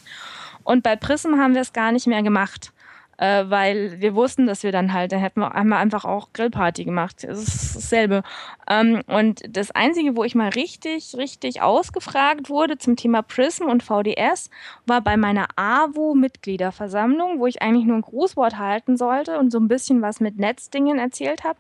Und 0.62 0.83
bei 0.83 0.96
Prism 0.96 1.35
haben 1.35 1.55
wir 1.55 1.62
es 1.62 1.72
gar 1.72 1.92
nicht 1.92 2.07
mehr 2.07 2.22
gemacht 2.22 2.72
äh, 3.18 3.44
weil 3.48 4.00
wir 4.00 4.14
wussten, 4.14 4.46
dass 4.46 4.62
wir 4.62 4.72
dann 4.72 4.92
halt, 4.92 5.12
dann 5.12 5.18
hätten 5.18 5.40
wir 5.40 5.54
einmal 5.54 5.81
einfach 5.81 6.04
auch 6.04 6.33
Grillparty 6.33 6.85
gemacht. 6.85 7.24
Das 7.24 7.38
ist 7.38 7.76
dasselbe. 7.76 8.22
Ähm, 8.68 9.02
und 9.07 9.42
das 9.48 9.72
Einzige, 9.72 10.16
wo 10.16 10.24
ich 10.24 10.35
mal 10.35 10.50
richtig, 10.50 11.14
richtig 11.16 11.61
ausgefragt 11.61 12.48
wurde 12.48 12.78
zum 12.78 12.96
Thema 12.96 13.22
Prism 13.22 13.64
und 13.64 13.83
VDS, 13.83 14.50
war 14.87 15.00
bei 15.00 15.16
meiner 15.16 15.48
AWO-Mitgliederversammlung, 15.57 17.40
wo 17.40 17.46
ich 17.46 17.61
eigentlich 17.61 17.87
nur 17.87 17.96
ein 17.96 18.02
Grußwort 18.02 18.57
halten 18.59 18.96
sollte 18.96 19.38
und 19.38 19.50
so 19.50 19.59
ein 19.59 19.68
bisschen 19.68 20.00
was 20.00 20.20
mit 20.20 20.38
Netzdingen 20.38 20.98
erzählt 20.98 21.42
habe. 21.42 21.59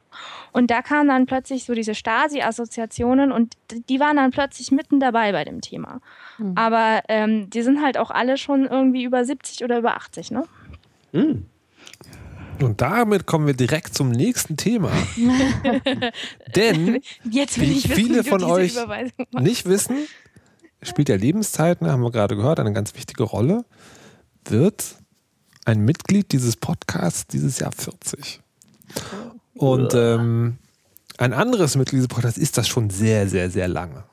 Und 0.52 0.70
da 0.70 0.80
kamen 0.80 1.08
dann 1.08 1.26
plötzlich 1.26 1.64
so 1.64 1.74
diese 1.74 1.94
Stasi-Assoziationen 1.94 3.32
und 3.32 3.56
die 3.88 3.98
waren 3.98 4.16
dann 4.16 4.30
plötzlich 4.30 4.70
mitten 4.70 5.00
dabei 5.00 5.32
bei 5.32 5.44
dem 5.44 5.60
Thema. 5.60 6.00
Mhm. 6.38 6.52
Aber 6.54 7.02
ähm, 7.08 7.50
die 7.50 7.62
sind 7.62 7.82
halt 7.82 7.98
auch 7.98 8.12
alle 8.12 8.36
schon 8.36 8.64
irgendwie 8.64 9.02
über 9.02 9.24
70 9.24 9.64
oder 9.64 9.78
über 9.78 9.96
80, 9.96 10.30
ne? 10.30 10.44
Mhm. 11.12 11.46
Und 12.60 12.80
damit 12.80 13.26
kommen 13.26 13.46
wir 13.46 13.54
direkt 13.54 13.94
zum 13.94 14.10
nächsten 14.10 14.56
Thema. 14.56 14.90
Denn 16.56 17.00
Jetzt 17.30 17.60
will 17.60 17.70
ich 17.70 17.88
wie 17.88 17.94
viele 17.94 18.18
wissen, 18.18 18.28
von 18.28 18.44
euch 18.44 18.74
nicht 19.32 19.66
wissen, 19.66 19.96
spielt 20.82 21.08
der 21.08 21.18
Lebenszeit, 21.18 21.82
ne, 21.82 21.92
haben 21.92 22.02
wir 22.02 22.10
gerade 22.10 22.36
gehört, 22.36 22.58
eine 22.58 22.72
ganz 22.72 22.94
wichtige 22.94 23.22
Rolle, 23.22 23.64
wird 24.44 24.96
ein 25.64 25.84
Mitglied 25.84 26.32
dieses 26.32 26.56
Podcasts 26.56 27.26
dieses 27.26 27.58
Jahr 27.58 27.72
40. 27.72 28.40
Und 29.54 29.94
ähm, 29.94 30.58
ein 31.18 31.32
anderes 31.32 31.76
Mitglied 31.76 31.98
dieses 31.98 32.08
Podcasts 32.08 32.38
ist 32.38 32.56
das 32.58 32.68
schon 32.68 32.90
sehr, 32.90 33.28
sehr, 33.28 33.50
sehr 33.50 33.68
lange. 33.68 34.04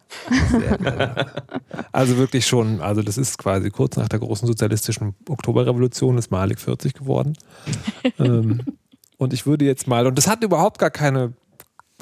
Also 1.91 2.17
wirklich 2.17 2.45
schon, 2.45 2.81
also 2.81 3.01
das 3.01 3.17
ist 3.17 3.37
quasi 3.37 3.69
kurz 3.69 3.97
nach 3.97 4.09
der 4.09 4.19
großen 4.19 4.47
sozialistischen 4.47 5.15
Oktoberrevolution 5.27 6.17
ist 6.17 6.31
Malik 6.31 6.59
40 6.59 6.93
geworden. 6.93 7.33
ähm, 8.19 8.61
und 9.17 9.33
ich 9.33 9.45
würde 9.45 9.65
jetzt 9.65 9.87
mal, 9.87 10.07
und 10.07 10.17
das 10.17 10.27
hat 10.27 10.43
überhaupt 10.43 10.79
gar 10.79 10.91
keine 10.91 11.33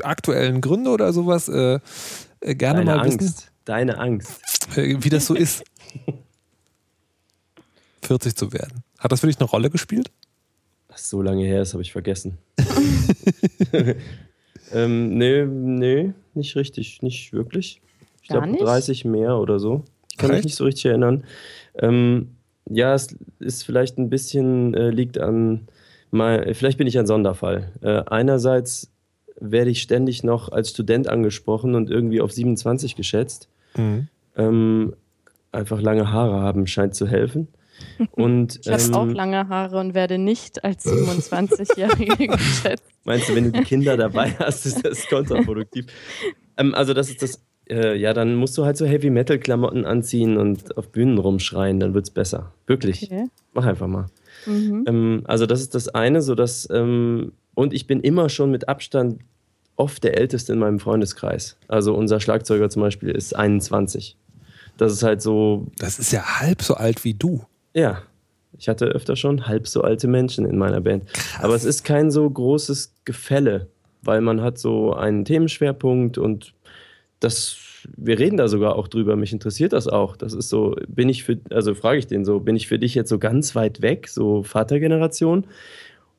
aktuellen 0.01 0.61
Gründe 0.61 0.89
oder 0.89 1.13
sowas, 1.13 1.47
äh, 1.49 1.79
äh, 2.39 2.55
gerne 2.55 2.79
Deine 2.79 2.85
mal 2.85 2.99
Angst. 2.99 3.21
wissen. 3.21 3.43
Deine 3.65 3.97
Angst. 3.97 4.39
Äh, 4.75 4.97
wie 4.99 5.09
das 5.09 5.25
so 5.25 5.35
ist. 5.35 5.63
40 8.03 8.35
zu 8.35 8.51
werden. 8.51 8.83
Hat 8.99 9.11
das 9.11 9.21
für 9.21 9.27
dich 9.27 9.39
eine 9.39 9.49
Rolle 9.49 9.69
gespielt? 9.69 10.11
Was 10.89 11.09
so 11.09 11.21
lange 11.21 11.45
her 11.45 11.61
ist, 11.61 11.73
habe 11.73 11.81
ich 11.81 11.91
vergessen. 11.91 12.37
ähm, 14.71 15.17
nee, 15.17 15.45
nee, 15.45 16.13
nicht 16.33 16.55
richtig, 16.55 17.01
nicht 17.01 17.33
wirklich. 17.33 17.81
Ich 18.23 18.29
glaube 18.29 18.51
30 18.51 19.05
mehr 19.05 19.37
oder 19.37 19.59
so. 19.59 19.83
Ich 20.09 20.17
kann 20.17 20.29
Echt? 20.31 20.39
mich 20.39 20.45
nicht 20.45 20.55
so 20.55 20.63
richtig 20.63 20.85
erinnern. 20.85 21.23
Ähm, 21.75 22.37
ja, 22.69 22.93
es 22.93 23.15
ist 23.39 23.63
vielleicht 23.63 23.97
ein 23.97 24.09
bisschen, 24.09 24.73
äh, 24.73 24.89
liegt 24.89 25.17
an, 25.17 25.67
mal, 26.09 26.53
vielleicht 26.53 26.77
bin 26.77 26.87
ich 26.87 26.97
ein 26.97 27.05
Sonderfall. 27.05 27.71
Äh, 27.81 28.03
einerseits 28.05 28.91
werde 29.39 29.71
ich 29.71 29.81
ständig 29.81 30.23
noch 30.23 30.49
als 30.49 30.69
Student 30.69 31.09
angesprochen 31.09 31.75
und 31.75 31.89
irgendwie 31.89 32.21
auf 32.21 32.31
27 32.31 32.95
geschätzt. 32.95 33.49
Mhm. 33.75 34.07
Ähm, 34.37 34.93
einfach 35.51 35.81
lange 35.81 36.11
Haare 36.11 36.39
haben 36.39 36.65
scheint 36.65 36.95
zu 36.95 37.07
helfen. 37.07 37.49
Und, 38.11 38.59
ich 38.63 38.71
habe 38.71 38.81
ähm, 38.81 38.93
auch 38.93 39.05
lange 39.07 39.49
Haare 39.49 39.79
und 39.79 39.93
werde 39.93 40.17
nicht 40.17 40.63
als 40.63 40.85
27-Jährige 40.87 42.27
geschätzt. 42.27 42.85
Meinst 43.03 43.27
du, 43.27 43.35
wenn 43.35 43.45
du 43.45 43.51
die 43.51 43.65
Kinder 43.65 43.97
dabei 43.97 44.31
hast, 44.39 44.65
ist 44.65 44.85
das 44.85 45.07
kontraproduktiv? 45.07 45.87
ähm, 46.57 46.73
also 46.73 46.93
das 46.93 47.09
ist 47.09 47.21
das 47.21 47.41
äh, 47.69 47.95
ja, 47.95 48.13
dann 48.13 48.35
musst 48.35 48.57
du 48.57 48.65
halt 48.65 48.77
so 48.77 48.85
Heavy 48.85 49.09
Metal 49.09 49.39
Klamotten 49.39 49.85
anziehen 49.85 50.37
und 50.37 50.77
auf 50.77 50.89
Bühnen 50.89 51.17
rumschreien, 51.17 51.79
dann 51.79 51.93
wird's 51.93 52.09
besser. 52.09 52.51
Wirklich. 52.67 53.03
Okay. 53.03 53.27
Mach 53.53 53.65
einfach 53.65 53.87
mal. 53.87 54.07
Mhm. 54.45 54.83
Ähm, 54.87 55.21
also 55.25 55.45
das 55.45 55.61
ist 55.61 55.75
das 55.75 55.89
eine, 55.89 56.21
so 56.21 56.35
dass 56.35 56.67
ähm, 56.71 57.33
und 57.55 57.73
ich 57.73 57.87
bin 57.87 58.01
immer 58.01 58.29
schon 58.29 58.51
mit 58.51 58.67
Abstand 58.67 59.19
oft 59.75 60.03
der 60.03 60.17
Älteste 60.17 60.53
in 60.53 60.59
meinem 60.59 60.79
Freundeskreis. 60.79 61.57
Also 61.67 61.95
unser 61.95 62.19
Schlagzeuger 62.19 62.69
zum 62.69 62.81
Beispiel 62.81 63.09
ist 63.09 63.35
21. 63.35 64.17
Das 64.77 64.91
ist 64.91 65.03
halt 65.03 65.21
so. 65.21 65.67
Das 65.77 65.99
ist 65.99 66.11
ja 66.11 66.39
halb 66.39 66.61
so 66.61 66.75
alt 66.75 67.03
wie 67.03 67.13
du. 67.13 67.43
Ja. 67.73 68.01
Ich 68.57 68.69
hatte 68.69 68.85
öfter 68.85 69.15
schon 69.15 69.47
halb 69.47 69.67
so 69.67 69.81
alte 69.81 70.07
Menschen 70.07 70.45
in 70.45 70.57
meiner 70.57 70.79
Band. 70.79 71.07
Krass. 71.11 71.43
Aber 71.43 71.55
es 71.55 71.65
ist 71.65 71.83
kein 71.83 72.11
so 72.11 72.29
großes 72.29 72.93
Gefälle, 73.03 73.67
weil 74.03 74.21
man 74.21 74.41
hat 74.41 74.59
so 74.59 74.93
einen 74.93 75.25
Themenschwerpunkt 75.25 76.19
und 76.19 76.53
das, 77.23 77.57
wir 77.97 78.19
reden 78.19 78.37
da 78.37 78.47
sogar 78.47 78.75
auch 78.75 78.87
drüber. 78.87 79.15
Mich 79.15 79.33
interessiert 79.33 79.73
das 79.73 79.87
auch. 79.87 80.15
Das 80.17 80.33
ist 80.33 80.49
so, 80.49 80.75
bin 80.87 81.09
ich 81.09 81.23
für, 81.23 81.39
also 81.49 81.73
frage 81.73 81.99
ich 81.99 82.07
den 82.07 82.25
so, 82.25 82.39
bin 82.39 82.55
ich 82.55 82.67
für 82.67 82.79
dich 82.79 82.95
jetzt 82.95 83.09
so 83.09 83.19
ganz 83.19 83.55
weit 83.55 83.81
weg, 83.81 84.07
so 84.07 84.43
Vatergeneration 84.43 85.45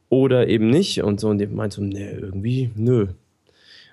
oder 0.09 0.49
eben 0.49 0.71
nicht? 0.71 1.03
Und 1.03 1.21
so, 1.21 1.29
und 1.29 1.39
der 1.39 1.49
meint 1.49 1.73
so, 1.73 1.83
nee, 1.83 2.13
irgendwie, 2.13 2.71
nö. 2.75 3.09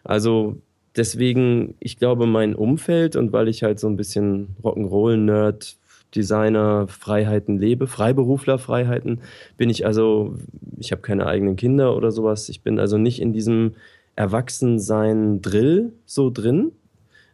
Also 0.03 0.57
deswegen, 0.95 1.75
ich 1.79 1.97
glaube, 1.97 2.25
mein 2.25 2.55
Umfeld 2.55 3.15
und 3.15 3.33
weil 3.33 3.47
ich 3.47 3.63
halt 3.63 3.79
so 3.79 3.87
ein 3.87 3.97
bisschen 3.97 4.55
Rock'n'Roll-Nerd, 4.63 5.77
Designer, 6.15 6.87
Freiheiten 6.87 7.57
lebe, 7.57 7.87
Freiberufler, 7.87 8.59
Freiheiten, 8.59 9.21
bin 9.57 9.69
ich 9.69 9.85
also, 9.85 10.35
ich 10.77 10.91
habe 10.91 11.01
keine 11.01 11.25
eigenen 11.25 11.55
Kinder 11.55 11.95
oder 11.95 12.11
sowas. 12.11 12.49
Ich 12.49 12.61
bin 12.61 12.79
also 12.79 12.97
nicht 12.97 13.21
in 13.21 13.31
diesem 13.31 13.75
Erwachsensein-Drill 14.15 15.93
so 16.05 16.29
drin, 16.29 16.73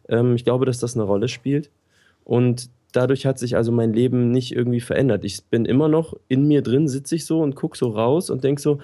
ähm, 0.08 0.34
ich 0.34 0.44
glaube, 0.44 0.66
dass 0.66 0.78
das 0.78 0.94
eine 0.94 1.04
Rolle 1.04 1.28
spielt. 1.28 1.70
Und 2.24 2.70
dadurch 2.92 3.26
hat 3.26 3.38
sich 3.38 3.56
also 3.56 3.72
mein 3.72 3.92
Leben 3.92 4.30
nicht 4.30 4.54
irgendwie 4.54 4.80
verändert. 4.80 5.24
Ich 5.24 5.44
bin 5.44 5.64
immer 5.64 5.88
noch 5.88 6.14
in 6.28 6.46
mir 6.46 6.62
drin, 6.62 6.88
sitze 6.88 7.14
ich 7.16 7.24
so 7.24 7.40
und 7.40 7.54
gucke 7.54 7.76
so 7.76 7.90
raus 7.90 8.30
und 8.30 8.44
denke 8.44 8.60
so, 8.60 8.80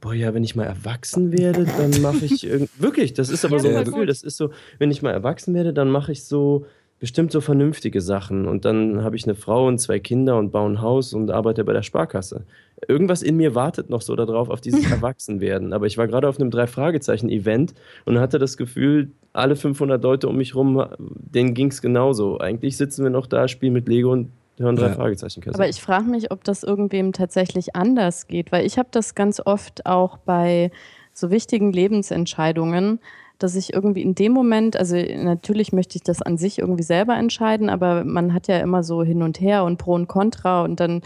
boah, 0.00 0.14
ja, 0.14 0.32
wenn 0.34 0.44
ich 0.44 0.56
mal 0.56 0.64
erwachsen 0.64 1.32
werde, 1.36 1.64
dann 1.64 2.00
mache 2.00 2.24
ich 2.24 2.48
wirklich, 2.78 3.12
das 3.12 3.28
ist 3.28 3.44
aber 3.44 3.56
ja, 3.56 3.62
so 3.62 3.68
ein 3.68 3.84
Gefühl, 3.84 4.06
das 4.06 4.22
ist 4.22 4.36
so, 4.36 4.50
wenn 4.78 4.90
ich 4.90 5.02
mal 5.02 5.12
erwachsen 5.12 5.54
werde, 5.54 5.72
dann 5.72 5.90
mache 5.90 6.12
ich 6.12 6.24
so 6.24 6.66
bestimmt 7.00 7.32
so 7.32 7.40
vernünftige 7.40 8.02
Sachen. 8.02 8.46
Und 8.46 8.66
dann 8.66 9.02
habe 9.02 9.16
ich 9.16 9.24
eine 9.24 9.34
Frau 9.34 9.66
und 9.66 9.78
zwei 9.78 9.98
Kinder 9.98 10.38
und 10.38 10.52
baue 10.52 10.70
ein 10.70 10.82
Haus 10.82 11.14
und 11.14 11.30
arbeite 11.30 11.64
bei 11.64 11.72
der 11.72 11.82
Sparkasse. 11.82 12.44
Irgendwas 12.86 13.22
in 13.22 13.36
mir 13.36 13.54
wartet 13.54 13.88
noch 13.88 14.02
so 14.02 14.14
darauf, 14.14 14.50
auf 14.50 14.60
dieses 14.60 14.88
Erwachsenwerden. 14.90 15.72
Aber 15.72 15.86
ich 15.86 15.96
war 15.96 16.06
gerade 16.06 16.28
auf 16.28 16.38
einem 16.38 16.50
Drei-Fragezeichen-Event 16.50 17.74
und 18.04 18.18
hatte 18.20 18.38
das 18.38 18.58
Gefühl, 18.58 19.10
alle 19.32 19.56
500 19.56 20.02
Leute 20.02 20.28
um 20.28 20.36
mich 20.36 20.54
rum, 20.54 20.84
denen 20.98 21.54
ging 21.54 21.68
es 21.68 21.80
genauso. 21.80 22.38
Eigentlich 22.38 22.76
sitzen 22.76 23.02
wir 23.02 23.10
noch 23.10 23.26
da, 23.26 23.48
spielen 23.48 23.72
mit 23.72 23.88
Lego 23.88 24.12
und 24.12 24.30
hören 24.58 24.76
drei 24.76 24.88
ja. 24.88 24.92
Fragezeichen. 24.92 25.42
Aber 25.54 25.68
ich 25.68 25.80
frage 25.80 26.04
mich, 26.04 26.30
ob 26.30 26.44
das 26.44 26.62
irgendwem 26.62 27.12
tatsächlich 27.12 27.74
anders 27.74 28.26
geht, 28.26 28.52
weil 28.52 28.66
ich 28.66 28.78
habe 28.78 28.88
das 28.92 29.14
ganz 29.14 29.40
oft 29.44 29.86
auch 29.86 30.18
bei 30.18 30.70
so 31.14 31.30
wichtigen 31.30 31.72
Lebensentscheidungen, 31.72 33.00
dass 33.42 33.56
ich 33.56 33.72
irgendwie 33.72 34.02
in 34.02 34.14
dem 34.14 34.32
Moment, 34.32 34.76
also 34.76 34.96
natürlich 34.96 35.72
möchte 35.72 35.96
ich 35.96 36.02
das 36.02 36.22
an 36.22 36.36
sich 36.36 36.58
irgendwie 36.58 36.82
selber 36.82 37.16
entscheiden, 37.16 37.70
aber 37.70 38.04
man 38.04 38.32
hat 38.32 38.48
ja 38.48 38.58
immer 38.58 38.82
so 38.82 39.02
hin 39.02 39.22
und 39.22 39.40
her 39.40 39.64
und 39.64 39.78
Pro 39.78 39.94
und 39.94 40.06
Contra 40.08 40.62
und 40.62 40.80
dann 40.80 41.02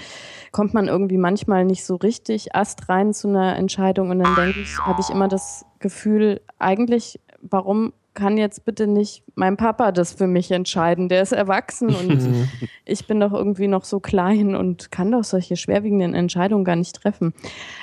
kommt 0.53 0.75
man 0.75 0.89
irgendwie 0.89 1.17
manchmal 1.17 1.65
nicht 1.65 1.85
so 1.85 1.97
richtig 1.97 2.55
ast 2.55 2.89
rein 2.89 3.13
zu 3.13 3.29
einer 3.29 3.57
Entscheidung 3.57 4.11
und 4.11 4.19
dann 4.19 4.35
denke 4.35 4.61
ich, 4.61 4.79
habe 4.79 5.01
ich 5.01 5.11
immer 5.11 5.29
das 5.29 5.65
Gefühl, 5.79 6.41
eigentlich, 6.59 7.21
warum 7.41 7.93
kann 8.15 8.39
jetzt 8.39 8.65
bitte 8.65 8.87
nicht 8.87 9.23
mein 9.35 9.57
Papa 9.57 9.93
das 9.93 10.13
für 10.13 10.27
mich 10.27 10.51
entscheiden. 10.51 11.09
Der 11.09 11.23
ist 11.23 11.33
erwachsen 11.33 11.89
und 11.89 12.49
ich 12.85 13.07
bin 13.07 13.21
doch 13.21 13.33
irgendwie 13.33 13.69
noch 13.69 13.85
so 13.85 14.01
klein 14.01 14.55
und 14.55 14.91
kann 14.91 15.11
doch 15.11 15.25
solche 15.25 15.57
schwerwiegenden 15.57 16.15
Entscheidungen 16.15 16.65
gar 16.65 16.77
nicht 16.77 16.95
treffen. 16.97 17.35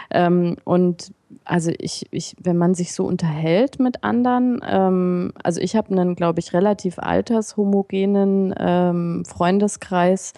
Ähm, 0.10 0.56
und 0.64 1.12
also 1.46 1.72
ich, 1.78 2.06
ich, 2.12 2.36
wenn 2.42 2.58
man 2.58 2.74
sich 2.74 2.94
so 2.94 3.06
unterhält 3.06 3.80
mit 3.80 4.04
anderen, 4.04 4.62
ähm, 4.68 5.34
also 5.44 5.60
ich 5.62 5.76
habe 5.76 5.92
einen, 5.92 6.16
glaube 6.16 6.40
ich, 6.40 6.54
relativ 6.54 6.98
altershomogenen 7.00 8.54
ähm, 8.58 9.24
Freundeskreis. 9.26 10.34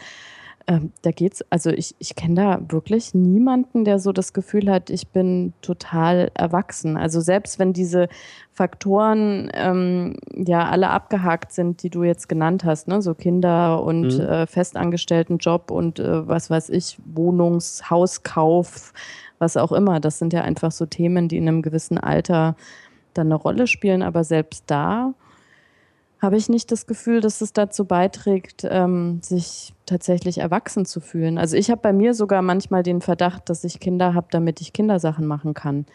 Ähm, 0.66 0.94
da 1.02 1.12
geht's, 1.12 1.44
also 1.50 1.72
ich, 1.72 1.94
ich 2.00 2.16
kenne 2.16 2.36
da 2.36 2.62
wirklich 2.70 3.14
niemanden, 3.14 3.84
der 3.84 4.00
so 4.00 4.14
das 4.14 4.32
Gefühl 4.32 4.72
hat, 4.72 4.90
ich 4.90 5.10
bin 5.10 5.54
total 5.62 6.32
erwachsen. 6.36 6.96
Also 6.96 7.20
selbst 7.20 7.60
wenn 7.60 7.74
diese 7.74 8.08
Faktoren 8.54 9.52
ähm, 9.54 10.16
ja 10.34 10.70
alle 10.70 10.90
abgehakt 10.90 11.52
sind, 11.52 11.84
die 11.84 11.90
du 11.90 12.04
jetzt 12.04 12.30
genannt 12.30 12.64
hast, 12.64 12.88
ne? 12.88 13.02
so 13.02 13.14
Kinder 13.14 13.84
und 13.84 14.18
mhm. 14.18 14.22
äh, 14.22 14.48
festangestellten 14.48 15.38
Job 15.38 15.70
und 15.70 16.00
äh, 16.00 16.28
was 16.28 16.50
weiß 16.50 16.70
ich, 16.70 16.98
Wohnungs-, 17.14 17.90
Hauskauf, 17.90 18.94
was 19.40 19.58
auch 19.58 19.74
immer. 19.74 20.00
Das 20.00 20.18
sind 20.18 20.32
ja 20.32 20.44
einfach 20.44 20.72
so 20.72 20.86
Themen, 20.86 21.28
die 21.28 21.38
in 21.38 21.48
einem 21.48 21.62
gewissen 21.62 21.98
Alter 21.98 22.56
dann 23.14 23.28
eine 23.28 23.36
Rolle 23.36 23.68
spielen. 23.68 24.02
Aber 24.02 24.24
selbst 24.24 24.64
da 24.68 25.14
habe 26.24 26.38
ich 26.38 26.50
nicht 26.50 26.72
das 26.72 26.88
Gefühl, 26.88 27.22
dass 27.22 27.42
es 27.42 27.54
dazu 27.54 27.86
beiträgt, 27.86 28.66
ähm, 28.70 29.22
sich 29.22 29.74
tatsächlich 29.86 30.38
erwachsen 30.38 30.86
zu 30.86 31.02
fühlen. 31.02 31.38
Also 31.38 31.58
ich 31.58 31.70
habe 31.70 31.82
bei 31.82 31.92
mir 31.92 32.14
sogar 32.14 32.42
manchmal 32.42 32.82
den 32.82 33.02
Verdacht, 33.02 33.50
dass 33.50 33.64
ich 33.66 33.82
Kinder 33.82 34.14
habe, 34.14 34.28
damit 34.32 34.62
ich 34.62 34.72
Kindersachen 34.72 35.28
machen 35.28 35.54
kann. 35.54 35.86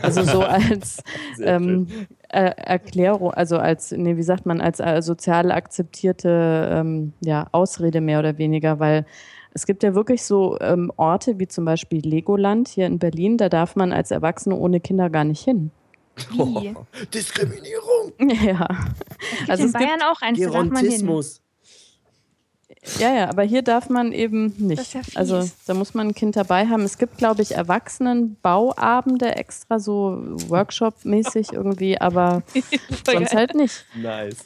Also 0.00 0.22
so 0.22 0.40
als 0.42 1.02
ähm, 1.42 1.88
äh, 2.28 2.52
Erklärung, 2.56 3.32
also 3.32 3.58
als, 3.58 3.90
nee, 3.90 4.16
wie 4.16 4.22
sagt 4.22 4.46
man, 4.46 4.60
als 4.60 4.78
äh, 4.78 5.02
sozial 5.02 5.50
akzeptierte 5.50 6.68
ähm, 6.72 7.12
ja, 7.20 7.48
Ausrede 7.50 8.00
mehr 8.00 8.20
oder 8.20 8.38
weniger, 8.38 8.78
weil 8.78 9.04
es 9.52 9.66
gibt 9.66 9.82
ja 9.82 9.94
wirklich 9.94 10.22
so 10.22 10.56
ähm, 10.60 10.90
Orte 10.96 11.38
wie 11.38 11.48
zum 11.48 11.64
Beispiel 11.64 12.00
Legoland 12.00 12.68
hier 12.68 12.86
in 12.86 12.98
Berlin, 12.98 13.36
da 13.36 13.48
darf 13.48 13.76
man 13.76 13.92
als 13.92 14.10
Erwachsene 14.10 14.56
ohne 14.56 14.80
Kinder 14.80 15.10
gar 15.10 15.24
nicht 15.24 15.42
hin. 15.42 15.72
Oh, 16.36 16.62
Diskriminierung. 17.12 18.12
Ja. 18.18 18.68
Gibt 19.38 19.50
also 19.50 19.64
in 19.64 19.72
Bayern 19.72 20.02
auch 20.02 20.20
eins, 20.20 20.38
Gerontismus. 20.38 21.40
Ja, 22.98 23.14
ja, 23.14 23.28
aber 23.28 23.44
hier 23.44 23.62
darf 23.62 23.88
man 23.88 24.12
eben 24.12 24.54
nicht. 24.58 24.94
Ja 24.94 25.02
also 25.14 25.48
da 25.66 25.74
muss 25.74 25.94
man 25.94 26.08
ein 26.08 26.14
Kind 26.14 26.34
dabei 26.34 26.66
haben. 26.66 26.82
Es 26.82 26.98
gibt, 26.98 27.16
glaube 27.16 27.42
ich, 27.42 27.52
Erwachsenenbauabende 27.52 29.36
extra, 29.36 29.78
so 29.78 30.18
Workshop-mäßig 30.48 31.52
irgendwie, 31.52 32.00
aber 32.00 32.42
sonst 33.06 33.34
halt 33.34 33.54
nicht. 33.54 33.84
Nice. 33.94 34.38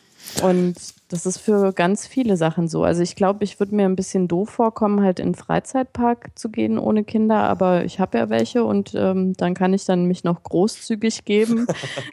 Und 0.42 0.76
das 1.09 1.25
ist 1.25 1.38
für 1.38 1.73
ganz 1.73 2.07
viele 2.07 2.37
Sachen 2.37 2.66
so. 2.69 2.83
Also 2.83 3.03
ich 3.03 3.14
glaube, 3.14 3.45
ich 3.45 3.61
würde 3.61 3.75
mir 3.75 3.85
ein 3.85 3.95
bisschen 3.95 4.27
doof 4.27 4.51
vorkommen, 4.51 5.03
halt 5.03 5.21
in 5.21 5.29
den 5.29 5.35
Freizeitpark 5.37 6.31
zu 6.35 6.49
gehen 6.49 6.79
ohne 6.79 7.05
Kinder, 7.05 7.45
aber 7.45 7.85
ich 7.85 8.01
habe 8.01 8.19
ja 8.19 8.29
welche 8.29 8.64
und 8.64 8.92
ähm, 8.95 9.35
dann 9.37 9.55
kann 9.55 9.73
ich 9.73 9.85
dann 9.85 10.07
mich 10.07 10.25
noch 10.25 10.42
großzügig 10.42 11.25
geben 11.25 11.66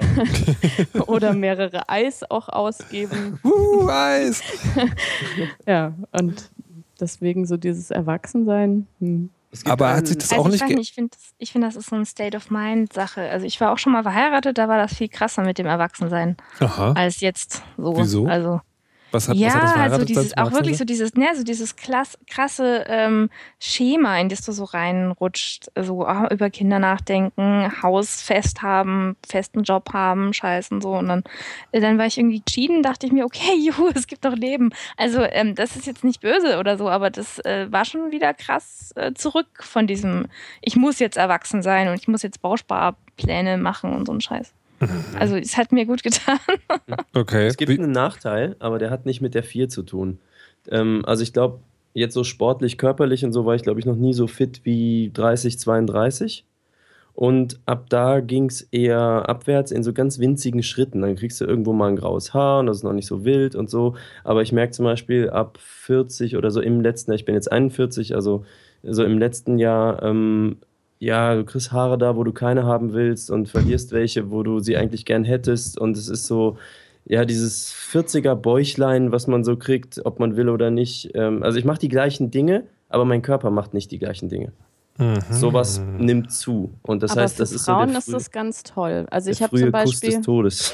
oder 1.08 1.34
mehrere 1.34 1.90
Eis 1.90 2.30
auch 2.30 2.50
ausgeben. 2.50 3.40
Uh, 3.44 3.88
Eis! 3.90 4.42
ja, 5.68 5.94
und 6.12 6.52
deswegen 7.00 7.48
so 7.48 7.58
dieses 7.58 7.90
Erwachsensein. 7.90 8.88
Hm. 9.00 9.30
Aber 9.66 9.96
hat 9.96 10.08
sich 10.08 10.18
das 10.18 10.32
also 10.32 10.44
auch 10.44 10.50
nicht... 10.50 10.68
Nicht, 10.68 10.80
ich 10.90 10.94
finde, 10.94 11.18
ich 11.38 11.52
find, 11.52 11.64
das 11.64 11.76
ist 11.76 11.90
so 11.90 11.96
eine 11.96 12.06
State-of-Mind-Sache. 12.06 13.22
Also 13.30 13.46
ich 13.46 13.60
war 13.62 13.72
auch 13.72 13.78
schon 13.78 13.94
mal 13.94 14.02
verheiratet, 14.02 14.58
da 14.58 14.68
war 14.68 14.78
das 14.78 14.96
viel 14.96 15.10
krasser 15.10 15.44
mit 15.44 15.60
dem 15.60 15.68
Erwachsensein 15.68 16.38
Aha. 16.60 16.94
als 16.94 17.22
jetzt 17.22 17.62
so. 17.78 17.96
Wieso? 17.96 18.26
Also 18.26 18.62
was 19.13 19.30
hat, 19.30 19.36
ja, 19.36 19.47
was 19.47 19.56
hat 19.56 19.76
das 19.76 19.91
also 19.93 20.06
dieses, 20.06 20.38
auch 20.38 20.52
wirklich 20.52 20.78
so 20.78 20.86
dieses, 20.86 21.13
ne, 21.13 21.28
so 21.36 21.43
dieses 21.43 21.76
klass, 21.76 22.17
krasse 22.28 22.84
ähm, 22.88 23.30
Schema, 23.60 24.19
in 24.19 24.30
das 24.30 24.41
du 24.41 24.52
so 24.52 24.63
reinrutscht, 24.63 25.71
so 25.80 26.08
oh, 26.08 26.28
über 26.32 26.49
Kinder 26.49 26.80
nachdenken, 26.80 27.71
Haus 27.82 28.21
fest 28.21 28.62
haben, 28.62 29.15
festen 29.28 29.63
Job 29.63 29.93
haben, 29.93 30.34
scheißen 30.34 30.82
so 30.82 30.93
und 30.93 31.08
dann, 31.08 31.23
äh, 31.71 31.80
dann 31.80 31.97
war 31.97 32.08
ich 32.08 32.17
irgendwie 32.17 32.38
entschieden, 32.38 32.84
dachte 32.84 33.06
ich 33.06 33.12
mir, 33.12 33.26
okay, 33.26 33.56
juhu, 33.60 33.89
es 33.93 34.08
gibt 34.08 34.26
doch 34.26 34.36
Leben. 34.36 34.71
Also 34.97 35.21
ähm, 35.21 35.56
das 35.56 35.76
ist 35.76 35.86
jetzt 35.86 36.04
nicht 36.04 36.21
böse 36.21 36.58
oder 36.58 36.78
so, 36.78 36.89
aber 36.89 37.10
das 37.10 37.39
äh, 37.39 37.71
war 37.71 37.86
schon 37.86 38.12
wieder 38.12 38.34
krass 38.34 38.93
äh, 38.95 39.13
zurück 39.13 39.47
von 39.62 39.88
diesem, 39.88 40.28
ich 40.62 40.76
muss 40.76 40.99
jetzt 40.99 41.17
erwachsen 41.17 41.62
sein 41.62 41.88
und 41.88 41.95
ich 41.95 42.08
muss 42.08 42.23
jetzt 42.23 42.41
Bausparpläne 42.41 43.58
machen 43.58 43.93
und 43.93 44.08
so 44.08 44.13
ein 44.13 44.21
Scheiß. 44.21 44.54
Also 45.18 45.36
es 45.36 45.58
hat 45.58 45.72
mir 45.72 45.86
gut 45.86 46.04
getan. 46.04 46.40
Okay. 47.14 47.48
Es 47.48 47.58
gibt 47.58 47.72
Wie? 47.72 47.80
einen 47.80 47.92
Nachteil, 47.92 48.56
aber 48.60 48.80
der 48.80 48.90
hat 48.90 49.06
nicht 49.06 49.22
mit 49.22 49.36
der 49.36 49.44
4 49.44 49.70
zu 49.70 49.84
tun. 49.84 50.20
Ähm, 50.70 51.04
also 51.06 51.24
ich 51.24 51.32
glaube, 51.32 51.60
jetzt 51.94 52.14
so 52.14 52.24
sportlich, 52.24 52.78
körperlich 52.78 53.24
und 53.24 53.34
so 53.34 53.46
war 53.46 53.56
ich, 53.56 53.62
glaube 53.64 53.80
ich, 53.80 53.86
noch 53.86 53.96
nie 53.96 54.14
so 54.14 54.28
fit 54.28 54.62
wie 54.64 55.12
30, 55.14 55.60
32. 55.60 56.46
Und 57.16 57.60
ab 57.68 57.86
da 57.90 58.22
ging 58.22 58.46
es 58.46 58.64
eher 58.72 59.30
abwärts 59.30 59.72
in 59.72 59.84
so 59.84 59.94
ganz 59.94 60.18
winzigen 60.18 60.64
Schritten. 60.64 61.02
Dann 61.02 61.16
kriegst 61.16 61.40
du 61.40 61.46
irgendwo 61.46 61.72
mal 61.72 61.90
ein 61.90 61.96
graues 61.96 62.34
Haar 62.34 62.60
und 62.60 62.66
das 62.66 62.78
ist 62.78 62.84
noch 62.84 62.94
nicht 62.94 63.06
so 63.06 63.24
wild 63.24 63.56
und 63.56 63.70
so. 63.70 63.96
Aber 64.24 64.42
ich 64.42 64.52
merke 64.52 64.74
zum 64.74 64.86
Beispiel 64.86 65.30
ab 65.30 65.60
40 65.60 66.36
oder 66.36 66.50
so 66.50 66.60
im 66.60 66.82
letzten 66.82 67.12
Jahr, 67.12 67.16
ich 67.16 67.26
bin 67.26 67.36
jetzt 67.36 67.52
41, 67.52 68.16
also 68.16 68.46
so 68.82 69.04
im 69.04 69.20
letzten 69.20 69.60
Jahr 69.60 70.02
ähm, 70.02 70.58
ja, 71.04 71.36
du 71.36 71.44
kriegst 71.44 71.72
Haare 71.74 71.98
da, 71.98 72.16
wo 72.16 72.24
du 72.24 72.32
keine 72.32 72.63
haben 72.63 72.94
willst 72.94 73.30
und 73.30 73.50
verlierst 73.50 73.92
welche, 73.92 74.32
wo 74.32 74.42
du 74.42 74.60
sie 74.60 74.78
eigentlich 74.78 75.04
gern 75.06 75.26
hättest. 75.26 75.78
Und 75.78 75.98
es 75.98 76.08
ist 76.08 76.28
so, 76.28 76.58
ja, 77.06 77.26
dieses 77.26 77.74
40er 77.74 78.36
Bäuchlein, 78.36 79.12
was 79.12 79.28
man 79.28 79.44
so 79.44 79.58
kriegt, 79.58 80.06
ob 80.06 80.20
man 80.20 80.38
will 80.38 80.48
oder 80.48 80.72
nicht. 80.72 81.12
Ähm, 81.13 81.44
also 81.44 81.60
ich 81.60 81.66
mache 81.66 81.80
die 81.80 81.89
gleichen 81.89 82.32
Dinge, 82.32 82.63
aber 82.88 83.04
mein 83.04 83.22
Körper 83.22 83.52
macht 83.52 83.74
nicht 83.74 83.92
die 83.92 84.00
gleichen 84.00 84.30
Dinge. 84.30 84.54
Mhm. 84.98 85.20
Sowas 85.32 85.82
nimmt 85.98 86.32
zu. 86.32 86.72
Und 86.84 87.02
das 87.02 87.12
Aber 87.12 87.22
heißt, 87.22 87.40
das 87.40 87.52
ist 87.52 87.66
Frauen 87.66 87.94
so. 87.94 87.98
ist 87.98 88.14
das 88.14 88.30
ganz 88.30 88.62
toll. 88.62 89.08
Also 89.10 89.32
ich 89.32 89.42
habe 89.42 89.58
zum 89.58 89.72
Beispiel. 89.72 90.10
Kuss 90.10 90.18
des 90.18 90.26
Todes. 90.26 90.74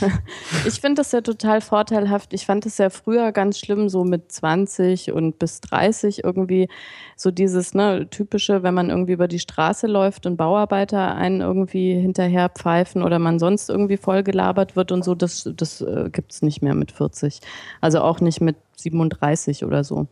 ich 0.66 0.80
finde 0.80 1.00
das 1.00 1.12
ja 1.12 1.20
total 1.20 1.60
vorteilhaft. 1.60 2.32
Ich 2.32 2.46
fand 2.46 2.64
es 2.64 2.78
ja 2.78 2.88
früher 2.88 3.30
ganz 3.32 3.58
schlimm, 3.58 3.90
so 3.90 4.04
mit 4.04 4.32
20 4.32 5.12
und 5.12 5.38
bis 5.38 5.60
30 5.60 6.24
irgendwie 6.24 6.68
so 7.16 7.30
dieses 7.30 7.74
ne, 7.74 8.08
typische, 8.08 8.62
wenn 8.62 8.72
man 8.72 8.88
irgendwie 8.88 9.12
über 9.12 9.28
die 9.28 9.40
Straße 9.40 9.86
läuft 9.86 10.24
und 10.24 10.38
Bauarbeiter 10.38 11.14
einen 11.14 11.42
irgendwie 11.42 11.94
hinterher 11.94 12.48
pfeifen 12.48 13.02
oder 13.02 13.18
man 13.18 13.38
sonst 13.38 13.68
irgendwie 13.68 13.98
voll 13.98 14.22
gelabert 14.22 14.74
wird 14.74 14.90
und 14.90 15.04
so, 15.04 15.14
das, 15.14 15.50
das 15.54 15.82
äh, 15.82 16.08
gibt 16.10 16.32
es 16.32 16.40
nicht 16.40 16.62
mehr 16.62 16.74
mit 16.74 16.92
40. 16.92 17.40
Also 17.82 18.00
auch 18.00 18.20
nicht 18.20 18.40
mit 18.40 18.56
37 18.76 19.66
oder 19.66 19.84
so. 19.84 20.08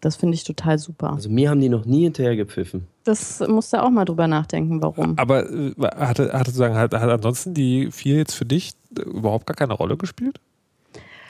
Das 0.00 0.16
finde 0.16 0.34
ich 0.34 0.44
total 0.44 0.78
super. 0.78 1.12
Also 1.12 1.28
mir 1.28 1.50
haben 1.50 1.60
die 1.60 1.68
noch 1.68 1.84
nie 1.84 2.04
hinterher 2.04 2.36
gepfiffen. 2.36 2.86
Das 3.04 3.40
musst 3.48 3.72
du 3.72 3.82
auch 3.82 3.90
mal 3.90 4.04
drüber 4.04 4.28
nachdenken, 4.28 4.80
warum. 4.82 5.18
Aber 5.18 5.50
äh, 5.50 5.72
hatte, 5.96 6.32
hatte 6.32 6.50
sozusagen, 6.50 6.76
hat, 6.76 6.94
hat 6.94 7.10
ansonsten 7.10 7.54
die 7.54 7.90
vier 7.90 8.16
jetzt 8.16 8.34
für 8.34 8.44
dich 8.44 8.74
überhaupt 8.90 9.46
gar 9.46 9.56
keine 9.56 9.72
Rolle 9.72 9.96
gespielt? 9.96 10.40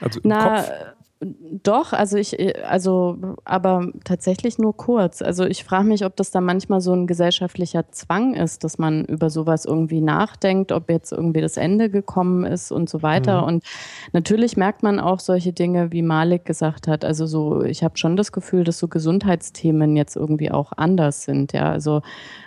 Also 0.01 0.21
im 0.21 0.29
Na, 0.29 0.63
Kopf? 0.63 0.71
Doch, 1.21 1.93
also 1.93 2.17
ich, 2.17 2.37
also, 2.65 3.35
aber 3.45 3.91
tatsächlich 4.05 4.59
nur 4.59 4.77
kurz. 4.77 5.21
Also 5.21 5.45
ich 5.47 5.65
frage 5.65 5.89
mich, 5.89 6.05
ob 6.05 6.15
das 6.15 6.31
da 6.31 6.41
manchmal 6.41 6.81
so 6.81 6.93
ein 6.93 7.09
gesellschaftlicher 7.09 7.91
Zwang 7.91 8.35
ist, 8.35 8.63
dass 8.63 8.79
man 8.79 9.05
über 9.05 9.29
sowas 9.29 9.65
irgendwie 9.65 10.01
nachdenkt, 10.01 10.71
ob 10.71 10.89
jetzt 10.89 11.11
irgendwie 11.11 11.41
das 11.41 11.57
Ende 11.57 11.91
gekommen 11.91 12.45
ist 12.45 12.71
und 12.71 12.89
so 12.89 13.03
weiter. 13.03 13.43
Mhm. 13.43 13.49
Und 13.49 13.65
natürlich 14.13 14.57
merkt 14.57 14.85
man 14.85 15.01
auch 15.01 15.19
solche 15.19 15.53
Dinge, 15.53 15.91
wie 15.91 16.03
Malik 16.03 16.45
gesagt 16.45 16.87
hat. 16.87 17.05
Also 17.05 17.27
so, 17.27 17.65
ich 17.65 17.83
habe 17.83 17.99
schon 17.99 18.17
das 18.17 18.31
Gefühl, 18.31 18.63
dass 18.63 18.79
so 18.79 18.87
Gesundheitsthemen 18.87 19.97
jetzt 19.97 20.15
irgendwie 20.15 20.53
auch 20.53 20.71
anders 20.77 21.25
sind. 21.25 21.53
Ja, 21.53 21.73
also 21.73 22.01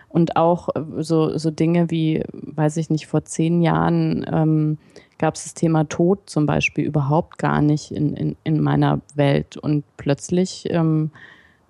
und 0.08 0.36
auch 0.36 0.70
so, 1.00 1.38
so 1.38 1.52
Dinge 1.52 1.90
wie, 1.90 2.24
weiß 2.32 2.78
ich 2.78 2.90
nicht, 2.90 3.08
vor 3.08 3.24
zehn 3.26 3.62
Jahren 3.62 4.26
ähm, 4.32 4.78
gab 5.22 5.36
es 5.36 5.44
das 5.44 5.54
Thema 5.54 5.88
Tod 5.88 6.20
zum 6.26 6.46
Beispiel 6.46 6.84
überhaupt 6.86 7.38
gar 7.38 7.62
nicht 7.62 7.92
in, 7.92 8.16
in, 8.16 8.36
in 8.44 8.60
meiner 8.60 9.00
Welt. 9.16 9.56
Und 9.56 9.86
plötzlich 9.96 10.68
ähm, 10.70 11.12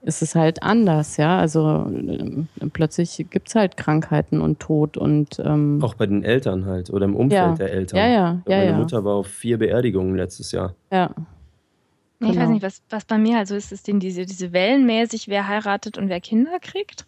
ist 0.01 0.21
es 0.21 0.33
halt 0.33 0.63
anders, 0.63 1.17
ja. 1.17 1.37
Also 1.37 1.85
äh, 1.91 2.67
plötzlich 2.73 3.27
gibt 3.29 3.49
es 3.49 3.55
halt 3.55 3.77
Krankheiten 3.77 4.41
und 4.41 4.59
Tod 4.59 4.97
und 4.97 5.39
ähm, 5.43 5.79
auch 5.83 5.93
bei 5.93 6.07
den 6.07 6.23
Eltern 6.23 6.65
halt 6.65 6.89
oder 6.89 7.05
im 7.05 7.15
Umfeld 7.15 7.41
ja. 7.41 7.53
der 7.53 7.71
Eltern. 7.71 7.97
Ja, 7.97 8.07
ja, 8.07 8.13
ja. 8.13 8.41
Meine 8.47 8.65
ja. 8.65 8.77
Mutter 8.77 9.03
war 9.03 9.15
auf 9.15 9.27
vier 9.27 9.59
Beerdigungen 9.59 10.15
letztes 10.15 10.51
Jahr. 10.51 10.73
Ja. 10.91 11.11
Ich 12.19 12.27
weiß 12.27 12.35
Genau. 12.35 12.49
nicht, 12.51 12.63
was, 12.63 12.83
was 12.89 13.05
bei 13.05 13.17
mir 13.17 13.37
halt 13.37 13.47
so 13.47 13.55
ist, 13.55 13.71
ist 13.71 13.87
denn 13.87 13.99
diese, 13.99 14.25
diese 14.25 14.53
wellenmäßig, 14.53 15.27
wer 15.27 15.47
heiratet 15.47 15.97
und 15.97 16.07
wer 16.07 16.21
Kinder 16.21 16.59
kriegt. 16.61 17.05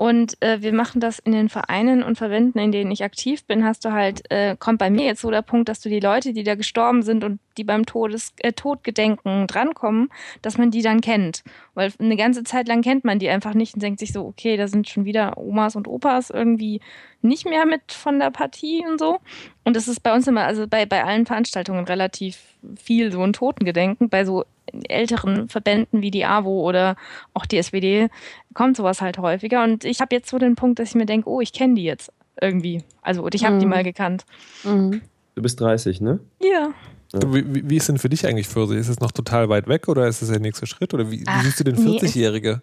Und 0.00 0.42
äh, 0.42 0.62
wir 0.62 0.72
machen 0.72 0.98
das 1.02 1.18
in 1.18 1.32
den 1.32 1.50
Vereinen 1.50 2.02
und 2.02 2.16
Verbänden, 2.16 2.58
in 2.58 2.72
denen 2.72 2.90
ich 2.90 3.04
aktiv 3.04 3.44
bin, 3.44 3.66
hast 3.66 3.84
du 3.84 3.92
halt, 3.92 4.22
äh, 4.30 4.56
kommt 4.58 4.78
bei 4.78 4.88
mir 4.88 5.04
jetzt 5.04 5.20
so 5.20 5.30
der 5.30 5.42
Punkt, 5.42 5.68
dass 5.68 5.80
du 5.80 5.90
die 5.90 6.00
Leute, 6.00 6.32
die 6.32 6.42
da 6.42 6.54
gestorben 6.54 7.02
sind 7.02 7.22
und 7.22 7.38
die 7.58 7.64
beim 7.64 7.84
Todes, 7.84 8.32
äh, 8.38 8.54
Todgedenken 8.54 9.46
drankommen, 9.46 10.08
dass 10.40 10.56
man 10.56 10.70
die 10.70 10.80
dann 10.80 11.02
kennt. 11.02 11.44
Weil 11.74 11.92
eine 11.98 12.16
ganze 12.16 12.44
Zeit 12.44 12.66
lang 12.66 12.80
kennt 12.80 13.04
man 13.04 13.18
die 13.18 13.28
einfach 13.28 13.52
nicht 13.52 13.74
und 13.74 13.82
denkt 13.82 14.00
sich 14.00 14.14
so, 14.14 14.24
okay, 14.24 14.56
da 14.56 14.68
sind 14.68 14.88
schon 14.88 15.04
wieder 15.04 15.36
Omas 15.36 15.76
und 15.76 15.86
Opas 15.86 16.30
irgendwie 16.30 16.80
nicht 17.20 17.44
mehr 17.44 17.66
mit 17.66 17.92
von 17.92 18.18
der 18.18 18.30
Partie 18.30 18.82
und 18.90 18.98
so. 18.98 19.18
Und 19.64 19.76
das 19.76 19.86
ist 19.86 20.00
bei 20.00 20.14
uns 20.14 20.26
immer, 20.26 20.46
also 20.46 20.66
bei, 20.66 20.86
bei 20.86 21.04
allen 21.04 21.26
Veranstaltungen 21.26 21.84
relativ 21.84 22.38
viel 22.82 23.12
so 23.12 23.22
ein 23.22 23.34
Totengedenken. 23.34 24.08
Bei 24.08 24.24
so 24.24 24.46
älteren 24.88 25.48
Verbänden 25.48 26.02
wie 26.02 26.10
die 26.10 26.24
AWO 26.24 26.68
oder 26.68 26.96
auch 27.34 27.46
die 27.46 27.58
SPD 27.58 28.08
kommt 28.54 28.76
sowas 28.76 29.00
halt 29.00 29.18
häufiger. 29.18 29.62
Und 29.64 29.84
ich 29.84 30.00
habe 30.00 30.14
jetzt 30.14 30.30
so 30.30 30.38
den 30.38 30.54
Punkt, 30.56 30.78
dass 30.78 30.90
ich 30.90 30.94
mir 30.94 31.06
denke, 31.06 31.28
oh, 31.28 31.40
ich 31.40 31.52
kenne 31.52 31.74
die 31.74 31.84
jetzt 31.84 32.12
irgendwie. 32.40 32.82
Also 33.02 33.26
ich 33.32 33.44
habe 33.44 33.58
die 33.58 33.66
Mhm. 33.66 33.70
mal 33.70 33.84
gekannt. 33.84 34.24
Mhm. 34.64 35.02
Du 35.34 35.42
bist 35.42 35.60
30, 35.60 36.00
ne? 36.00 36.20
Ja. 36.42 36.70
Ja. 37.12 37.20
Wie, 37.34 37.68
wie- 37.68 37.76
ist 37.76 37.88
denn 37.88 37.98
für 37.98 38.08
dich 38.08 38.26
eigentlich 38.26 38.46
Pfirsich? 38.48 38.78
Ist 38.78 38.88
es 38.88 39.00
noch 39.00 39.10
total 39.12 39.48
weit 39.48 39.66
weg 39.68 39.88
oder 39.88 40.06
ist 40.06 40.22
es 40.22 40.28
der 40.30 40.38
nächste 40.40 40.66
Schritt? 40.66 40.94
Oder 40.94 41.10
wie, 41.10 41.20
wie 41.20 41.24
Ach, 41.26 41.42
siehst 41.42 41.58
du 41.60 41.64
den 41.64 41.74
nee, 41.74 41.98
40-Jährige? 41.98 42.62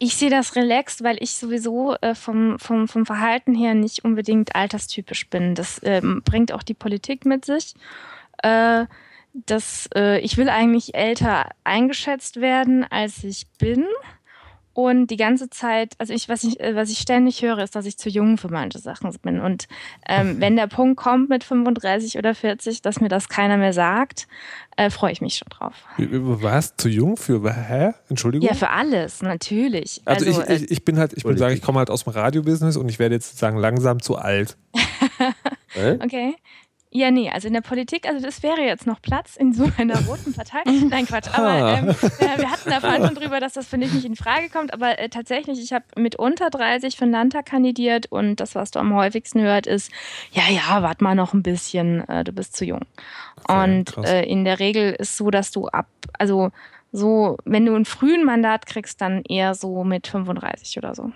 Ich 0.00 0.14
sehe 0.16 0.30
das 0.30 0.54
relaxed, 0.56 1.02
weil 1.02 1.16
ich 1.20 1.32
sowieso 1.32 1.96
äh, 2.02 2.14
vom, 2.14 2.58
vom, 2.58 2.86
vom 2.86 3.04
Verhalten 3.06 3.54
her 3.54 3.74
nicht 3.74 4.04
unbedingt 4.04 4.54
alterstypisch 4.54 5.28
bin. 5.28 5.54
Das 5.54 5.80
ähm, 5.84 6.22
bringt 6.24 6.52
auch 6.52 6.62
die 6.62 6.74
Politik 6.74 7.24
mit 7.24 7.44
sich. 7.46 7.74
Äh, 8.42 8.84
das, 9.32 9.88
äh, 9.94 10.20
ich 10.20 10.36
will 10.36 10.48
eigentlich 10.48 10.94
älter 10.94 11.46
eingeschätzt 11.64 12.40
werden, 12.40 12.84
als 12.88 13.24
ich 13.24 13.46
bin. 13.58 13.84
Und 14.74 15.08
die 15.08 15.16
ganze 15.16 15.50
Zeit, 15.50 15.94
also 15.98 16.12
ich, 16.12 16.28
was 16.28 16.44
ich, 16.44 16.60
äh, 16.60 16.76
was 16.76 16.88
ich 16.88 16.98
ständig 16.98 17.42
höre, 17.42 17.58
ist, 17.58 17.74
dass 17.74 17.84
ich 17.84 17.98
zu 17.98 18.08
jung 18.08 18.38
für 18.38 18.48
manche 18.48 18.78
Sachen 18.78 19.12
bin. 19.22 19.40
Und 19.40 19.66
ähm, 20.08 20.36
wenn 20.38 20.54
der 20.54 20.68
Punkt 20.68 20.96
kommt 20.96 21.28
mit 21.28 21.42
35 21.42 22.16
oder 22.16 22.32
40, 22.32 22.80
dass 22.80 23.00
mir 23.00 23.08
das 23.08 23.28
keiner 23.28 23.56
mehr 23.56 23.72
sagt, 23.72 24.28
äh, 24.76 24.90
freue 24.90 25.10
ich 25.10 25.20
mich 25.20 25.34
schon 25.34 25.48
drauf. 25.48 25.74
Was? 25.96 26.76
Zu 26.76 26.88
jung 26.88 27.16
für. 27.16 27.42
Hä? 27.52 27.90
Entschuldigung? 28.08 28.48
Ja, 28.48 28.54
für 28.54 28.70
alles, 28.70 29.20
natürlich. 29.20 30.00
also, 30.04 30.26
Also, 30.26 30.42
ich, 30.42 30.62
ich, 30.62 30.70
ich 30.70 30.84
bin 30.84 30.96
halt, 30.96 31.12
ich 31.12 31.24
würde 31.24 31.40
sagen, 31.40 31.54
ich 31.54 31.62
komme 31.62 31.80
halt 31.80 31.90
aus 31.90 32.04
dem 32.04 32.12
Radiobusiness 32.12 32.76
und 32.76 32.88
ich 32.88 33.00
werde 33.00 33.16
jetzt 33.16 33.30
sozusagen 33.30 33.58
langsam 33.58 34.00
zu 34.00 34.14
alt. 34.16 34.56
Okay. 35.74 36.34
Ja, 36.90 37.10
nee, 37.10 37.28
also 37.30 37.48
in 37.48 37.54
der 37.54 37.60
Politik, 37.60 38.08
also 38.08 38.24
das 38.24 38.42
wäre 38.42 38.62
jetzt 38.62 38.86
noch 38.86 39.02
Platz 39.02 39.36
in 39.36 39.52
so 39.52 39.68
einer 39.76 39.98
roten 40.06 40.32
Partei. 40.32 40.60
Nein, 40.88 41.06
Quatsch. 41.06 41.28
Aber 41.32 41.78
ähm, 41.78 41.88
äh, 41.88 42.38
wir 42.38 42.50
hatten 42.50 42.70
da 42.70 42.80
vorhin 42.80 43.04
schon 43.04 43.14
drüber, 43.14 43.40
dass 43.40 43.52
das 43.52 43.66
für 43.66 43.76
mich 43.76 43.92
nicht 43.92 44.06
in 44.06 44.16
Frage 44.16 44.48
kommt. 44.48 44.72
Aber 44.72 44.98
äh, 44.98 45.10
tatsächlich, 45.10 45.60
ich 45.62 45.74
habe 45.74 45.84
mit 45.96 46.16
unter 46.16 46.48
30 46.48 46.96
für 46.96 47.04
den 47.04 47.12
Landtag 47.12 47.46
kandidiert 47.46 48.06
und 48.10 48.36
das, 48.36 48.54
was 48.54 48.70
du 48.70 48.78
am 48.78 48.94
häufigsten 48.94 49.42
hört, 49.42 49.66
ist, 49.66 49.90
ja, 50.32 50.44
ja, 50.50 50.82
warte 50.82 51.04
mal 51.04 51.14
noch 51.14 51.34
ein 51.34 51.42
bisschen, 51.42 52.08
äh, 52.08 52.24
du 52.24 52.32
bist 52.32 52.56
zu 52.56 52.64
jung. 52.64 52.82
Okay, 53.44 53.64
und 53.64 53.96
äh, 54.06 54.24
in 54.24 54.44
der 54.44 54.58
Regel 54.58 54.94
ist 54.98 55.18
so, 55.18 55.30
dass 55.30 55.50
du 55.50 55.66
ab, 55.68 55.88
also 56.18 56.50
so, 56.90 57.36
wenn 57.44 57.66
du 57.66 57.74
ein 57.74 57.84
frühen 57.84 58.24
Mandat 58.24 58.64
kriegst, 58.64 59.02
dann 59.02 59.22
eher 59.28 59.54
so 59.54 59.84
mit 59.84 60.06
35 60.06 60.78
oder 60.78 60.94
so. 60.94 61.12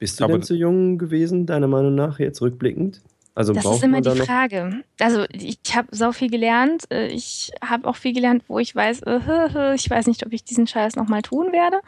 Bist 0.00 0.18
du 0.18 0.24
Aber- 0.24 0.32
denn 0.32 0.42
zu 0.42 0.56
jung 0.56 0.98
gewesen, 0.98 1.46
deiner 1.46 1.68
Meinung 1.68 1.94
nach, 1.94 2.18
jetzt 2.18 2.42
rückblickend? 2.42 3.00
Also 3.34 3.52
Das 3.54 3.64
ist 3.64 3.82
immer 3.82 4.00
die 4.02 4.20
Frage. 4.20 4.84
Also 5.00 5.24
ich 5.32 5.58
habe 5.74 5.88
so 5.90 6.12
viel 6.12 6.30
gelernt. 6.30 6.90
Äh, 6.90 7.08
Ich 7.08 7.50
habe 7.66 7.88
auch 7.88 7.96
viel 7.96 8.12
gelernt, 8.12 8.44
wo 8.48 8.58
ich 8.58 8.74
weiß, 8.74 9.02
äh, 9.02 9.74
ich 9.74 9.88
weiß 9.88 10.06
nicht, 10.06 10.26
ob 10.26 10.32
ich 10.32 10.44
diesen 10.44 10.66
Scheiß 10.66 10.96
nochmal 10.96 11.22
tun 11.22 11.52
werde. 11.52 11.80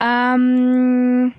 Ähm, 0.00 1.32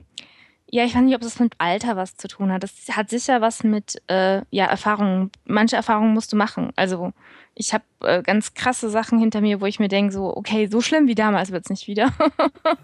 ja, 0.72 0.84
ich 0.84 0.96
weiß 0.96 1.02
nicht, 1.04 1.16
ob 1.16 1.22
das 1.22 1.40
mit 1.40 1.54
Alter 1.60 1.96
was 1.96 2.18
zu 2.18 2.28
tun 2.28 2.52
hat. 2.52 2.64
Das 2.64 2.74
hat 2.92 3.10
sicher 3.10 3.40
was 3.42 3.64
mit 3.64 4.02
äh, 4.08 4.42
ja, 4.50 4.66
Erfahrungen. 4.66 5.32
Manche 5.46 5.76
Erfahrungen 5.76 6.14
musst 6.14 6.34
du 6.34 6.38
machen. 6.38 6.72
Also 6.76 7.14
ich 7.58 7.74
habe 7.74 7.84
äh, 8.02 8.22
ganz 8.22 8.54
krasse 8.54 8.90
Sachen 8.90 9.18
hinter 9.18 9.40
mir, 9.40 9.62
wo 9.62 9.66
ich 9.66 9.80
mir 9.80 9.88
denke, 9.88 10.12
so, 10.14 10.36
okay, 10.36 10.68
so 10.68 10.82
schlimm 10.82 11.08
wie 11.08 11.16
damals 11.16 11.52
wird 11.52 11.64
es 11.66 11.70
nicht 11.70 11.88
wieder. 11.88 12.12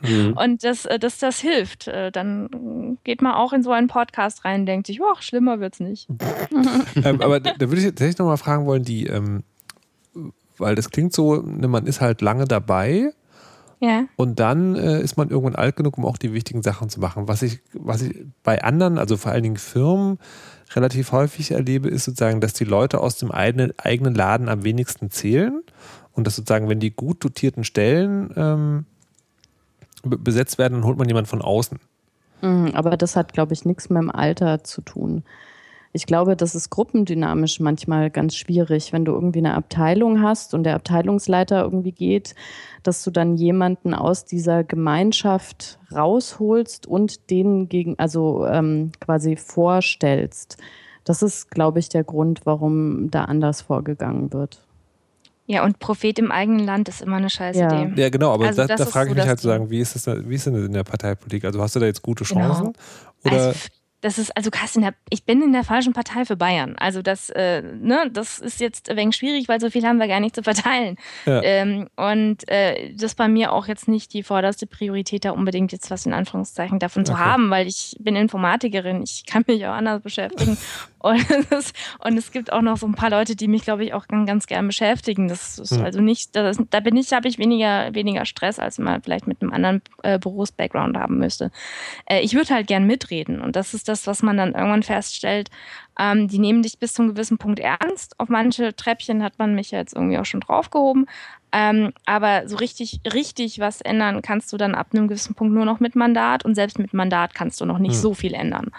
Mhm. 0.01 0.33
Und 0.35 0.63
das, 0.63 0.85
äh, 0.85 0.97
das, 0.97 1.19
das 1.19 1.39
hilft. 1.39 1.87
Äh, 1.87 2.11
Dann 2.11 2.97
geht 3.03 3.21
man 3.21 3.33
auch 3.33 3.53
in 3.53 3.61
so 3.61 3.71
einen 3.71 3.87
Podcast 3.87 4.45
rein 4.45 4.61
und 4.61 4.65
denkt 4.65 4.87
sich, 4.87 4.99
ach, 5.03 5.21
schlimmer 5.21 5.59
wird's 5.59 5.79
nicht. 5.79 6.07
ähm, 7.03 7.21
aber 7.21 7.39
da, 7.39 7.51
da 7.53 7.69
würde 7.69 7.77
ich 7.81 7.85
tatsächlich 7.85 8.17
nochmal 8.17 8.37
fragen 8.37 8.65
wollen, 8.65 8.83
die, 8.83 9.05
ähm, 9.05 9.43
weil 10.57 10.75
das 10.75 10.89
klingt 10.89 11.13
so, 11.13 11.35
ne, 11.41 11.67
man 11.67 11.85
ist 11.85 12.01
halt 12.01 12.21
lange 12.21 12.45
dabei 12.45 13.11
Ja. 13.79 14.05
und 14.15 14.39
dann 14.39 14.75
äh, 14.75 15.01
ist 15.01 15.17
man 15.17 15.29
irgendwann 15.29 15.55
alt 15.55 15.75
genug, 15.75 15.97
um 15.97 16.05
auch 16.05 16.17
die 16.17 16.33
wichtigen 16.33 16.63
Sachen 16.63 16.89
zu 16.89 16.99
machen. 16.99 17.27
Was 17.27 17.41
ich, 17.43 17.59
was 17.73 18.01
ich 18.01 18.15
bei 18.43 18.63
anderen, 18.63 18.97
also 18.97 19.17
vor 19.17 19.31
allen 19.31 19.43
Dingen 19.43 19.57
Firmen, 19.57 20.17
relativ 20.75 21.11
häufig 21.11 21.51
erlebe, 21.51 21.89
ist 21.89 22.05
sozusagen, 22.05 22.41
dass 22.41 22.53
die 22.53 22.63
Leute 22.63 22.99
aus 22.99 23.17
dem 23.17 23.31
eigenen, 23.31 23.73
Laden 24.15 24.49
am 24.49 24.63
wenigsten 24.63 25.09
zählen 25.11 25.61
und 26.13 26.27
dass 26.27 26.35
sozusagen, 26.35 26.69
wenn 26.69 26.79
die 26.79 26.91
gut 26.91 27.23
dotierten 27.23 27.63
Stellen 27.63 28.33
ähm, 28.35 28.85
be- 30.03 30.17
besetzt 30.17 30.57
werden, 30.57 30.75
dann 30.75 30.83
holt 30.85 30.97
man 30.97 31.07
jemanden 31.07 31.29
von 31.29 31.41
außen. 31.41 31.79
Mhm, 32.41 32.71
Aber 32.73 32.97
das 32.97 33.15
hat, 33.15 33.33
glaube 33.33 33.53
ich, 33.53 33.65
nichts 33.65 33.89
mit 33.89 34.01
dem 34.01 34.09
Alter 34.11 34.63
zu 34.63 34.81
tun. 34.81 35.23
Ich 35.93 36.05
glaube, 36.05 36.37
das 36.37 36.55
ist 36.55 36.69
gruppendynamisch 36.69 37.59
manchmal 37.59 38.09
ganz 38.09 38.35
schwierig, 38.35 38.93
wenn 38.93 39.03
du 39.03 39.11
irgendwie 39.11 39.39
eine 39.39 39.55
Abteilung 39.55 40.21
hast 40.21 40.53
und 40.53 40.63
der 40.63 40.75
Abteilungsleiter 40.75 41.61
irgendwie 41.63 41.91
geht, 41.91 42.33
dass 42.83 43.03
du 43.03 43.11
dann 43.11 43.35
jemanden 43.35 43.93
aus 43.93 44.23
dieser 44.23 44.63
Gemeinschaft 44.63 45.79
rausholst 45.93 46.87
und 46.87 47.29
denen 47.29 47.67
gegen, 47.67 47.99
also 47.99 48.45
ähm, 48.45 48.91
quasi 49.01 49.35
vorstellst. 49.35 50.57
Das 51.03 51.21
ist, 51.23 51.51
glaube 51.51 51.79
ich, 51.79 51.89
der 51.89 52.03
Grund, 52.03 52.41
warum 52.45 53.09
da 53.11 53.25
anders 53.25 53.61
vorgegangen 53.61 54.31
wird. 54.31 54.63
Ja, 55.47 55.65
und 55.65 55.79
Prophet 55.79 56.17
im 56.19 56.31
eigenen 56.31 56.65
Land 56.65 56.87
ist 56.87 57.01
immer 57.01 57.17
eine 57.17 57.29
scheiß 57.29 57.57
Ja. 57.57 57.83
Idee. 57.83 58.01
Ja, 58.01 58.09
genau, 58.09 58.31
aber 58.31 58.45
Also 58.45 58.61
da, 58.61 58.67
das 58.67 58.85
da 58.85 58.85
frage 58.85 59.09
so 59.09 59.11
ich 59.11 59.15
mich 59.15 59.23
das 59.23 59.27
halt 59.29 59.39
zu 59.41 59.47
sagen, 59.47 59.69
wie 59.69 59.79
ist 59.79 59.95
es 59.95 60.07
wie 60.07 60.35
ist 60.35 60.45
denn 60.45 60.55
in 60.55 60.71
der 60.71 60.83
Parteipolitik? 60.85 61.43
Also 61.43 61.61
hast 61.61 61.75
du 61.75 61.81
da 61.81 61.87
jetzt 61.87 62.01
gute 62.01 62.23
Genau. 62.23 62.41
Chancen? 62.41 62.73
Oder 63.25 63.47
Also, 63.47 63.59
das 64.01 64.17
ist, 64.17 64.35
also 64.35 64.49
der, 64.49 64.93
ich 65.09 65.25
bin 65.25 65.41
in 65.41 65.53
der 65.53 65.63
falschen 65.63 65.93
Partei 65.93 66.25
für 66.25 66.35
Bayern. 66.35 66.75
Also 66.77 67.01
das, 67.01 67.29
äh, 67.29 67.61
ne, 67.61 68.09
das 68.11 68.39
ist 68.39 68.59
jetzt 68.59 68.89
ein 68.89 68.97
wenig 68.97 69.15
schwierig, 69.15 69.47
weil 69.47 69.59
so 69.61 69.69
viel 69.69 69.85
haben 69.85 69.99
wir 69.99 70.07
gar 70.07 70.19
nicht 70.19 70.35
zu 70.35 70.43
verteilen. 70.43 70.97
Ja. 71.25 71.41
Ähm, 71.43 71.87
und 71.95 72.47
äh, 72.49 72.93
das 72.93 73.03
ist 73.11 73.15
bei 73.15 73.27
mir 73.27 73.53
auch 73.53 73.67
jetzt 73.67 73.87
nicht 73.87 74.13
die 74.13 74.23
vorderste 74.23 74.65
Priorität, 74.65 75.25
da 75.25 75.31
unbedingt 75.31 75.71
jetzt 75.71 75.91
was 75.91 76.05
in 76.05 76.13
Anführungszeichen 76.13 76.79
davon 76.79 77.05
zu 77.05 77.13
Okay. 77.13 77.21
haben, 77.21 77.49
weil 77.51 77.67
ich 77.67 77.95
bin 77.99 78.15
Informatikerin, 78.15 79.03
ich 79.03 79.25
kann 79.25 79.43
mich 79.47 79.65
auch 79.65 79.73
anders 79.73 80.01
beschäftigen. 80.01 80.57
Und, 81.01 81.25
es, 81.51 81.73
und 81.99 82.17
es 82.17 82.31
gibt 82.31 82.53
auch 82.53 82.61
noch 82.61 82.77
so 82.77 82.85
ein 82.85 82.95
paar 82.95 83.09
Leute, 83.09 83.35
die 83.35 83.47
mich, 83.47 83.63
glaube 83.63 83.83
ich, 83.83 83.93
auch 83.93 84.07
ganz, 84.07 84.47
gern 84.47 84.67
beschäftigen. 84.67 85.27
Das 85.27 85.59
ist 85.59 85.71
Hm. 85.71 85.83
also 85.83 86.01
nicht, 86.01 86.35
das, 86.35 86.57
da 86.69 86.79
bin 86.79 86.95
ich, 86.95 87.11
habe 87.13 87.27
ich 87.27 87.37
weniger, 87.37 87.93
weniger 87.93 88.25
Stress, 88.25 88.59
als 88.59 88.77
man 88.77 89.01
vielleicht 89.01 89.27
mit 89.27 89.41
einem 89.41 89.51
anderen 89.51 89.81
äh, 90.03 90.19
Berufsbackground 90.19 90.97
haben 90.97 91.17
müsste. 91.17 91.51
Äh, 92.05 92.21
ich 92.21 92.33
würde 92.33 92.53
halt 92.53 92.67
gern 92.67 92.85
mitreden. 92.85 93.41
Und 93.41 93.55
das 93.55 93.73
ist 93.73 93.87
das, 93.87 94.07
was 94.07 94.23
man 94.23 94.37
dann 94.37 94.53
irgendwann 94.53 94.83
feststellt. 94.83 95.49
Ähm, 95.99 96.27
die 96.27 96.39
nehmen 96.39 96.61
dich 96.63 96.79
bis 96.79 96.93
zu 96.93 97.01
einem 97.01 97.11
gewissen 97.11 97.37
Punkt 97.37 97.59
ernst. 97.59 98.19
Auf 98.19 98.29
manche 98.29 98.75
Treppchen 98.75 99.23
hat 99.23 99.39
man 99.39 99.55
mich 99.55 99.71
jetzt 99.71 99.93
irgendwie 99.93 100.17
auch 100.17 100.25
schon 100.25 100.39
draufgehoben. 100.41 101.07
Ähm, 101.53 101.91
aber 102.05 102.47
so 102.47 102.55
richtig, 102.55 103.01
richtig 103.13 103.59
was 103.59 103.81
ändern 103.81 104.21
kannst 104.21 104.53
du 104.53 104.57
dann 104.57 104.73
ab 104.73 104.87
einem 104.93 105.09
gewissen 105.09 105.35
Punkt 105.35 105.53
nur 105.53 105.65
noch 105.65 105.79
mit 105.81 105.95
Mandat. 105.95 106.45
Und 106.45 106.55
selbst 106.55 106.79
mit 106.79 106.93
Mandat 106.93 107.33
kannst 107.35 107.59
du 107.59 107.65
noch 107.65 107.77
nicht 107.77 107.95
Hm. 107.95 107.99
so 108.01 108.13
viel 108.13 108.33
ändern. 108.33 108.71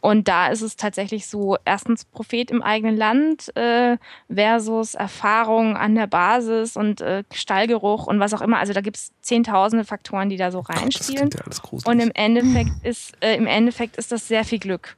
Und 0.00 0.26
da 0.28 0.48
ist 0.48 0.62
es 0.62 0.76
tatsächlich 0.76 1.26
so, 1.26 1.56
erstens 1.64 2.04
Prophet 2.04 2.50
im 2.50 2.62
eigenen 2.62 2.96
Land 2.96 3.54
äh, 3.56 3.96
versus 4.32 4.94
Erfahrung 4.94 5.76
an 5.76 5.94
der 5.94 6.06
Basis 6.06 6.76
und 6.76 7.00
äh, 7.00 7.24
Stallgeruch 7.32 8.06
und 8.06 8.20
was 8.20 8.32
auch 8.34 8.40
immer. 8.42 8.58
Also 8.58 8.72
da 8.72 8.80
gibt 8.80 8.96
es 8.96 9.12
zehntausende 9.22 9.84
Faktoren, 9.84 10.28
die 10.28 10.36
da 10.36 10.50
so 10.50 10.62
Gott, 10.62 10.76
das 10.76 10.82
reinspielen. 10.82 11.16
klingt 11.30 11.34
ja 11.34 11.40
alles 11.44 11.62
gruselig. 11.62 11.86
Und 11.92 12.00
im 12.00 12.10
Endeffekt 12.14 12.70
ist, 12.84 13.12
äh, 13.20 13.34
im 13.36 13.46
Endeffekt 13.46 13.96
ist 13.96 14.12
das 14.12 14.28
sehr 14.28 14.44
viel 14.44 14.58
Glück. 14.58 14.96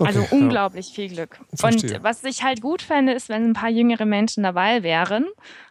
also 0.00 0.20
Okay, 0.20 0.28
ja. 0.32 0.36
unglaublich 0.38 0.86
viel 0.88 1.08
Glück. 1.08 1.38
Verstehe. 1.54 1.96
Und 1.96 2.02
was 2.04 2.22
ich 2.24 2.42
halt 2.42 2.60
gut 2.60 2.82
fände, 2.82 3.12
ist, 3.12 3.28
wenn 3.28 3.48
ein 3.50 3.52
paar 3.54 3.70
jüngere 3.70 4.04
Menschen 4.06 4.42
dabei 4.42 4.82
wären. 4.82 5.26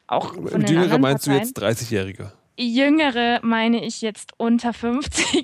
Auch 0.07 0.33
von 0.33 0.61
den 0.61 0.67
Jüngere 0.67 0.97
meinst 0.99 1.25
du 1.25 1.31
Parteien. 1.31 1.47
jetzt 1.47 1.61
30-Jährige? 1.61 2.31
Jüngere 2.57 3.39
meine 3.43 3.83
ich 3.83 4.01
jetzt 4.01 4.31
unter 4.37 4.71
50. 4.71 5.43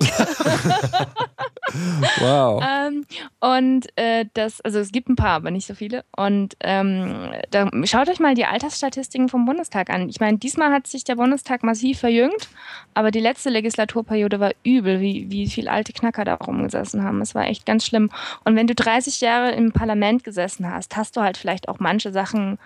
wow. 2.20 2.64
Ähm, 2.66 3.04
und 3.38 3.86
äh, 3.96 4.24
das, 4.32 4.62
also 4.62 4.78
es 4.78 4.92
gibt 4.92 5.10
ein 5.10 5.16
paar, 5.16 5.34
aber 5.34 5.50
nicht 5.50 5.66
so 5.66 5.74
viele. 5.74 6.06
Und 6.16 6.56
ähm, 6.60 7.32
da, 7.50 7.68
schaut 7.84 8.08
euch 8.08 8.18
mal 8.18 8.34
die 8.34 8.46
Altersstatistiken 8.46 9.28
vom 9.28 9.44
Bundestag 9.44 9.90
an. 9.90 10.08
Ich 10.08 10.20
meine, 10.20 10.38
diesmal 10.38 10.72
hat 10.72 10.86
sich 10.86 11.04
der 11.04 11.16
Bundestag 11.16 11.62
massiv 11.62 11.98
verjüngt, 11.98 12.48
aber 12.94 13.10
die 13.10 13.20
letzte 13.20 13.50
Legislaturperiode 13.50 14.40
war 14.40 14.52
übel, 14.64 15.00
wie, 15.00 15.30
wie 15.30 15.50
viele 15.50 15.70
alte 15.70 15.92
Knacker 15.92 16.24
da 16.24 16.36
rumgesessen 16.36 17.04
haben. 17.04 17.20
Es 17.20 17.34
war 17.34 17.46
echt 17.46 17.66
ganz 17.66 17.84
schlimm. 17.84 18.08
Und 18.44 18.56
wenn 18.56 18.66
du 18.66 18.74
30 18.74 19.20
Jahre 19.20 19.50
im 19.50 19.72
Parlament 19.72 20.24
gesessen 20.24 20.70
hast, 20.70 20.96
hast 20.96 21.18
du 21.18 21.20
halt 21.20 21.36
vielleicht 21.36 21.68
auch 21.68 21.78
manche 21.78 22.10
Sachen 22.10 22.58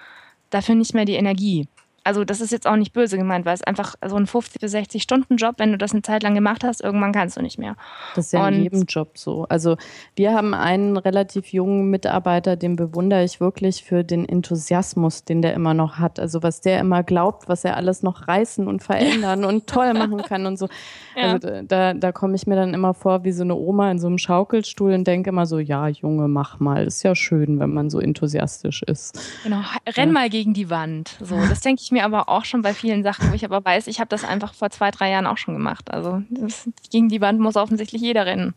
dafür 0.51 0.77
nicht 0.77 0.95
mehr 0.95 1.05
die 1.05 1.17
Energie 1.17 1.67
also 2.07 2.25
das 2.25 2.41
ist 2.41 2.53
jetzt 2.53 2.69
auch 2.69 2.77
nicht 2.77 2.93
böse 2.93 3.19
gemeint, 3.19 3.45
weil 3.45 3.55
es 3.55 3.63
einfach 3.63 3.97
so 4.07 4.15
ein 4.15 4.27
50 4.27 4.61
bis 4.61 4.71
60 4.71 5.03
Stunden 5.03 5.37
Job, 5.37 5.57
wenn 5.59 5.73
du 5.73 5.79
das 5.79 5.93
eine 5.93 6.03
Zeit 6.03 6.23
lang 6.23 6.35
gemacht 6.35 6.63
hast, 6.63 6.81
irgendwann 6.81 7.11
kannst 7.11 7.37
du 7.37 7.43
nicht 7.43 7.59
mehr. 7.59 7.75
Das 8.15 8.27
ist 8.27 8.33
ja 8.33 8.49
in 8.49 8.63
jedem 8.63 8.85
Job 8.85 9.19
so. 9.19 9.45
Also 9.49 9.77
wir 10.15 10.33
haben 10.33 10.55
einen 10.55 10.97
relativ 10.97 11.53
jungen 11.53 11.91
Mitarbeiter, 11.91 12.55
den 12.55 12.77
bewundere 12.77 13.25
ich 13.25 13.41
wirklich 13.41 13.83
für 13.83 14.05
den 14.05 14.29
Enthusiasmus, 14.29 15.25
den 15.25 15.43
der 15.43 15.55
immer 15.55 15.75
noch 15.75 15.99
hat. 15.99 16.21
Also 16.21 16.45
was 16.45 16.61
der 16.61 16.79
immer 16.79 17.03
glaubt, 17.03 17.49
was 17.49 17.65
er 17.65 17.77
alles 17.77 18.05
noch 18.05 18.29
reißen 18.29 18.69
und 18.69 18.85
verändern 18.85 19.45
und 19.45 19.67
toll 19.67 19.93
machen 19.93 20.23
kann 20.23 20.47
und 20.47 20.59
so. 20.59 20.69
Ja. 21.17 21.33
Also 21.33 21.63
da, 21.67 21.95
da 21.95 22.13
komme 22.13 22.35
ich 22.35 22.47
mir 22.47 22.57
dann 22.57 22.75
immer 22.75 22.93
vor 22.93 23.25
wie 23.25 23.33
so 23.33 23.43
eine 23.43 23.55
Oma 23.55 23.91
in 23.91 23.99
so 23.99 24.07
einem 24.07 24.19
Schaukelstuhl 24.19 24.93
und 24.93 25.07
denke 25.07 25.31
immer 25.31 25.47
so, 25.47 25.59
ja 25.59 25.89
Junge, 25.89 26.29
mach 26.29 26.61
mal. 26.61 26.87
Ist 26.87 27.03
ja 27.05 27.15
schön, 27.15 27.59
wenn 27.59 27.73
man 27.73 27.89
so 27.89 27.99
enthusiastisch 27.99 28.83
ist. 28.83 29.19
Genau, 29.43 29.63
renn 29.97 30.11
ja. 30.11 30.13
mal 30.13 30.29
gegen 30.29 30.53
die 30.53 30.69
Wand. 30.69 31.17
So, 31.23 31.37
das 31.49 31.61
denke 31.61 31.81
ich 31.83 31.91
mir 31.91 31.96
mir 31.97 32.05
aber 32.05 32.29
auch 32.29 32.45
schon 32.45 32.63
bei 32.63 32.75
vielen 32.75 33.03
Sachen, 33.03 33.31
wo 33.31 33.35
ich 33.35 33.45
aber 33.45 33.65
weiß, 33.65 33.87
ich 33.87 33.99
habe 33.99 34.09
das 34.09 34.25
einfach 34.25 34.55
vor 34.55 34.71
zwei, 34.71 34.91
drei 34.91 35.11
Jahren 35.11 35.27
auch 35.27 35.39
schon 35.39 35.55
gemacht. 35.55 35.91
Also 35.91 36.23
das, 36.31 36.69
gegen 36.91 37.09
die 37.09 37.21
Wand 37.21 37.41
muss 37.41 37.57
offensichtlich 37.57 38.03
jeder 38.03 38.27
rennen. 38.27 38.55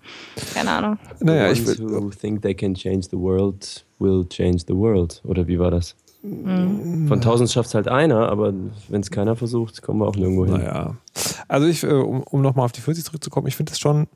Keine 0.54 0.72
Ahnung. 0.72 1.00
Naja, 1.20 1.52
ich 1.52 1.66
who 1.80 2.10
think 2.10 2.42
they 2.42 2.54
can 2.54 2.74
change 2.74 3.08
the 3.10 3.18
world 3.18 3.86
will 4.00 4.26
change 4.28 4.64
the 4.68 4.76
world. 4.76 5.22
Oder 5.26 5.48
wie 5.48 5.60
war 5.60 5.72
das? 5.72 5.96
Mhm. 6.22 7.08
Von 7.08 7.22
tausend 7.22 7.50
schafft 7.50 7.70
es 7.70 7.76
halt 7.76 7.88
einer, 7.88 8.30
aber 8.30 8.54
wenn 8.90 9.02
es 9.02 9.10
keiner 9.10 9.36
versucht, 9.36 9.82
kommen 9.82 10.00
wir 10.00 10.08
auch 10.08 10.16
nirgendwo 10.16 10.46
hin. 10.46 10.56
Naja. 10.56 10.96
Also 11.48 11.68
ich, 11.68 11.84
äh, 11.84 11.88
um, 11.88 12.24
um 12.24 12.42
nochmal 12.42 12.66
auf 12.66 12.72
die 12.72 12.82
40 12.82 13.06
zurückzukommen, 13.06 13.48
ich 13.48 13.56
finde 13.56 13.72
das 13.72 13.80
schon, 13.80 14.08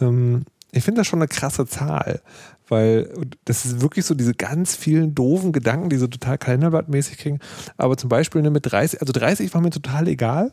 ähm, 0.00 0.44
ich 0.70 0.84
finde 0.84 1.00
das 1.00 1.08
schon 1.08 1.18
eine 1.18 1.28
krasse 1.28 1.66
Zahl, 1.66 2.20
weil 2.68 3.10
das 3.44 3.64
ist 3.64 3.80
wirklich 3.80 4.04
so 4.04 4.14
diese 4.14 4.34
ganz 4.34 4.76
vielen 4.76 5.14
doofen 5.14 5.52
Gedanken, 5.52 5.88
die 5.88 5.96
so 5.96 6.06
total 6.06 6.38
kalenderblattmäßig 6.38 7.18
kriegen. 7.18 7.40
Aber 7.76 7.96
zum 7.96 8.08
Beispiel 8.08 8.42
ne, 8.42 8.50
mit 8.50 8.70
30, 8.70 9.00
also 9.00 9.12
30 9.12 9.52
war 9.54 9.60
mir 9.60 9.70
total 9.70 10.08
egal. 10.08 10.52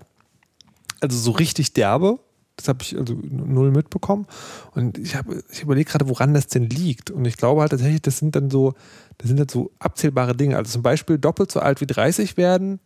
Also 1.02 1.18
so 1.18 1.32
richtig 1.32 1.74
derbe. 1.74 2.20
Das 2.56 2.70
habe 2.70 2.80
ich 2.82 2.98
also 2.98 3.16
null 3.22 3.72
mitbekommen. 3.72 4.28
Und 4.72 4.98
ich, 4.98 5.16
ich 5.52 5.64
überlege 5.64 5.92
gerade, 5.92 6.08
woran 6.08 6.34
das 6.34 6.48
denn 6.48 6.70
liegt. 6.70 7.12
Und 7.12 7.26
ich 7.26 7.36
glaube 7.36 7.62
halt 7.62 7.72
tatsächlich, 7.72 8.02
das 8.02 8.18
sind 8.18 8.36
dann 8.36 8.50
so, 8.50 8.74
das 9.18 9.28
sind 9.28 9.38
dann 9.38 9.50
so 9.50 9.72
abzählbare 9.80 10.36
Dinge. 10.36 10.56
Also 10.56 10.72
zum 10.72 10.82
Beispiel 10.82 11.18
doppelt 11.18 11.52
so 11.52 11.60
alt 11.60 11.82
wie 11.82 11.86
30 11.86 12.38
werden, 12.38 12.80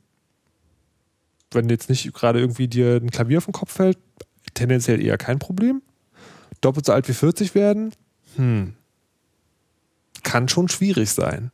wenn 1.52 1.70
jetzt 1.70 1.90
nicht 1.90 2.12
gerade 2.14 2.40
irgendwie 2.40 2.68
dir 2.68 2.96
ein 2.96 3.12
Klavier 3.12 3.38
auf 3.38 3.46
den 3.46 3.54
Kopf 3.54 3.74
fällt, 3.74 4.00
tendenziell 4.56 5.02
eher 5.04 5.18
kein 5.18 5.38
Problem. 5.38 5.84
Doppelt 6.62 6.86
so 6.86 6.94
alt 6.94 7.08
wie 7.08 7.14
40 7.14 7.54
werden, 7.54 7.94
hm, 8.36 8.74
kann 10.24 10.48
schon 10.48 10.68
schwierig 10.68 11.12
sein. 11.12 11.52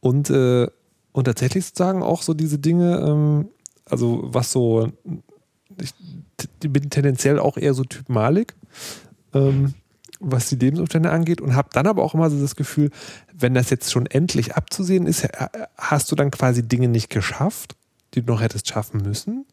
Und, 0.00 0.30
äh, 0.30 0.68
und 1.12 1.24
tatsächlich 1.24 1.66
sozusagen 1.66 2.02
auch 2.02 2.22
so 2.22 2.34
diese 2.34 2.58
Dinge, 2.58 2.98
ähm, 2.98 3.48
also 3.84 4.20
was 4.24 4.50
so, 4.50 4.90
ich 5.78 5.94
bin 6.60 6.90
tendenziell 6.90 7.38
auch 7.38 7.56
eher 7.56 7.74
so 7.74 7.84
Typ 7.84 8.08
Malik, 8.08 8.54
ähm, 9.34 9.74
was 10.20 10.48
die 10.48 10.56
Lebensumstände 10.56 11.10
angeht 11.10 11.40
und 11.40 11.54
habe 11.54 11.68
dann 11.72 11.86
aber 11.86 12.02
auch 12.02 12.14
immer 12.14 12.30
so 12.30 12.40
das 12.40 12.56
Gefühl, 12.56 12.90
wenn 13.32 13.54
das 13.54 13.70
jetzt 13.70 13.90
schon 13.90 14.06
endlich 14.06 14.54
abzusehen 14.54 15.06
ist, 15.06 15.28
hast 15.76 16.10
du 16.12 16.16
dann 16.16 16.30
quasi 16.30 16.62
Dinge 16.62 16.88
nicht 16.88 17.10
geschafft, 17.10 17.76
die 18.14 18.22
du 18.22 18.32
noch 18.32 18.40
hättest 18.40 18.68
schaffen 18.68 19.02
müssen. 19.02 19.46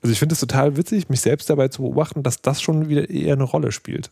Also 0.00 0.12
ich 0.12 0.18
finde 0.18 0.34
es 0.34 0.40
total 0.40 0.76
witzig, 0.76 1.08
mich 1.08 1.20
selbst 1.20 1.50
dabei 1.50 1.68
zu 1.68 1.82
beobachten, 1.82 2.22
dass 2.22 2.42
das 2.42 2.62
schon 2.62 2.88
wieder 2.88 3.08
eher 3.10 3.34
eine 3.34 3.44
Rolle 3.44 3.72
spielt. 3.72 4.10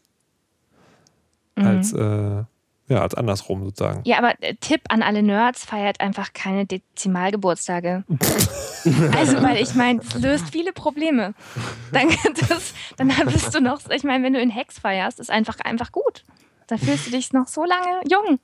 Mhm. 1.56 1.66
Als 1.66 1.92
äh, 1.92 2.44
ja, 2.90 3.02
als 3.02 3.14
andersrum 3.14 3.64
sozusagen. 3.64 4.02
Ja, 4.04 4.18
aber 4.18 4.34
äh, 4.40 4.56
Tipp 4.56 4.80
an 4.88 5.02
alle 5.02 5.22
Nerds, 5.22 5.64
feiert 5.64 6.00
einfach 6.00 6.32
keine 6.32 6.66
Dezimalgeburtstage. 6.66 8.02
also, 9.16 9.42
weil 9.42 9.62
ich 9.62 9.76
meine, 9.76 10.00
es 10.00 10.20
löst 10.20 10.50
viele 10.50 10.72
Probleme. 10.72 11.34
Dann, 11.92 12.08
das, 12.48 12.74
dann 12.96 13.12
bist 13.26 13.54
du 13.54 13.60
noch, 13.60 13.80
ich 13.90 14.02
meine, 14.02 14.24
wenn 14.24 14.32
du 14.32 14.40
in 14.40 14.50
Hex 14.50 14.80
feierst, 14.80 15.20
ist 15.20 15.30
einfach, 15.30 15.60
einfach 15.60 15.92
gut. 15.92 16.24
Dann 16.66 16.78
fühlst 16.78 17.06
du 17.06 17.12
dich 17.12 17.32
noch 17.32 17.46
so 17.46 17.64
lange 17.64 18.00
jung. 18.10 18.40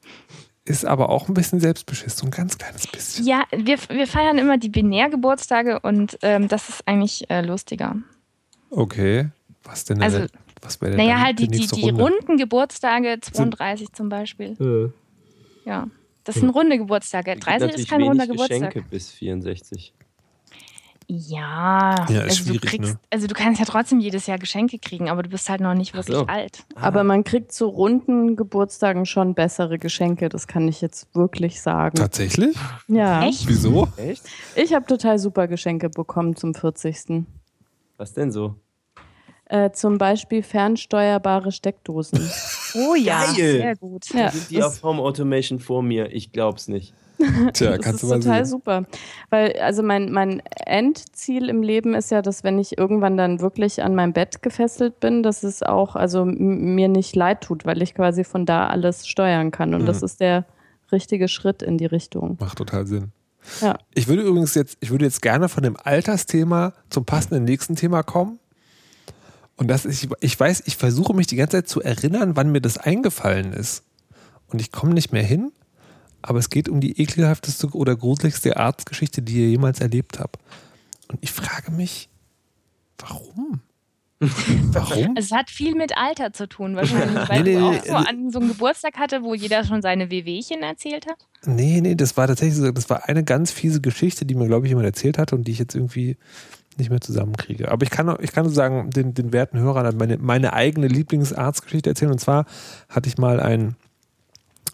Ist 0.65 0.85
aber 0.85 1.11
auch 1.11 1.29
ein 1.29 1.35
bisschen 1.35 1.59
selbstbeschiss, 1.59 2.17
so 2.17 2.27
ein 2.27 2.31
ganz 2.31 2.57
kleines 2.57 2.87
bisschen. 2.87 3.27
Ja, 3.27 3.45
wir, 3.51 3.79
wir 3.89 4.07
feiern 4.07 4.39
immer 4.39 4.59
die 4.59 4.69
Binärgeburtstage 4.69 5.81
und 5.81 6.19
ähm, 6.23 6.47
das 6.47 6.69
ist 6.69 6.87
eigentlich 6.87 7.29
äh, 7.31 7.41
lustiger. 7.41 7.97
Okay. 8.71 9.29
Was 9.65 9.85
denn? 9.85 10.03
Also, 10.03 10.27
was 10.67 10.81
wäre 10.81 10.97
Naja, 10.97 11.21
halt 11.21 11.39
die, 11.39 11.49
die, 11.49 11.67
die 11.67 11.91
runden 11.91 12.37
Geburtstage, 12.37 13.19
32 13.21 13.93
zum 13.93 14.09
Beispiel. 14.09 14.57
Ja. 15.65 15.73
ja. 15.73 15.89
Das 16.25 16.35
sind 16.35 16.51
runde 16.51 16.77
Geburtstage. 16.77 17.37
30 17.37 17.75
ist 17.75 17.89
kein 17.89 18.03
runder 18.03 18.27
Geburtstag. 18.27 18.75
Geschenke 18.75 18.91
bis 18.91 19.13
64. 19.13 19.95
Ja, 21.09 21.95
ja 22.09 22.23
also, 22.23 22.53
du 22.53 22.59
kriegst, 22.59 22.95
ne? 22.95 23.01
also 23.11 23.29
du 23.29 23.35
kannst 23.35 23.61
ja 23.61 23.65
trotzdem 23.65 24.01
jedes 24.01 24.27
Jahr 24.27 24.39
Geschenke 24.39 24.81
kriegen, 24.81 25.09
aber 25.09 25.23
du 25.23 25.29
bist 25.29 25.49
halt 25.49 25.61
noch 25.61 25.75
nicht 25.75 25.95
wirklich 25.95 26.17
so. 26.17 26.27
alt. 26.27 26.65
Aber 26.75 27.05
man 27.05 27.23
kriegt 27.23 27.53
zu 27.53 27.67
runden 27.67 28.35
Geburtstagen 28.35 29.07
schon 29.07 29.35
bessere 29.35 29.79
Geschenke, 29.79 30.29
das 30.29 30.49
kann 30.49 30.67
ich 30.67 30.81
jetzt 30.81 31.15
wirklich 31.15 31.61
sagen. 31.61 31.95
Tatsächlich? 31.95 32.57
Ja. 32.89 33.25
Echt? 33.25 33.47
Wieso? 33.47 33.87
Echt? 33.97 34.25
Ich 34.57 34.75
habe 34.75 34.85
total 34.87 35.21
super 35.21 35.47
Geschenke 35.47 35.91
bekommen 35.91 36.35
zum 36.35 36.55
40. 36.55 37.25
Was 37.99 38.13
denn 38.13 38.33
so? 38.33 38.57
Äh, 39.49 39.71
zum 39.71 39.97
Beispiel 39.99 40.43
fernsteuerbare 40.43 41.53
Steckdosen. 41.53 42.31
Oh 42.79 42.95
ja, 42.95 43.25
Geil. 43.25 43.35
sehr 43.35 43.77
gut. 43.77 44.13
Ja, 44.13 44.31
sind 44.31 44.51
die 44.51 44.63
auf 44.63 44.83
Home 44.83 45.01
Automation 45.01 45.59
vor 45.59 45.83
mir? 45.83 46.13
Ich 46.13 46.31
glaub's 46.31 46.69
nicht. 46.69 46.93
Tja, 47.55 47.79
kannst 47.79 48.03
das 48.03 48.11
du 48.11 48.15
ist 48.15 48.25
total 48.25 48.45
sehen. 48.45 48.51
super. 48.51 48.85
Weil, 49.31 49.53
also 49.61 49.83
mein, 49.83 50.13
mein 50.13 50.43
Endziel 50.67 51.49
im 51.49 51.63
Leben 51.63 51.95
ist 51.95 52.11
ja, 52.11 52.21
dass 52.21 52.45
wenn 52.45 52.59
ich 52.59 52.77
irgendwann 52.77 53.17
dann 53.17 53.41
wirklich 53.41 53.83
an 53.83 53.95
mein 53.95 54.13
Bett 54.13 54.43
gefesselt 54.43 55.01
bin, 55.01 55.23
dass 55.23 55.43
es 55.43 55.63
auch, 55.63 55.97
also 55.97 56.27
mir 56.27 56.89
nicht 56.89 57.17
leid 57.17 57.41
tut, 57.41 57.65
weil 57.65 57.81
ich 57.81 57.95
quasi 57.95 58.25
von 58.25 58.45
da 58.45 58.67
alles 58.67 59.07
steuern 59.07 59.51
kann. 59.51 59.73
Und 59.73 59.83
mhm. 59.83 59.87
das 59.87 60.03
ist 60.03 60.21
der 60.21 60.45
richtige 60.93 61.29
Schritt 61.29 61.63
in 61.63 61.79
die 61.79 61.87
Richtung. 61.87 62.37
Macht 62.39 62.59
total 62.59 62.87
Sinn. 62.87 63.13
Ja. 63.61 63.79
Ich 63.95 64.09
würde 64.09 64.23
übrigens 64.23 64.55
jetzt, 64.55 64.77
ich 64.81 64.91
würde 64.91 65.05
jetzt 65.05 65.23
gerne 65.23 65.49
von 65.49 65.63
dem 65.63 65.77
Altersthema 65.83 66.75
zum 66.91 67.05
passenden 67.05 67.45
nächsten 67.45 67.77
Thema 67.77 68.03
kommen. 68.03 68.39
Und 69.57 69.69
das 69.69 69.85
ist, 69.85 70.09
ich 70.21 70.39
weiß, 70.39 70.65
ich 70.67 70.77
versuche 70.77 71.15
mich 71.15 71.27
die 71.27 71.37
ganze 71.37 71.59
Zeit 71.59 71.69
zu 71.69 71.81
erinnern, 71.81 72.37
wann 72.37 72.53
mir 72.53 72.61
das 72.61 72.79
eingefallen 72.79 73.53
ist. 73.53 73.83
Und 74.49 74.61
ich 74.61 74.71
komme 74.71 74.93
nicht 74.93 75.13
mehr 75.13 75.23
hin, 75.23 75.51
aber 76.23 76.39
es 76.39 76.51
geht 76.51 76.69
um 76.69 76.81
die 76.81 77.01
ekelhafteste 77.01 77.69
oder 77.69 77.97
gruseligste 77.97 78.57
Arztgeschichte, 78.57 79.23
die 79.23 79.41
ihr 79.43 79.49
jemals 79.49 79.81
erlebt 79.81 80.19
habt. 80.19 80.39
Und 81.09 81.19
ich 81.23 81.33
frage 81.33 81.73
mich, 81.73 82.09
warum? 82.99 83.61
Warum? 84.73 85.15
Es 85.15 85.31
hat 85.31 85.51
viel 85.51 85.75
mit 85.75 85.99
Alter 85.99 86.33
zu 86.33 86.49
tun, 86.49 86.75
wahrscheinlich, 86.75 87.29
weil 87.29 87.43
nee, 87.43 87.55
nee, 87.55 87.59
du 87.59 87.67
auch 87.67 87.85
so 87.85 87.93
an 87.93 88.31
so 88.31 88.39
einem 88.39 88.49
Geburtstag 88.49 88.97
hatte, 88.97 89.23
wo 89.23 89.35
jeder 89.35 89.63
schon 89.65 89.83
seine 89.83 90.11
Wehwehchen 90.11 90.63
erzählt 90.63 91.07
hat. 91.07 91.19
Nee, 91.45 91.83
nee, 91.83 91.95
das 91.95 92.17
war 92.17 92.27
tatsächlich 92.27 92.57
so, 92.57 92.71
das 92.73 92.89
war 92.89 93.11
eine 93.11 93.25
ganz 93.25 93.53
fiese 93.53 93.83
Geschichte, 93.83 94.25
die 94.25 94.35
mir, 94.35 94.47
glaube 94.47 94.65
ich, 94.65 94.71
jemand 94.71 94.87
erzählt 94.87 95.19
hatte 95.19 95.35
und 95.35 95.47
die 95.47 95.53
ich 95.53 95.59
jetzt 95.59 95.75
irgendwie 95.75 96.17
nicht 96.79 96.91
mehr 96.91 97.01
zusammenkriege. 97.01 97.71
Aber 97.71 97.85
ich 97.85 97.91
kann, 97.91 98.15
ich 98.21 98.33
kann 98.33 98.45
sozusagen 98.45 98.91
den, 98.91 99.15
den 99.15 99.33
werten 99.33 99.59
Hörern 99.59 99.97
meine, 99.97 100.19
meine 100.19 100.53
eigene 100.53 100.89
Lieblingsarztgeschichte 100.89 101.91
erzählen. 101.91 102.13
Und 102.13 102.21
zwar 102.21 102.47
hatte 102.89 103.09
ich 103.09 103.19
mal 103.19 103.41
ein, 103.41 103.77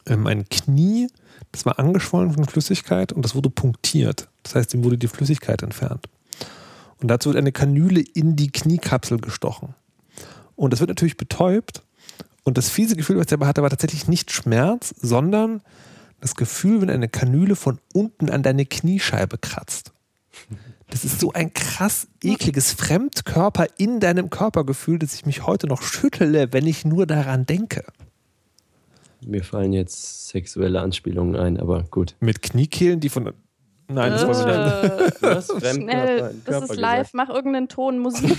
ähm, 0.06 0.26
ein 0.26 0.48
Knie, 0.48 1.08
das 1.52 1.66
war 1.66 1.78
angeschwollen 1.78 2.32
von 2.32 2.44
Flüssigkeit 2.44 3.12
und 3.12 3.24
das 3.24 3.34
wurde 3.34 3.50
punktiert. 3.50 4.28
Das 4.42 4.54
heißt, 4.54 4.72
dem 4.72 4.84
wurde 4.84 4.98
die 4.98 5.08
Flüssigkeit 5.08 5.62
entfernt. 5.62 6.06
Und 7.00 7.08
dazu 7.08 7.30
wird 7.30 7.38
eine 7.38 7.52
Kanüle 7.52 8.00
in 8.14 8.36
die 8.36 8.50
Kniekapsel 8.50 9.18
gestochen. 9.18 9.74
Und 10.56 10.72
das 10.72 10.80
wird 10.80 10.88
natürlich 10.88 11.16
betäubt. 11.16 11.82
Und 12.44 12.58
das 12.58 12.70
fiese 12.70 12.96
Gefühl, 12.96 13.18
was 13.18 13.26
dabei 13.26 13.46
hatte, 13.46 13.62
war 13.62 13.70
tatsächlich 13.70 14.08
nicht 14.08 14.30
Schmerz, 14.32 14.94
sondern 15.00 15.62
das 16.20 16.36
Gefühl, 16.36 16.80
wenn 16.80 16.90
eine 16.90 17.08
Kanüle 17.08 17.56
von 17.56 17.78
unten 17.92 18.30
an 18.30 18.42
deine 18.42 18.64
Kniescheibe 18.64 19.38
kratzt. 19.38 19.92
Das 20.92 21.06
ist 21.06 21.20
so 21.20 21.32
ein 21.32 21.54
krass 21.54 22.06
ekliges 22.22 22.72
Fremdkörper 22.72 23.66
in 23.78 23.98
deinem 23.98 24.28
Körpergefühl, 24.28 24.98
dass 24.98 25.14
ich 25.14 25.24
mich 25.24 25.46
heute 25.46 25.66
noch 25.66 25.80
schüttele, 25.80 26.52
wenn 26.52 26.66
ich 26.66 26.84
nur 26.84 27.06
daran 27.06 27.46
denke. 27.46 27.86
Mir 29.24 29.42
fallen 29.42 29.72
jetzt 29.72 30.28
sexuelle 30.28 30.82
Anspielungen 30.82 31.34
ein, 31.34 31.58
aber 31.58 31.84
gut. 31.84 32.14
Mit 32.20 32.42
Kniekehlen, 32.42 33.00
die 33.00 33.08
von. 33.08 33.32
Nein, 33.88 34.12
das 34.12 34.26
wollen 34.26 34.46
wir 34.46 35.00
nicht. 35.00 35.22
Äh, 35.22 35.34
Was? 35.34 35.46
Fremdkörper 35.46 35.72
Schnell, 35.72 36.34
das 36.44 36.62
ist 36.64 36.76
live, 36.76 36.98
gesagt. 36.98 37.14
mach 37.14 37.30
irgendeinen 37.30 37.68
Ton, 37.68 37.98
Musik. 37.98 38.36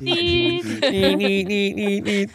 Nie, 0.00 0.62
nie, 0.90 1.16
nie, 1.16 1.74
nie, 1.74 2.00
nie. 2.00 2.28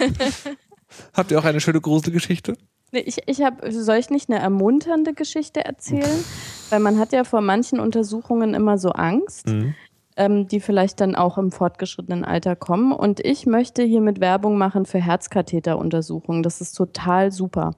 Habt 1.14 1.32
ihr 1.32 1.40
auch 1.40 1.46
eine 1.46 1.62
schöne 1.62 1.82
Gruselgeschichte? 1.82 2.54
Nee, 2.92 3.00
ich, 3.00 3.18
ich 3.26 3.42
hab, 3.42 3.64
soll 3.72 3.98
ich 3.98 4.12
nicht 4.12 4.30
eine 4.30 4.40
ermunternde 4.40 5.14
Geschichte 5.14 5.66
erzählen? 5.66 6.24
Weil 6.70 6.80
man 6.80 7.00
hat 7.00 7.14
ja 7.14 7.24
vor 7.24 7.42
manchen 7.42 7.80
Untersuchungen 7.80 8.54
immer 8.54 8.78
so 8.78 8.90
Angst, 8.92 9.48
Mhm. 9.48 9.74
ähm, 10.18 10.48
die 10.48 10.60
vielleicht 10.60 11.02
dann 11.02 11.16
auch 11.16 11.38
im 11.38 11.52
fortgeschrittenen 11.52 12.24
Alter 12.26 12.56
kommen. 12.56 12.92
Und 12.92 13.20
ich 13.20 13.46
möchte 13.46 13.84
hiermit 13.84 14.20
Werbung 14.20 14.58
machen 14.58 14.86
für 14.86 15.00
Herzkatheteruntersuchungen. 15.00 16.44
Das 16.44 16.62
ist 16.62 16.74
total 16.74 17.32
super. 17.32 17.72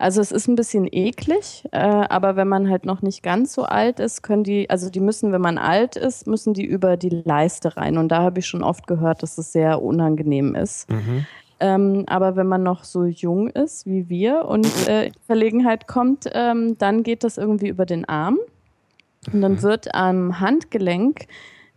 Also 0.00 0.20
es 0.20 0.30
ist 0.30 0.46
ein 0.46 0.54
bisschen 0.54 0.86
eklig, 0.90 1.64
äh, 1.72 1.78
aber 1.78 2.36
wenn 2.36 2.46
man 2.46 2.70
halt 2.70 2.86
noch 2.86 3.02
nicht 3.02 3.24
ganz 3.24 3.52
so 3.52 3.64
alt 3.64 3.98
ist, 3.98 4.22
können 4.22 4.44
die, 4.44 4.70
also 4.70 4.90
die 4.90 5.00
müssen, 5.00 5.32
wenn 5.32 5.40
man 5.40 5.58
alt 5.58 5.96
ist, 5.96 6.28
müssen 6.28 6.54
die 6.54 6.64
über 6.64 6.96
die 6.96 7.08
Leiste 7.08 7.76
rein. 7.76 7.98
Und 7.98 8.08
da 8.10 8.22
habe 8.22 8.38
ich 8.38 8.46
schon 8.46 8.62
oft 8.62 8.86
gehört, 8.86 9.24
dass 9.24 9.38
es 9.38 9.50
sehr 9.52 9.82
unangenehm 9.82 10.54
ist. 10.54 10.88
Mhm. 10.88 11.26
Ähm, 11.60 12.04
aber 12.06 12.36
wenn 12.36 12.46
man 12.46 12.62
noch 12.62 12.84
so 12.84 13.04
jung 13.04 13.48
ist 13.48 13.84
wie 13.86 14.08
wir 14.08 14.44
und 14.44 14.66
äh, 14.88 15.06
in 15.06 15.12
Verlegenheit 15.26 15.88
kommt, 15.88 16.28
ähm, 16.32 16.78
dann 16.78 17.02
geht 17.02 17.24
das 17.24 17.36
irgendwie 17.36 17.68
über 17.68 17.84
den 17.84 18.08
Arm. 18.08 18.38
Und 19.32 19.40
dann 19.40 19.62
wird 19.62 19.94
am 19.94 20.40
Handgelenk 20.40 21.26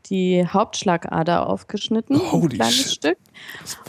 die 0.06 0.46
Hauptschlagader 0.46 1.48
aufgeschnitten, 1.48 2.20
Holy 2.32 2.44
ein 2.44 2.50
kleines 2.50 2.76
shit. 2.76 2.92
Stück. 2.92 3.18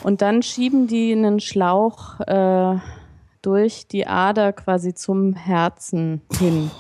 Und 0.03 0.23
dann 0.23 0.43
schieben 0.43 0.87
die 0.87 1.13
einen 1.13 1.41
Schlauch 1.41 2.21
äh, 2.21 2.77
durch 3.43 3.87
die 3.89 4.07
Ader 4.07 4.53
quasi 4.53 4.95
zum 4.95 5.35
Herzen 5.35 6.23
hin. 6.39 6.71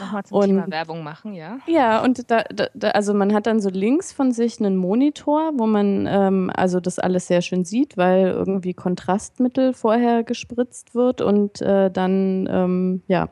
Nochmal 0.00 0.24
zum 0.24 0.36
Und- 0.38 0.46
Thema 0.46 0.70
Werbung 0.70 1.02
machen, 1.02 1.34
ja. 1.34 1.58
Ja, 1.66 2.02
und 2.02 2.30
da, 2.30 2.44
da, 2.52 2.88
also 2.90 3.14
man 3.14 3.34
hat 3.34 3.46
dann 3.46 3.60
so 3.60 3.68
links 3.70 4.12
von 4.12 4.32
sich 4.32 4.60
einen 4.60 4.76
Monitor, 4.76 5.52
wo 5.54 5.66
man 5.66 6.06
ähm, 6.10 6.50
also 6.54 6.80
das 6.80 6.98
alles 6.98 7.26
sehr 7.26 7.42
schön 7.42 7.64
sieht, 7.64 7.96
weil 7.96 8.28
irgendwie 8.28 8.74
Kontrastmittel 8.74 9.72
vorher 9.74 10.22
gespritzt 10.24 10.94
wird 10.94 11.20
und 11.20 11.60
äh, 11.62 11.90
dann, 11.90 12.48
ähm, 12.50 13.02
ja. 13.08 13.28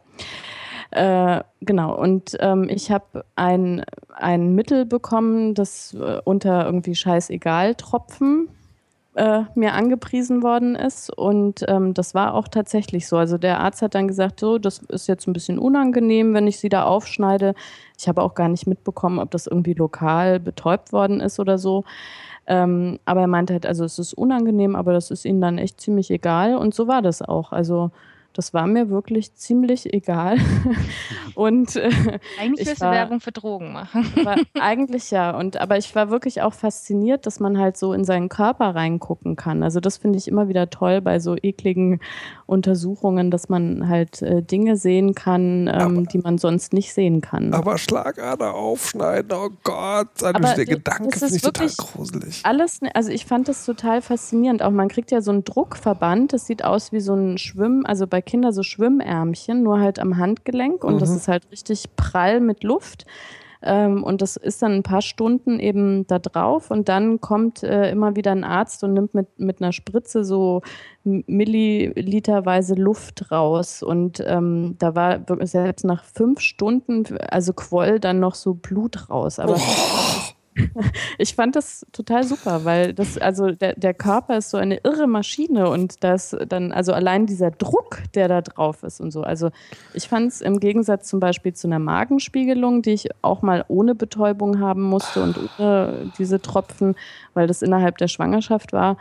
Äh, 0.92 1.42
genau, 1.60 1.94
und 1.96 2.36
ähm, 2.40 2.68
ich 2.70 2.90
habe 2.92 3.24
ein, 3.34 3.84
ein 4.14 4.54
Mittel 4.54 4.86
bekommen, 4.86 5.54
das 5.54 5.94
äh, 5.94 6.20
unter 6.24 6.64
irgendwie 6.64 6.94
Scheißegal-Tropfen 6.94 8.48
äh, 9.16 9.44
mir 9.54 9.72
angepriesen 9.72 10.42
worden 10.42 10.74
ist. 10.74 11.10
Und 11.10 11.64
ähm, 11.68 11.94
das 11.94 12.14
war 12.14 12.34
auch 12.34 12.48
tatsächlich 12.48 13.08
so. 13.08 13.16
Also 13.16 13.38
der 13.38 13.60
Arzt 13.60 13.82
hat 13.82 13.94
dann 13.94 14.08
gesagt, 14.08 14.40
so, 14.40 14.58
das 14.58 14.78
ist 14.88 15.08
jetzt 15.08 15.26
ein 15.26 15.32
bisschen 15.32 15.58
unangenehm, 15.58 16.34
wenn 16.34 16.46
ich 16.46 16.58
sie 16.58 16.68
da 16.68 16.84
aufschneide. 16.84 17.54
Ich 17.98 18.08
habe 18.08 18.22
auch 18.22 18.34
gar 18.34 18.48
nicht 18.48 18.66
mitbekommen, 18.66 19.18
ob 19.18 19.30
das 19.30 19.46
irgendwie 19.46 19.72
lokal 19.72 20.38
betäubt 20.38 20.92
worden 20.92 21.20
ist 21.20 21.40
oder 21.40 21.56
so. 21.58 21.84
Ähm, 22.46 22.98
aber 23.06 23.22
er 23.22 23.26
meinte 23.26 23.54
halt, 23.54 23.66
also 23.66 23.84
es 23.84 23.98
ist 23.98 24.12
unangenehm, 24.14 24.76
aber 24.76 24.92
das 24.92 25.10
ist 25.10 25.24
ihnen 25.24 25.40
dann 25.40 25.58
echt 25.58 25.80
ziemlich 25.80 26.10
egal. 26.10 26.54
Und 26.56 26.74
so 26.74 26.86
war 26.86 27.00
das 27.00 27.22
auch. 27.22 27.52
Also 27.52 27.90
das 28.36 28.52
war 28.54 28.66
mir 28.66 28.90
wirklich 28.90 29.34
ziemlich 29.34 29.92
egal. 29.94 30.36
Und 31.34 31.76
äh, 31.76 31.90
Eigentlich 32.40 32.60
Ich 32.60 32.66
willst 32.68 32.80
du 32.82 32.86
war- 32.86 32.92
Werbung 32.92 33.20
für 33.20 33.32
Drogen 33.32 33.72
machen. 33.72 34.06
aber 34.20 34.36
eigentlich 34.58 35.10
ja. 35.10 35.36
Und 35.36 35.56
aber 35.58 35.76
ich 35.76 35.94
war 35.94 36.10
wirklich 36.10 36.42
auch 36.42 36.54
fasziniert, 36.54 37.26
dass 37.26 37.40
man 37.40 37.58
halt 37.58 37.76
so 37.76 37.92
in 37.92 38.04
seinen 38.04 38.28
Körper 38.28 38.74
reingucken 38.74 39.36
kann. 39.36 39.62
Also 39.62 39.80
das 39.80 39.96
finde 39.98 40.18
ich 40.18 40.28
immer 40.28 40.48
wieder 40.48 40.70
toll 40.70 41.00
bei 41.00 41.18
so 41.18 41.36
ekligen 41.36 42.00
Untersuchungen, 42.46 43.30
dass 43.30 43.48
man 43.48 43.88
halt 43.88 44.22
äh, 44.22 44.42
Dinge 44.42 44.76
sehen 44.76 45.14
kann, 45.14 45.68
ähm, 45.72 46.06
die 46.08 46.18
man 46.18 46.38
sonst 46.38 46.72
nicht 46.72 46.94
sehen 46.94 47.20
kann. 47.20 47.52
Aber 47.52 47.76
Schlagader 47.76 48.54
aufschneiden, 48.54 49.32
oh 49.32 49.50
Gott, 49.64 50.22
Aber 50.22 50.54
der 50.54 50.64
Gedanke 50.64 51.16
ist 51.16 51.34
ich 51.34 51.42
total 51.42 51.64
wirklich 51.66 51.76
gruselig. 51.76 52.40
Alles, 52.44 52.80
ne- 52.80 52.94
also 52.94 53.10
ich 53.10 53.26
fand 53.26 53.48
das 53.48 53.64
total 53.66 54.00
faszinierend. 54.00 54.62
Auch 54.62 54.70
man 54.70 54.88
kriegt 54.88 55.10
ja 55.10 55.20
so 55.20 55.32
einen 55.32 55.44
Druckverband, 55.44 56.32
das 56.32 56.46
sieht 56.46 56.64
aus 56.64 56.92
wie 56.92 57.00
so 57.00 57.14
ein 57.14 57.36
Schwimm, 57.38 57.82
also 57.84 58.06
bei 58.06 58.22
Kindern 58.26 58.52
so 58.52 58.62
Schwimmärmchen, 58.62 59.62
nur 59.62 59.80
halt 59.80 59.98
am 59.98 60.18
Handgelenk 60.18 60.84
und 60.84 61.00
das 61.00 61.10
Mhm. 61.10 61.16
ist 61.16 61.28
halt 61.28 61.50
richtig 61.50 61.84
prall 61.96 62.40
mit 62.40 62.62
Luft. 62.64 63.06
Ähm, 63.62 64.04
und 64.04 64.20
das 64.20 64.36
ist 64.36 64.60
dann 64.62 64.72
ein 64.72 64.82
paar 64.82 65.00
Stunden 65.00 65.58
eben 65.58 66.06
da 66.06 66.18
drauf 66.18 66.70
und 66.70 66.90
dann 66.90 67.22
kommt 67.22 67.62
äh, 67.62 67.90
immer 67.90 68.14
wieder 68.14 68.30
ein 68.32 68.44
Arzt 68.44 68.84
und 68.84 68.92
nimmt 68.92 69.14
mit, 69.14 69.38
mit 69.38 69.62
einer 69.62 69.72
Spritze 69.72 70.24
so 70.24 70.60
milliliterweise 71.04 72.74
Luft 72.74 73.30
raus. 73.32 73.82
Und 73.82 74.22
ähm, 74.26 74.76
da 74.78 74.94
war 74.94 75.20
selbst 75.42 75.84
nach 75.84 76.04
fünf 76.04 76.40
Stunden, 76.40 77.04
also 77.30 77.52
quoll 77.54 77.98
dann 77.98 78.20
noch 78.20 78.34
so 78.34 78.54
Blut 78.54 79.08
raus. 79.08 79.38
Aber 79.38 79.56
ich 81.18 81.34
fand 81.34 81.56
das 81.56 81.86
total 81.92 82.24
super, 82.24 82.64
weil 82.64 82.94
das, 82.94 83.18
also 83.18 83.50
der, 83.50 83.74
der 83.74 83.94
Körper 83.94 84.38
ist 84.38 84.50
so 84.50 84.56
eine 84.56 84.78
irre 84.78 85.06
Maschine 85.06 85.68
und 85.68 86.02
das 86.04 86.36
dann, 86.48 86.72
also 86.72 86.92
allein 86.92 87.26
dieser 87.26 87.50
Druck, 87.50 88.02
der 88.14 88.28
da 88.28 88.40
drauf 88.40 88.82
ist 88.82 89.00
und 89.00 89.10
so. 89.10 89.22
Also 89.22 89.50
ich 89.94 90.08
fand 90.08 90.28
es 90.28 90.40
im 90.40 90.60
Gegensatz 90.60 91.08
zum 91.08 91.20
Beispiel 91.20 91.52
zu 91.52 91.68
einer 91.68 91.78
Magenspiegelung, 91.78 92.82
die 92.82 92.92
ich 92.92 93.08
auch 93.22 93.42
mal 93.42 93.64
ohne 93.68 93.94
Betäubung 93.94 94.60
haben 94.60 94.82
musste 94.82 95.22
und 95.22 95.38
ohne 95.58 96.12
diese 96.18 96.40
Tropfen, 96.40 96.94
weil 97.34 97.46
das 97.46 97.62
innerhalb 97.62 97.98
der 97.98 98.08
Schwangerschaft 98.08 98.72
war. 98.72 98.96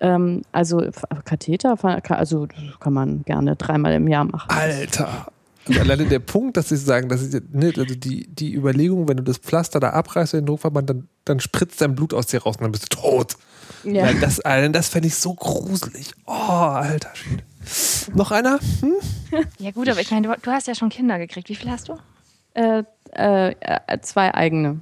Ähm, 0.00 0.42
also 0.52 0.82
Katheter, 1.24 1.76
also 2.08 2.48
kann 2.80 2.92
man 2.92 3.22
gerne 3.22 3.56
dreimal 3.56 3.92
im 3.94 4.08
Jahr 4.08 4.24
machen. 4.24 4.50
Alter. 4.50 5.26
Und 5.66 5.78
alleine 5.78 6.04
der 6.04 6.18
Punkt, 6.18 6.56
dass 6.56 6.68
sie 6.68 6.76
sagen, 6.76 7.08
dass 7.08 7.22
ich, 7.22 7.42
ne, 7.52 7.72
also 7.76 7.94
die, 7.94 8.26
die 8.26 8.54
Überlegung, 8.54 9.08
wenn 9.08 9.16
du 9.16 9.22
das 9.22 9.38
Pflaster 9.38 9.80
da 9.80 9.90
abreißt, 9.90 10.34
den 10.34 10.46
Druckverband, 10.46 10.90
dann, 10.90 11.08
dann 11.24 11.40
spritzt 11.40 11.80
dein 11.80 11.94
Blut 11.94 12.12
aus 12.12 12.26
dir 12.26 12.42
raus 12.42 12.56
und 12.56 12.62
dann 12.62 12.72
bist 12.72 12.92
du 12.92 12.96
tot. 12.96 13.36
Ja. 13.82 14.04
Weil 14.04 14.20
Das, 14.20 14.40
allein 14.40 14.72
das 14.72 14.88
fände 14.88 15.08
ich 15.08 15.14
so 15.14 15.34
gruselig. 15.34 16.12
Oh, 16.26 16.32
alter 16.32 17.10
Schwede. 17.14 17.42
Noch 18.14 18.30
einer? 18.30 18.58
Hm? 18.80 18.94
Ja 19.58 19.70
gut, 19.70 19.88
aber 19.88 20.00
ich 20.00 20.10
meine, 20.10 20.28
du, 20.28 20.34
du 20.40 20.50
hast 20.50 20.66
ja 20.66 20.74
schon 20.74 20.90
Kinder 20.90 21.18
gekriegt. 21.18 21.48
Wie 21.48 21.54
viel 21.54 21.70
hast 21.70 21.88
du? 21.88 21.96
Äh, 22.54 22.84
äh, 23.12 23.54
äh, 23.60 24.00
zwei 24.02 24.34
eigene. 24.34 24.80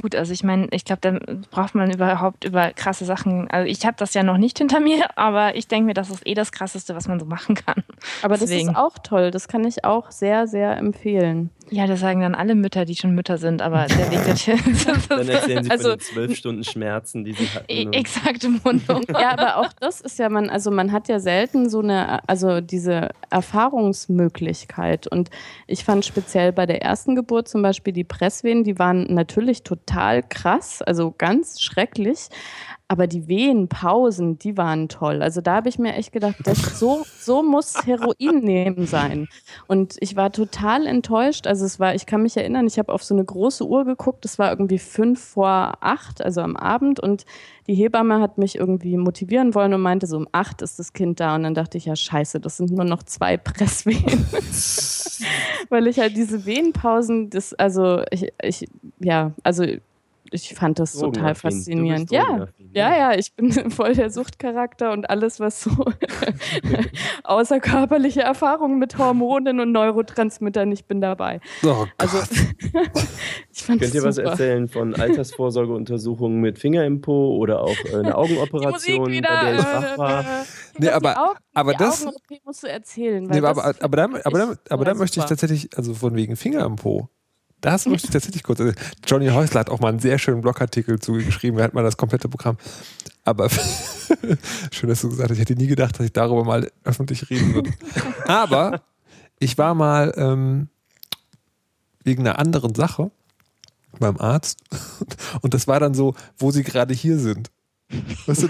Gut, 0.00 0.14
also 0.14 0.32
ich 0.32 0.42
meine, 0.42 0.68
ich 0.70 0.84
glaube, 0.84 1.00
dann 1.00 1.46
braucht 1.50 1.74
man 1.74 1.90
überhaupt 1.90 2.44
über 2.44 2.70
krasse 2.72 3.04
Sachen. 3.04 3.50
Also 3.50 3.68
ich 3.68 3.84
habe 3.86 3.96
das 3.98 4.14
ja 4.14 4.22
noch 4.22 4.38
nicht 4.38 4.58
hinter 4.58 4.80
mir, 4.80 5.06
aber 5.16 5.56
ich 5.56 5.68
denke 5.68 5.86
mir, 5.86 5.94
das 5.94 6.10
ist 6.10 6.26
eh 6.26 6.34
das 6.34 6.52
Krasseste, 6.52 6.94
was 6.94 7.08
man 7.08 7.20
so 7.20 7.26
machen 7.26 7.54
kann. 7.54 7.82
Aber 8.22 8.34
das 8.34 8.48
Deswegen. 8.48 8.70
ist 8.70 8.76
auch 8.76 8.98
toll. 8.98 9.30
Das 9.30 9.48
kann 9.48 9.64
ich 9.64 9.84
auch 9.84 10.10
sehr, 10.10 10.46
sehr 10.46 10.76
empfehlen. 10.76 11.50
Ja, 11.72 11.86
das 11.86 12.00
sagen 12.00 12.20
dann 12.20 12.34
alle 12.34 12.54
Mütter, 12.56 12.84
die 12.84 12.96
schon 12.96 13.14
Mütter 13.14 13.38
sind, 13.38 13.62
aber 13.62 13.86
der 13.86 14.10
Weg 14.10 14.24
dorthin. 14.24 14.58
Dann 15.08 15.28
erzählen 15.28 15.62
sie 15.64 15.70
Also- 15.70 15.90
von 15.90 15.98
den 15.98 16.00
zwölf 16.00 16.36
Stunden 16.36 16.64
Schmerzen, 16.64 17.24
die 17.24 17.32
sie 17.32 17.46
hatten. 17.48 17.64
E- 17.68 17.86
und- 17.86 17.92
Exakt 17.94 18.42
im 18.44 18.60
Mundung. 18.64 19.04
Ja, 19.08 19.30
aber 19.30 19.56
auch 19.58 19.72
das 19.80 20.00
ist 20.00 20.18
ja 20.18 20.28
man, 20.28 20.50
also 20.50 20.70
man 20.72 20.90
hat 20.90 21.08
ja 21.08 21.20
selten 21.20 21.68
so 21.70 21.78
eine, 21.80 22.28
also 22.28 22.60
diese 22.60 23.10
Erfahrungsmöglichkeit. 23.30 25.06
Und 25.06 25.30
ich 25.66 25.84
fand 25.84 26.04
speziell 26.04 26.52
bei 26.52 26.66
der 26.66 26.82
ersten 26.82 27.14
Geburt 27.14 27.48
zum 27.48 27.62
Beispiel 27.62 27.92
die 27.92 28.04
Presswehen, 28.04 28.64
die 28.64 28.78
waren 28.78 29.12
natürlich 29.14 29.62
total 29.62 30.22
krass, 30.22 30.82
also 30.82 31.14
ganz 31.16 31.60
schrecklich. 31.60 32.28
Aber 32.90 33.06
die 33.06 33.28
Wehenpausen, 33.28 34.40
die 34.40 34.56
waren 34.56 34.88
toll. 34.88 35.22
Also 35.22 35.40
da 35.40 35.54
habe 35.54 35.68
ich 35.68 35.78
mir 35.78 35.94
echt 35.94 36.10
gedacht, 36.10 36.34
das, 36.42 36.76
so, 36.76 37.06
so 37.20 37.40
muss 37.40 37.86
Heroin 37.86 38.40
nehmen 38.42 38.88
sein. 38.88 39.28
Und 39.68 39.94
ich 40.00 40.16
war 40.16 40.32
total 40.32 40.86
enttäuscht. 40.86 41.46
Also 41.46 41.66
es 41.66 41.78
war, 41.78 41.94
ich 41.94 42.06
kann 42.06 42.24
mich 42.24 42.36
erinnern, 42.36 42.66
ich 42.66 42.80
habe 42.80 42.92
auf 42.92 43.04
so 43.04 43.14
eine 43.14 43.24
große 43.24 43.64
Uhr 43.64 43.84
geguckt, 43.84 44.24
es 44.24 44.40
war 44.40 44.50
irgendwie 44.50 44.80
fünf 44.80 45.20
vor 45.22 45.74
acht, 45.78 46.20
also 46.20 46.40
am 46.40 46.56
Abend. 46.56 46.98
Und 46.98 47.26
die 47.68 47.74
Hebamme 47.74 48.20
hat 48.20 48.38
mich 48.38 48.56
irgendwie 48.56 48.96
motivieren 48.96 49.54
wollen 49.54 49.72
und 49.72 49.82
meinte, 49.82 50.08
so 50.08 50.16
um 50.16 50.26
acht 50.32 50.60
ist 50.60 50.80
das 50.80 50.92
Kind 50.92 51.20
da. 51.20 51.36
Und 51.36 51.44
dann 51.44 51.54
dachte 51.54 51.78
ich, 51.78 51.84
ja 51.84 51.94
scheiße, 51.94 52.40
das 52.40 52.56
sind 52.56 52.72
nur 52.72 52.84
noch 52.84 53.04
zwei 53.04 53.36
Presswehen. 53.36 54.26
Weil 55.68 55.86
ich 55.86 56.00
halt 56.00 56.16
diese 56.16 56.44
Wehenpausen, 56.44 57.30
das, 57.30 57.54
also 57.54 58.02
ich, 58.10 58.32
ich 58.42 58.66
ja, 58.98 59.30
also 59.44 59.64
ich 60.32 60.54
fand 60.54 60.78
das 60.78 60.92
total 60.92 61.34
faszinierend. 61.34 62.10
Ja, 62.10 62.46
ja, 62.72 62.96
ja, 62.96 63.14
ich 63.18 63.34
bin 63.34 63.50
voll 63.70 63.94
der 63.94 64.10
Suchtcharakter 64.10 64.92
und 64.92 65.10
alles, 65.10 65.40
was 65.40 65.62
so 65.62 65.70
außerkörperliche 67.24 68.20
Erfahrungen 68.22 68.78
mit 68.78 68.98
Hormonen 68.98 69.60
und 69.60 69.72
Neurotransmittern, 69.72 70.70
ich 70.72 70.84
bin 70.86 71.00
dabei. 71.00 71.40
Oh 71.64 71.86
Also 71.98 72.18
ich 73.52 73.62
fand 73.62 73.80
Könnt 73.80 73.94
ihr 73.94 74.00
das 74.02 74.04
was 74.04 74.16
super. 74.16 74.30
erzählen 74.30 74.68
von 74.68 74.94
Altersvorsorgeuntersuchungen 74.94 76.40
mit 76.40 76.58
Finger 76.58 76.84
im 76.84 77.00
Po 77.00 77.36
oder 77.36 77.62
auch 77.62 77.76
äh, 77.92 77.96
eine 77.96 78.16
Augenoperation, 78.16 79.04
bei 79.06 79.20
der 79.20 79.54
ich 79.54 79.58
wach 79.64 79.98
war? 79.98 80.24
Nee, 80.78 80.88
aber- 80.90 81.10
die 81.12 81.18
Augen, 81.18 81.38
aber 81.54 81.72
die 81.72 81.78
das- 81.78 82.06
Augen-OP 82.06 82.40
musst 82.44 82.62
du 82.62 82.66
erzählen. 82.68 83.24
Nee, 83.24 83.30
Weil 83.42 83.46
aber, 83.46 83.62
das 83.62 83.80
aber, 83.80 83.96
da, 83.96 84.04
aber, 84.24 84.38
da, 84.38 84.54
aber 84.68 84.84
da 84.84 84.94
möchte 84.94 85.18
ich 85.18 85.22
super. 85.24 85.28
tatsächlich, 85.28 85.68
also 85.76 85.94
von 85.94 86.14
wegen 86.14 86.36
Finger 86.36 86.64
im 86.64 86.76
Po. 86.76 87.08
Das 87.60 87.86
möchte 87.86 88.06
ich 88.06 88.12
tatsächlich 88.12 88.42
kurz. 88.42 88.60
Also 88.60 88.72
Johnny 89.06 89.28
Häusler 89.28 89.60
hat 89.60 89.70
auch 89.70 89.80
mal 89.80 89.88
einen 89.88 89.98
sehr 89.98 90.18
schönen 90.18 90.40
Blogartikel 90.40 90.98
zugeschrieben. 90.98 91.58
Er 91.58 91.64
hat 91.64 91.74
mal 91.74 91.84
das 91.84 91.96
komplette 91.96 92.28
Programm. 92.28 92.56
Aber 93.24 93.50
schön, 94.70 94.88
dass 94.88 95.02
du 95.02 95.10
gesagt 95.10 95.30
hast, 95.30 95.36
ich 95.36 95.40
hätte 95.40 95.54
nie 95.54 95.66
gedacht, 95.66 95.98
dass 95.98 96.06
ich 96.06 96.12
darüber 96.12 96.44
mal 96.44 96.70
öffentlich 96.84 97.28
reden 97.28 97.54
würde. 97.54 97.70
Aber 98.26 98.82
ich 99.38 99.58
war 99.58 99.74
mal, 99.74 100.12
ähm, 100.16 100.68
wegen 102.04 102.26
einer 102.26 102.38
anderen 102.38 102.74
Sache 102.74 103.10
beim 103.98 104.18
Arzt. 104.18 104.60
Und 105.42 105.54
das 105.54 105.66
war 105.66 105.80
dann 105.80 105.94
so, 105.94 106.14
wo 106.38 106.50
sie 106.50 106.62
gerade 106.62 106.94
hier 106.94 107.18
sind. 107.18 107.50
Weißt 108.26 108.42
du, 108.44 108.48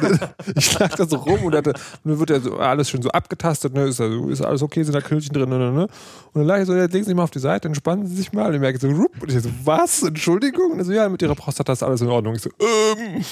ich 0.54 0.78
lag 0.78 0.94
da 0.96 1.06
so 1.06 1.16
rum 1.16 1.44
und, 1.44 1.54
hatte, 1.54 1.72
dann 2.04 2.18
wird 2.18 2.30
ja 2.30 2.40
so 2.40 2.56
alles 2.56 2.90
schön 2.90 3.02
so 3.02 3.10
abgetastet, 3.10 3.72
ne? 3.72 3.84
ist, 3.84 4.00
also, 4.00 4.28
ist 4.28 4.42
alles 4.42 4.62
okay, 4.62 4.82
sind 4.82 4.94
da 4.94 5.00
Knöllchen 5.00 5.32
drin, 5.32 5.48
ne, 5.48 5.58
ne, 5.58 5.72
ne? 5.72 5.82
Und 5.82 6.40
dann 6.40 6.44
lag 6.44 6.60
ich 6.60 6.66
so, 6.66 6.74
jetzt 6.74 6.92
legen 6.92 7.04
Sie 7.04 7.10
sich 7.10 7.16
mal 7.16 7.24
auf 7.24 7.30
die 7.30 7.38
Seite, 7.38 7.68
entspannen 7.68 8.06
Sie 8.06 8.14
sich 8.14 8.32
mal. 8.32 8.48
Und 8.48 8.54
ich 8.54 8.60
merke 8.60 8.78
so, 8.78 8.88
rup, 8.88 9.12
und 9.20 9.32
ich 9.32 9.40
so, 9.40 9.48
was? 9.64 10.02
Entschuldigung? 10.02 10.72
Und 10.72 10.84
so, 10.84 10.92
ja, 10.92 11.08
mit 11.08 11.22
Ihrer 11.22 11.34
Prostata 11.34 11.72
ist 11.72 11.82
alles 11.82 12.00
in 12.00 12.08
Ordnung. 12.08 12.34
Ich 12.34 12.42
so, 12.42 12.50
ähm, 12.60 13.24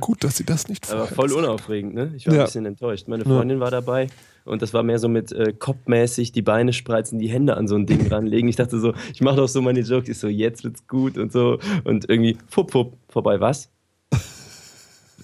gut, 0.00 0.22
dass 0.24 0.36
Sie 0.36 0.44
das 0.44 0.68
nicht 0.68 0.90
Aber 0.90 1.06
voll 1.06 1.32
unaufregend, 1.32 1.94
ne? 1.94 2.12
Ich 2.16 2.26
war 2.26 2.34
ja. 2.34 2.40
ein 2.40 2.46
bisschen 2.46 2.66
enttäuscht. 2.66 3.08
Meine 3.08 3.24
Freundin 3.24 3.58
ja. 3.58 3.64
war 3.64 3.70
dabei 3.70 4.08
und 4.48 4.62
das 4.62 4.72
war 4.72 4.82
mehr 4.82 4.98
so 4.98 5.08
mit 5.08 5.30
äh, 5.32 5.52
kopfmäßig 5.52 6.32
die 6.32 6.42
Beine 6.42 6.72
spreizen, 6.72 7.18
die 7.18 7.28
Hände 7.28 7.56
an 7.56 7.68
so 7.68 7.76
ein 7.76 7.86
Ding 7.86 8.06
ranlegen. 8.08 8.48
Ich 8.48 8.56
dachte 8.56 8.78
so, 8.78 8.94
ich 9.12 9.20
mache 9.20 9.36
doch 9.36 9.48
so 9.48 9.60
meine 9.60 9.80
Jokes, 9.80 10.08
ich 10.08 10.18
so, 10.18 10.28
jetzt 10.28 10.64
wird's 10.64 10.86
gut 10.86 11.18
und 11.18 11.32
so. 11.32 11.58
Und 11.84 12.08
irgendwie, 12.08 12.38
fupp, 12.48 12.70
fupp, 12.70 12.96
vorbei, 13.08 13.40
was? 13.40 13.70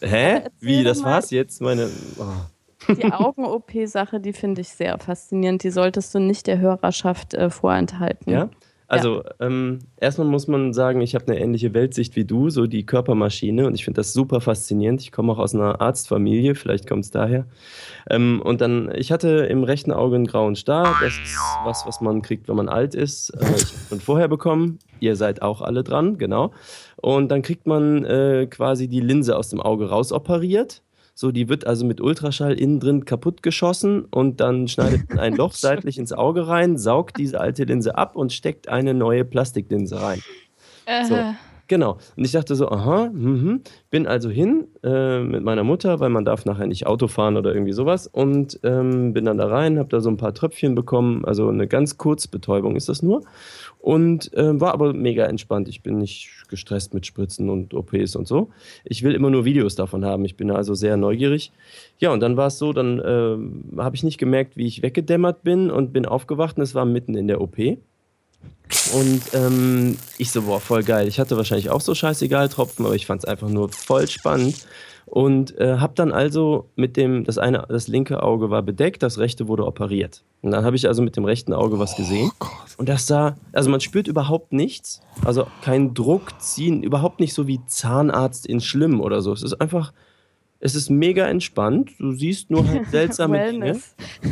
Hä? 0.01 0.43
Wie, 0.61 0.85
das 0.85 1.03
war's 1.03 1.31
jetzt? 1.31 1.61
Meine. 1.61 1.89
Oh. 2.19 2.93
Die 2.95 3.05
Augen-OP-Sache, 3.05 4.21
die 4.21 4.33
finde 4.33 4.61
ich 4.61 4.69
sehr 4.69 4.99
faszinierend. 4.99 5.63
Die 5.63 5.71
solltest 5.71 6.15
du 6.15 6.19
nicht 6.19 6.47
der 6.47 6.59
Hörerschaft 6.59 7.35
äh, 7.35 7.49
vorenthalten. 7.49 8.33
Ja? 8.33 8.51
Also 8.87 9.23
ja. 9.23 9.31
ähm, 9.41 9.79
erstmal 9.99 10.27
muss 10.27 10.47
man 10.47 10.73
sagen, 10.75 11.01
ich 11.01 11.15
habe 11.15 11.27
eine 11.27 11.41
ähnliche 11.41 11.73
Weltsicht 11.73 12.17
wie 12.17 12.25
du, 12.25 12.51
so 12.51 12.67
die 12.67 12.85
Körpermaschine 12.85 13.67
und 13.67 13.75
ich 13.75 13.85
finde 13.85 14.01
das 14.01 14.13
super 14.13 14.41
faszinierend. 14.41 15.01
Ich 15.01 15.11
komme 15.11 15.33
auch 15.33 15.39
aus 15.39 15.55
einer 15.55 15.81
Arztfamilie, 15.81 16.55
vielleicht 16.55 16.87
kommt 16.87 17.05
es 17.05 17.11
daher. 17.11 17.47
Ähm, 18.11 18.43
und 18.45 18.61
dann, 18.61 18.93
ich 18.95 19.11
hatte 19.11 19.47
im 19.47 19.65
rechten 19.65 19.91
Auge 19.91 20.17
einen 20.17 20.27
grauen 20.27 20.55
Star. 20.55 20.97
Das 21.01 21.15
ist 21.15 21.37
was, 21.65 21.87
was 21.87 22.01
man 22.01 22.21
kriegt, 22.23 22.49
wenn 22.49 22.57
man 22.57 22.69
alt 22.69 22.95
ist. 22.95 23.31
Äh, 23.31 23.55
ich 23.57 23.91
habe 23.91 24.01
vorher 24.01 24.29
bekommen. 24.29 24.79
Ihr 25.01 25.17
seid 25.17 25.43
auch 25.43 25.63
alle 25.63 25.83
dran, 25.83 26.19
genau. 26.19 26.53
Und 26.97 27.29
dann 27.31 27.43
kriegt 27.43 27.67
man 27.67 28.05
äh, 28.05 28.47
quasi 28.49 28.89
die 28.89 29.01
Linse 29.01 29.37
aus 29.37 29.49
dem 29.49 29.61
Auge 29.61 29.89
rausoperiert. 29.89 30.84
So, 31.15 31.31
die 31.31 31.49
wird 31.49 31.67
also 31.67 31.87
mit 31.87 32.01
Ultraschall 32.01 32.59
innen 32.59 32.81
drin 32.81 33.05
kaputt 33.05 33.43
geschossen 33.43 34.05
und 34.11 34.41
dann 34.41 34.67
schneidet 34.67 35.09
man 35.11 35.21
ein 35.21 35.37
Loch 35.37 35.53
seitlich 35.55 35.99
ins 35.99 36.13
Auge 36.13 36.49
rein, 36.49 36.77
saugt 36.77 37.19
diese 37.19 37.41
alte 37.41 37.65
Linse 37.65 37.97
ab 37.97 38.17
und 38.17 38.33
steckt 38.33 38.69
eine 38.69 38.95
neue 38.95 39.25
Plastiklinse 39.25 40.01
rein. 40.03 40.23
So. 41.09 41.17
Genau. 41.67 41.99
Und 42.17 42.25
ich 42.25 42.33
dachte 42.33 42.55
so, 42.57 42.69
aha, 42.69 43.09
mh, 43.13 43.61
bin 43.91 44.07
also 44.07 44.29
hin 44.29 44.69
äh, 44.83 45.21
mit 45.21 45.43
meiner 45.43 45.65
Mutter, 45.65 45.99
weil 45.99 46.11
man 46.11 46.25
darf 46.25 46.45
nachher 46.45 46.67
nicht 46.67 46.87
Auto 46.87 47.09
fahren 47.09 47.37
oder 47.37 47.55
irgendwie 47.55 47.73
sowas. 47.73 48.07
Und 48.07 48.61
ähm, 48.65 49.15
bin 49.15 49.25
dann 49.25 49.39
da 49.39 49.47
rein, 49.47 49.79
habe 49.79 49.89
da 49.89 50.01
so 50.01 50.11
ein 50.11 50.19
paar 50.19 50.35
Tröpfchen 50.35 50.75
bekommen. 50.75 51.25
Also 51.25 51.49
eine 51.49 51.67
ganz 51.67 51.97
Kurzbetäubung 51.97 52.77
ist 52.77 52.89
das 52.89 53.03
nur. 53.03 53.23
Und 53.85 54.33
äh, 54.33 54.59
war 54.59 54.73
aber 54.73 54.95
mega 54.95 55.27
entspannt. 55.27 55.69
Ich 55.69 55.83
bin 55.83 55.99
nicht 55.99 56.31
gestresst 56.49 56.95
mit 56.95 57.05
Spritzen 57.05 57.51
und 57.51 57.75
OPs 57.75 58.17
und 58.17 58.27
so. 58.27 58.49
Ich 58.83 59.03
will 59.03 59.15
immer 59.15 59.29
nur 59.29 59.45
Videos 59.45 59.75
davon 59.75 60.07
haben. 60.07 60.25
Ich 60.25 60.39
bin 60.39 60.51
also 60.51 60.73
sehr 60.73 60.97
neugierig. 60.97 61.53
Ja, 61.99 62.11
und 62.11 62.21
dann 62.21 62.39
war 62.39 62.47
es 62.47 62.57
so, 62.57 62.73
dann 62.73 62.99
äh, 62.99 63.77
habe 63.83 63.95
ich 63.95 64.03
nicht 64.03 64.17
gemerkt, 64.17 64.57
wie 64.57 64.65
ich 64.65 64.81
weggedämmert 64.81 65.43
bin 65.43 65.71
und 65.71 65.93
bin 65.93 66.07
aufgewacht 66.07 66.57
und 66.57 66.63
es 66.63 66.75
war 66.75 66.87
mitten 66.87 67.15
in 67.15 67.29
der 67.29 67.43
OP. 67.43 67.59
Und 67.59 69.23
ähm, 69.35 69.99
ich 70.17 70.31
so, 70.31 70.41
boah, 70.41 70.61
voll 70.61 70.83
geil. 70.83 71.07
Ich 71.07 71.21
hatte 71.21 71.37
wahrscheinlich 71.37 71.69
auch 71.69 71.83
so 71.83 71.95
scheißegal 71.95 72.49
Tropfen, 72.49 72.87
aber 72.87 72.95
ich 72.95 73.05
fand 73.05 73.23
es 73.23 73.29
einfach 73.29 73.51
nur 73.51 73.69
voll 73.69 74.09
spannend. 74.09 74.67
Und 75.07 75.57
äh, 75.59 75.79
habe 75.79 75.95
dann 75.95 76.13
also 76.13 76.69
mit 76.77 76.97
dem, 76.97 77.25
das 77.25 77.39
eine, 77.39 77.65
das 77.69 77.89
linke 77.89 78.23
Auge 78.23 78.51
war 78.51 78.63
bedeckt, 78.63 79.03
das 79.03 79.19
rechte 79.19 79.49
wurde 79.49 79.67
operiert. 79.67 80.25
Und 80.43 80.51
dann 80.51 80.65
habe 80.65 80.77
ich 80.77 80.89
also 80.89 81.03
mit 81.03 81.17
dem 81.17 81.25
rechten 81.25 81.53
Auge 81.53 81.79
was 81.79 81.97
gesehen. 81.97 82.31
Oh 82.41 82.47
und 82.79 82.89
das 82.89 83.07
sah, 83.07 83.37
also 83.53 83.71
man 83.71 83.81
spürt 83.81 84.09
überhaupt 84.09 84.53
nichts. 84.53 85.01
Also 85.25 85.47
kein 85.63 85.95
Druck 85.95 86.41
ziehen, 86.41 86.83
überhaupt 86.83 87.21
nicht 87.21 87.35
so 87.35 87.47
wie 87.47 87.61
Zahnarzt 87.67 88.47
in 88.47 88.61
Schlimm 88.61 89.01
oder 89.01 89.23
so. 89.23 89.33
Es 89.33 89.43
ist 89.43 89.61
einfach 89.61 89.93
es 90.65 90.75
ist 90.75 90.89
mega 90.89 91.27
entspannt. 91.27 91.91
Du 91.99 92.13
siehst 92.13 92.51
nur 92.51 92.67
halt 92.67 92.87
seltsame 92.91 93.51
Dinge. 93.51 93.79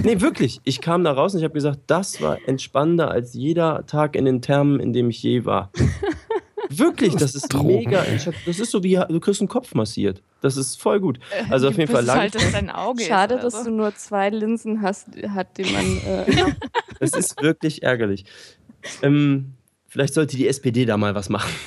Nee, 0.02 0.22
wirklich. 0.22 0.62
Ich 0.64 0.80
kam 0.80 1.04
da 1.04 1.12
raus 1.12 1.34
und 1.34 1.40
ich 1.40 1.44
habe 1.44 1.52
gesagt, 1.52 1.80
das 1.88 2.22
war 2.22 2.38
entspannender 2.46 3.10
als 3.10 3.34
jeder 3.34 3.84
Tag 3.86 4.16
in 4.16 4.24
den 4.24 4.40
Thermen, 4.40 4.80
in 4.80 4.94
dem 4.94 5.10
ich 5.10 5.22
je 5.22 5.44
war. 5.44 5.70
Wirklich, 6.78 7.14
das 7.14 7.34
ist 7.34 7.52
mega. 7.54 8.04
Das 8.46 8.58
ist 8.58 8.70
so 8.70 8.82
wie 8.82 9.00
du 9.08 9.20
kriegst 9.20 9.40
einen 9.40 9.48
Kopf 9.48 9.74
massiert. 9.74 10.22
Das 10.40 10.56
ist 10.56 10.80
voll 10.80 11.00
gut. 11.00 11.18
Äh, 11.30 11.50
also 11.50 11.68
auf 11.68 11.76
jeden 11.76 11.92
Fall 11.92 12.04
lang. 12.04 12.18
Halt, 12.18 12.34
dass 12.34 12.52
dein 12.52 12.70
Auge 12.70 13.02
Schade, 13.02 13.36
ist, 13.36 13.44
dass 13.44 13.52
so. 13.54 13.64
du 13.64 13.70
nur 13.70 13.94
zwei 13.94 14.30
Linsen 14.30 14.82
hast, 14.82 15.08
hat, 15.28 15.58
die 15.58 15.64
man. 15.64 15.98
Äh 15.98 16.52
das 17.00 17.12
ist 17.12 17.40
wirklich 17.42 17.82
ärgerlich. 17.82 18.24
Ähm, 19.02 19.54
Vielleicht 19.92 20.14
sollte 20.14 20.38
die 20.38 20.48
SPD 20.48 20.86
da 20.86 20.96
mal 20.96 21.14
was 21.14 21.28
machen. 21.28 21.52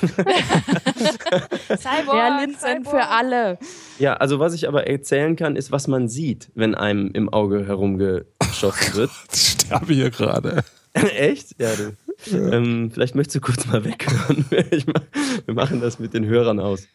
Cyborg, 1.78 2.16
ja, 2.16 2.40
Linsen 2.40 2.84
für 2.84 3.06
alle. 3.06 3.56
Ja, 4.00 4.14
also 4.14 4.40
was 4.40 4.52
ich 4.52 4.66
aber 4.66 4.88
erzählen 4.88 5.36
kann, 5.36 5.54
ist, 5.54 5.70
was 5.70 5.86
man 5.86 6.08
sieht, 6.08 6.50
wenn 6.56 6.74
einem 6.74 7.12
im 7.12 7.28
Auge 7.28 7.64
herumgeschossen 7.64 8.94
wird. 8.94 9.12
ich 9.32 9.40
sterbe 9.50 9.94
hier 9.94 10.10
gerade. 10.10 10.64
Echt? 10.92 11.54
Ja, 11.60 11.68
du. 11.76 11.96
Ähm, 12.32 12.90
vielleicht 12.90 13.14
möchtest 13.14 13.36
du 13.36 13.40
kurz 13.40 13.66
mal 13.66 13.84
weghören. 13.84 14.44
wir 15.44 15.54
machen 15.54 15.80
das 15.80 15.98
mit 15.98 16.14
den 16.14 16.26
Hörern 16.26 16.60
aus. 16.60 16.88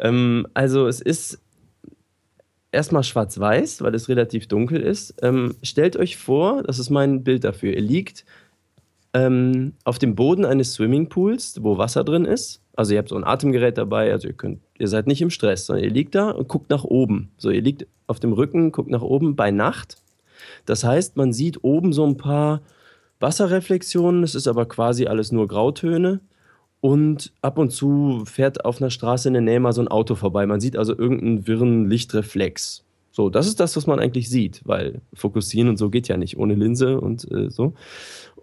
Ähm, 0.00 0.46
also 0.54 0.86
es 0.86 1.00
ist 1.00 1.40
erstmal 2.72 3.04
schwarz-weiß, 3.04 3.82
weil 3.82 3.94
es 3.94 4.08
relativ 4.08 4.48
dunkel 4.48 4.80
ist. 4.80 5.14
Ähm, 5.22 5.54
stellt 5.62 5.96
euch 5.96 6.16
vor, 6.16 6.62
das 6.62 6.78
ist 6.78 6.90
mein 6.90 7.24
Bild 7.24 7.44
dafür. 7.44 7.72
Ihr 7.72 7.80
liegt 7.80 8.24
ähm, 9.14 9.74
auf 9.84 9.98
dem 9.98 10.14
Boden 10.14 10.44
eines 10.44 10.74
Swimmingpools, 10.74 11.62
wo 11.62 11.78
Wasser 11.78 12.04
drin 12.04 12.24
ist. 12.24 12.60
Also 12.76 12.92
ihr 12.92 12.98
habt 12.98 13.08
so 13.08 13.16
ein 13.16 13.24
Atemgerät 13.24 13.78
dabei, 13.78 14.10
also 14.10 14.26
ihr 14.26 14.34
könnt, 14.34 14.58
ihr 14.78 14.88
seid 14.88 15.06
nicht 15.06 15.22
im 15.22 15.30
Stress, 15.30 15.66
sondern 15.66 15.84
ihr 15.84 15.92
liegt 15.92 16.16
da 16.16 16.30
und 16.30 16.48
guckt 16.48 16.70
nach 16.70 16.82
oben. 16.82 17.30
So, 17.38 17.50
ihr 17.50 17.62
liegt 17.62 17.86
auf 18.08 18.18
dem 18.18 18.32
Rücken, 18.32 18.72
guckt 18.72 18.90
nach 18.90 19.02
oben 19.02 19.36
bei 19.36 19.52
Nacht. 19.52 19.98
Das 20.66 20.82
heißt, 20.82 21.16
man 21.16 21.32
sieht 21.32 21.62
oben 21.62 21.92
so 21.92 22.04
ein 22.04 22.16
paar 22.16 22.60
Wasserreflexionen, 23.20 24.22
es 24.22 24.34
ist 24.34 24.48
aber 24.48 24.66
quasi 24.66 25.06
alles 25.06 25.32
nur 25.32 25.48
Grautöne. 25.48 26.20
Und 26.80 27.32
ab 27.40 27.56
und 27.56 27.70
zu 27.70 28.24
fährt 28.26 28.64
auf 28.66 28.80
einer 28.80 28.90
Straße 28.90 29.28
in 29.28 29.34
der 29.34 29.42
Nähe 29.42 29.60
mal 29.60 29.72
so 29.72 29.80
ein 29.80 29.88
Auto 29.88 30.14
vorbei. 30.16 30.44
Man 30.46 30.60
sieht 30.60 30.76
also 30.76 30.96
irgendeinen 30.96 31.46
wirren 31.46 31.88
Lichtreflex. 31.88 32.84
So, 33.10 33.30
das 33.30 33.46
ist 33.46 33.60
das, 33.60 33.76
was 33.76 33.86
man 33.86 34.00
eigentlich 34.00 34.28
sieht, 34.28 34.60
weil 34.64 35.00
fokussieren 35.14 35.68
und 35.70 35.78
so 35.78 35.88
geht 35.88 36.08
ja 36.08 36.16
nicht 36.16 36.36
ohne 36.36 36.54
Linse 36.54 37.00
und 37.00 37.30
äh, 37.30 37.48
so 37.48 37.72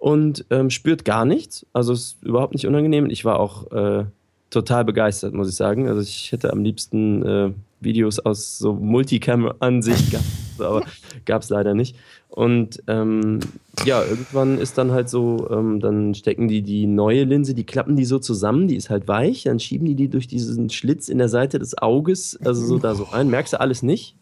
und 0.01 0.45
ähm, 0.49 0.71
spürt 0.71 1.05
gar 1.05 1.25
nichts. 1.25 1.63
Also 1.73 1.93
ist 1.93 2.23
überhaupt 2.23 2.55
nicht 2.55 2.65
unangenehm. 2.65 3.07
Ich 3.11 3.23
war 3.23 3.39
auch 3.39 3.71
äh, 3.71 4.05
total 4.49 4.83
begeistert, 4.83 5.35
muss 5.35 5.47
ich 5.47 5.55
sagen. 5.55 5.87
Also 5.87 6.01
ich 6.01 6.31
hätte 6.31 6.51
am 6.51 6.63
liebsten 6.63 7.23
äh, 7.23 7.51
Videos 7.81 8.17
aus 8.17 8.57
so 8.57 8.73
Multicam-Ansicht 8.73 10.09
gehabt, 10.09 10.25
aber 10.61 10.83
gab 11.25 11.41
es 11.41 11.49
leider 11.49 11.73
nicht. 11.73 11.95
Und 12.29 12.81
ähm, 12.87 13.39
ja, 13.85 14.03
irgendwann 14.03 14.57
ist 14.57 14.77
dann 14.77 14.91
halt 14.91 15.09
so, 15.09 15.49
ähm, 15.51 15.79
dann 15.81 16.15
stecken 16.15 16.47
die 16.47 16.61
die 16.61 16.87
neue 16.87 17.25
Linse, 17.25 17.53
die 17.53 17.65
klappen 17.65 17.95
die 17.95 18.05
so 18.05 18.19
zusammen, 18.19 18.67
die 18.67 18.77
ist 18.77 18.89
halt 18.89 19.07
weich, 19.07 19.43
dann 19.43 19.59
schieben 19.59 19.85
die 19.85 19.95
die 19.95 20.07
durch 20.07 20.27
diesen 20.27 20.69
Schlitz 20.69 21.09
in 21.09 21.17
der 21.17 21.29
Seite 21.29 21.59
des 21.59 21.77
Auges, 21.77 22.39
also 22.43 22.65
so 22.65 22.79
da 22.79 22.95
so 22.95 23.03
rein, 23.03 23.29
merkst 23.29 23.53
du 23.53 23.59
alles 23.59 23.83
nicht. 23.83 24.15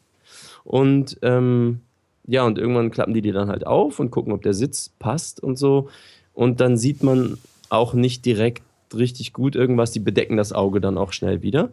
Und 0.63 1.17
ähm, 1.21 1.81
ja, 2.25 2.45
und 2.45 2.57
irgendwann 2.57 2.91
klappen 2.91 3.13
die 3.13 3.21
die 3.21 3.31
dann 3.31 3.49
halt 3.49 3.65
auf 3.65 3.99
und 3.99 4.11
gucken, 4.11 4.33
ob 4.33 4.41
der 4.41 4.53
Sitz 4.53 4.91
passt 4.99 5.41
und 5.41 5.57
so. 5.57 5.89
Und 6.33 6.61
dann 6.61 6.77
sieht 6.77 7.03
man 7.03 7.37
auch 7.69 7.93
nicht 7.93 8.25
direkt 8.25 8.63
richtig 8.93 9.33
gut 9.33 9.55
irgendwas. 9.55 9.91
Die 9.91 9.99
bedecken 9.99 10.37
das 10.37 10.53
Auge 10.53 10.81
dann 10.81 10.97
auch 10.97 11.13
schnell 11.13 11.41
wieder. 11.41 11.69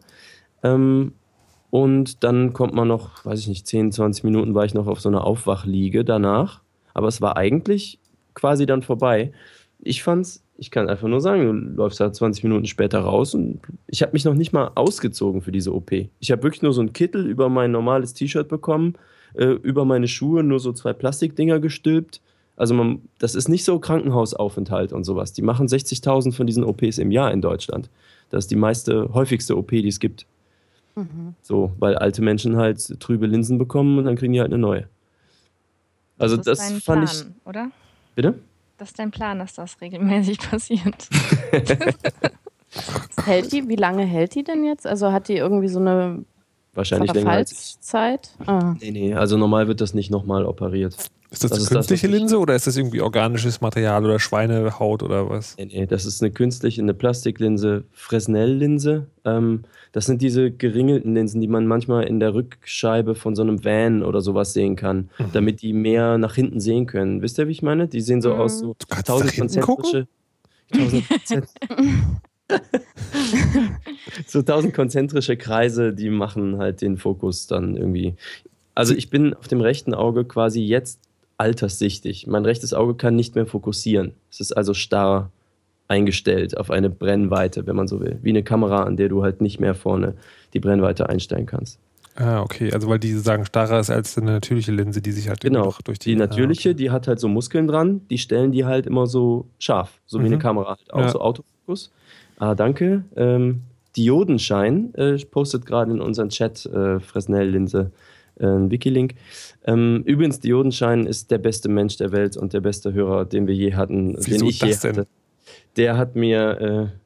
Ähm, 0.62 1.12
und 1.70 2.22
dann 2.24 2.52
kommt 2.52 2.74
man 2.74 2.88
noch, 2.88 3.24
weiß 3.24 3.40
ich 3.40 3.48
nicht, 3.48 3.66
10, 3.66 3.92
20 3.92 4.24
Minuten 4.24 4.54
war 4.54 4.64
ich 4.64 4.74
noch 4.74 4.86
auf 4.86 5.00
so 5.00 5.08
einer 5.08 5.24
Aufwachliege 5.24 6.04
danach. 6.04 6.62
Aber 6.94 7.08
es 7.08 7.20
war 7.20 7.36
eigentlich 7.36 7.98
quasi 8.34 8.66
dann 8.66 8.82
vorbei. 8.82 9.32
Ich 9.80 10.02
fand's, 10.02 10.42
ich 10.56 10.70
kann 10.70 10.88
einfach 10.88 11.08
nur 11.08 11.20
sagen, 11.20 11.74
du 11.74 11.82
läufst 11.82 12.00
da 12.00 12.12
20 12.12 12.44
Minuten 12.44 12.66
später 12.66 13.00
raus 13.00 13.34
und 13.34 13.60
ich 13.88 14.02
habe 14.02 14.12
mich 14.12 14.24
noch 14.24 14.34
nicht 14.34 14.52
mal 14.52 14.70
ausgezogen 14.74 15.42
für 15.42 15.52
diese 15.52 15.74
OP. 15.74 15.92
Ich 15.92 16.30
habe 16.30 16.42
wirklich 16.42 16.62
nur 16.62 16.72
so 16.72 16.80
einen 16.80 16.92
Kittel 16.92 17.26
über 17.26 17.48
mein 17.48 17.72
normales 17.72 18.14
T-Shirt 18.14 18.48
bekommen 18.48 18.96
äh, 19.36 19.44
über 19.62 19.84
meine 19.84 20.08
Schuhe 20.08 20.42
nur 20.42 20.60
so 20.60 20.72
zwei 20.72 20.92
Plastikdinger 20.92 21.60
gestülpt. 21.60 22.20
Also 22.56 22.74
man, 22.74 23.02
das 23.18 23.34
ist 23.34 23.48
nicht 23.48 23.64
so 23.64 23.78
Krankenhausaufenthalt 23.78 24.92
und 24.92 25.04
sowas. 25.04 25.32
Die 25.32 25.42
machen 25.42 25.66
60.000 25.66 26.32
von 26.32 26.46
diesen 26.46 26.64
OPs 26.64 26.98
im 26.98 27.10
Jahr 27.10 27.30
in 27.32 27.42
Deutschland. 27.42 27.90
Das 28.30 28.44
ist 28.44 28.50
die 28.50 28.56
meiste, 28.56 29.12
häufigste 29.12 29.56
OP, 29.56 29.70
die 29.70 29.88
es 29.88 30.00
gibt. 30.00 30.26
Mhm. 30.97 31.34
So, 31.42 31.72
weil 31.78 31.97
alte 31.97 32.22
Menschen 32.22 32.57
halt 32.57 32.99
trübe 33.01 33.26
Linsen 33.26 33.59
bekommen 33.59 33.99
und 33.99 34.05
dann 34.07 34.16
kriegen 34.16 34.32
die 34.32 34.40
halt 34.40 34.53
eine 34.53 34.59
neue. 34.59 34.88
Also 36.18 36.36
das, 36.36 36.59
das 36.59 36.72
fand 36.82 37.05
Plan, 37.05 37.05
ich. 37.05 37.47
Oder? 37.47 37.70
Bitte? 38.14 38.34
Das 38.78 38.88
ist 38.88 38.99
dein 38.99 39.11
Plan, 39.11 39.38
dass 39.38 39.55
das 39.55 39.80
regelmäßig 39.80 40.38
passiert. 40.51 41.09
hält 43.24 43.53
die, 43.53 43.68
wie 43.68 43.76
lange 43.76 44.05
hält 44.05 44.34
die 44.34 44.42
denn 44.44 44.64
jetzt? 44.64 44.86
Also 44.86 45.12
hat 45.12 45.28
die 45.28 45.36
irgendwie 45.36 45.68
so 45.68 45.78
eine 45.78 46.24
Wahrscheinlich 46.74 47.12
länger 47.12 47.30
als 47.30 47.53
ich. 47.53 47.80
Zeit? 47.80 48.34
Ah. 48.47 48.74
Nee, 48.80 48.90
nee, 48.90 49.14
also 49.14 49.36
normal 49.38 49.68
wird 49.68 49.80
das 49.80 49.94
nicht 49.94 50.11
nochmal 50.11 50.44
operiert. 50.44 50.97
Ist 51.30 51.42
das, 51.42 51.50
Das 51.50 51.58
eine 51.58 51.62
ist 51.64 51.70
das, 51.70 51.76
künstliche 51.88 52.06
ich- 52.06 52.12
Linse 52.12 52.38
oder 52.38 52.54
ist 52.54 52.66
das 52.68 52.76
irgendwie 52.76 53.00
organisches 53.00 53.60
Material 53.60 54.04
oder 54.04 54.18
Schweinehaut 54.20 55.02
oder 55.02 55.28
was? 55.28 55.56
Nee, 55.58 55.64
nee, 55.66 55.86
das 55.86 56.06
ist 56.06 56.22
eine 56.22 56.30
künstliche, 56.32 56.80
eine 56.80 56.94
Plastiklinse, 56.94 57.82
Fresnel-Linse. 57.92 59.06
Ähm, 59.24 59.64
das 59.90 60.06
sind 60.06 60.22
diese 60.22 60.52
geringelten 60.52 61.14
Linsen, 61.14 61.40
die 61.40 61.48
man 61.48 61.66
manchmal 61.66 62.04
in 62.04 62.20
der 62.20 62.32
Rückscheibe 62.34 63.14
von 63.16 63.34
so 63.34 63.42
einem 63.42 63.64
Van 63.64 64.02
oder 64.04 64.20
sowas 64.20 64.52
sehen 64.52 64.76
kann, 64.76 65.10
Mhm. 65.18 65.24
damit 65.32 65.62
die 65.62 65.72
mehr 65.72 66.16
nach 66.16 66.36
hinten 66.36 66.60
sehen 66.60 66.86
können. 66.86 67.22
Wisst 67.22 67.38
ihr, 67.38 67.48
wie 67.48 67.52
ich 67.52 67.62
meine? 67.62 67.88
Die 67.88 68.00
sehen 68.00 68.22
so 68.22 68.32
Mhm. 68.34 68.40
aus, 68.40 68.58
so 68.60 68.76
Du 68.78 68.86
kannst 68.88 69.08
nach 69.08 69.30
hinten 69.30 69.60
gucken? 69.62 70.06
tausend 70.72 71.08
konzentrische, 71.08 71.46
so 74.26 74.42
tausend 74.42 74.74
konzentrische 74.74 75.36
Kreise, 75.36 75.92
die 75.92 76.10
machen 76.10 76.58
halt 76.58 76.80
den 76.82 76.96
Fokus 76.96 77.46
dann 77.46 77.76
irgendwie. 77.76 78.14
Also 78.74 78.94
ich 78.94 79.10
bin 79.10 79.34
auf 79.34 79.48
dem 79.48 79.60
rechten 79.60 79.94
Auge 79.94 80.24
quasi 80.24 80.60
jetzt 80.62 81.00
alterssichtig. 81.39 82.26
Mein 82.26 82.45
rechtes 82.45 82.74
Auge 82.74 82.95
kann 82.95 83.16
nicht 83.16 83.34
mehr 83.34 83.47
fokussieren. 83.47 84.12
Es 84.30 84.41
ist 84.41 84.53
also 84.53 84.74
starr 84.74 85.30
eingestellt 85.89 86.57
auf 86.57 86.70
eine 86.70 86.91
Brennweite, 86.91 87.66
wenn 87.66 87.76
man 87.76 87.87
so 87.89 88.01
will. 88.01 88.18
Wie 88.22 88.30
eine 88.30 88.43
Kamera, 88.43 88.82
an 88.82 88.97
der 88.97 89.09
du 89.09 89.22
halt 89.22 89.41
nicht 89.41 89.61
mehr 89.61 89.74
vorne 89.74 90.14
die 90.53 90.61
Brennweite 90.61 91.09
einstellen 91.09 91.47
kannst. 91.47 91.78
Ah, 92.16 92.41
okay. 92.41 92.72
Also 92.72 92.89
weil 92.89 92.99
die 92.99 93.12
sagen, 93.12 93.45
starrer 93.45 93.78
ist 93.78 93.91
als 93.91 94.16
eine 94.16 94.32
natürliche 94.32 94.72
Linse, 94.72 95.03
die 95.03 95.12
sich 95.12 95.28
halt 95.28 95.43
Genau. 95.43 95.74
durch 95.84 95.99
die. 95.99 96.11
Die 96.11 96.16
natürliche, 96.16 96.70
Ah, 96.70 96.72
okay. 96.72 96.76
die 96.76 96.91
hat 96.91 97.07
halt 97.09 97.20
so 97.20 97.28
Muskeln 97.28 97.68
dran, 97.68 98.01
die 98.09 98.18
stellen 98.18 98.53
die 98.53 98.64
halt 98.64 98.87
immer 98.87 99.07
so 99.07 99.47
scharf, 99.59 100.01
so 100.07 100.20
wie 100.20 100.26
eine 100.26 100.37
Mhm. 100.37 100.41
Kamera 100.41 100.70
halt 100.78 100.93
auch, 100.95 101.01
Ja. 101.01 101.09
so 101.11 101.20
Autofokus. 101.20 101.91
Ah, 102.39 102.55
danke. 102.55 103.05
Ähm, 103.16 103.61
Diodenschein 103.97 104.95
äh, 104.95 105.16
postet 105.26 105.66
gerade 105.66 105.91
in 105.93 106.01
unseren 106.01 106.30
Chat 106.30 106.64
äh, 106.66 107.01
Fresnel-Linse 107.01 107.91
einen 108.39 108.70
Wikilink. 108.70 109.14
Ähm, 109.64 110.03
übrigens, 110.05 110.41
Diodenschein 110.41 111.07
ist 111.07 111.30
der 111.30 111.39
beste 111.39 111.68
Mensch 111.68 111.97
der 111.97 112.12
Welt 112.12 112.37
und 112.37 112.53
der 112.53 112.61
beste 112.61 112.93
Hörer, 112.93 113.24
den 113.24 113.47
wir 113.47 113.55
je 113.55 113.74
hatten, 113.74 114.14
den 114.14 114.26
Wieso 114.26 114.49
ich 114.49 114.61
je 114.61 114.74
denn? 114.74 114.97
hatte. 114.97 115.07
Der 115.76 115.97
hat 115.97 116.16
mir, 116.16 116.61
äh, 116.61 116.99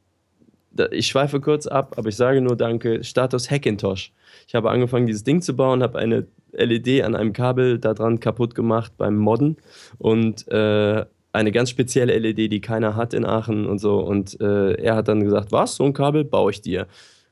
da, 0.72 0.86
ich 0.90 1.06
schweife 1.06 1.40
kurz 1.40 1.66
ab, 1.66 1.94
aber 1.96 2.08
ich 2.08 2.16
sage 2.16 2.40
nur 2.40 2.56
Danke, 2.56 3.02
Status 3.04 3.50
Hackintosh. 3.50 4.12
Ich 4.46 4.54
habe 4.54 4.70
angefangen, 4.70 5.06
dieses 5.06 5.24
Ding 5.24 5.42
zu 5.42 5.54
bauen, 5.54 5.82
habe 5.82 5.98
eine 5.98 6.26
LED 6.52 7.02
an 7.02 7.14
einem 7.14 7.32
Kabel 7.32 7.78
da 7.78 7.94
dran 7.94 8.20
kaputt 8.20 8.54
gemacht 8.54 8.92
beim 8.96 9.16
Modden 9.16 9.56
und 9.98 10.48
äh, 10.48 11.04
eine 11.32 11.52
ganz 11.52 11.70
spezielle 11.70 12.18
LED, 12.18 12.50
die 12.50 12.60
keiner 12.60 12.96
hat 12.96 13.14
in 13.14 13.24
Aachen 13.24 13.66
und 13.66 13.78
so. 13.78 14.00
Und 14.00 14.40
äh, 14.40 14.72
er 14.74 14.96
hat 14.96 15.08
dann 15.08 15.22
gesagt, 15.22 15.52
was, 15.52 15.76
so 15.76 15.84
ein 15.84 15.92
Kabel 15.92 16.24
baue 16.24 16.50
ich 16.50 16.60
dir. 16.60 16.86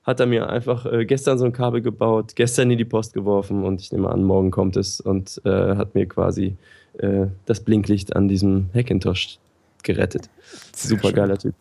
Hat 0.08 0.20
er 0.20 0.26
mir 0.26 0.48
einfach 0.48 0.86
äh, 0.86 1.04
gestern 1.04 1.38
so 1.38 1.44
ein 1.44 1.52
Kabel 1.52 1.82
gebaut, 1.82 2.34
gestern 2.34 2.70
in 2.70 2.78
die 2.78 2.86
Post 2.86 3.12
geworfen 3.12 3.62
und 3.62 3.82
ich 3.82 3.92
nehme 3.92 4.08
an, 4.08 4.24
morgen 4.24 4.50
kommt 4.50 4.78
es 4.78 5.02
und 5.02 5.38
äh, 5.44 5.76
hat 5.76 5.94
mir 5.94 6.06
quasi 6.06 6.56
äh, 6.96 7.26
das 7.44 7.60
Blinklicht 7.60 8.16
an 8.16 8.26
diesem 8.26 8.70
Hackintosh 8.74 9.38
gerettet. 9.82 10.30
Sehr 10.74 10.96
Super 10.96 11.08
schön. 11.08 11.16
geiler 11.16 11.36
Typ. 11.36 11.54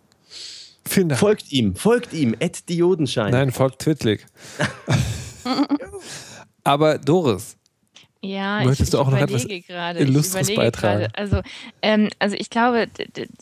Vielen 0.85 1.09
Dank. 1.09 1.19
Folgt 1.19 1.51
ihm, 1.51 1.75
folgt 1.75 2.13
ihm, 2.13 2.37
Ed 2.39 2.69
Diodenschein. 2.69 3.31
Nein, 3.31 3.51
folgt 3.51 3.79
Twitlik. 3.79 4.25
Aber 6.63 6.99
Doris, 6.99 7.56
Ja, 8.27 8.63
Möchtest 8.63 8.81
ich, 8.81 8.89
du 8.91 8.99
auch 8.99 9.09
noch 9.09 9.17
etwas 9.17 9.43
überlege 9.43 9.67
gerade. 9.67 9.99
Illustres 9.99 10.49
ich 10.49 10.55
überlege 10.55 10.71
beitragen? 10.71 10.99
gerade. 10.99 11.15
Also, 11.15 11.41
ähm, 11.81 12.09
also 12.19 12.35
ich 12.37 12.49
glaube, 12.49 12.87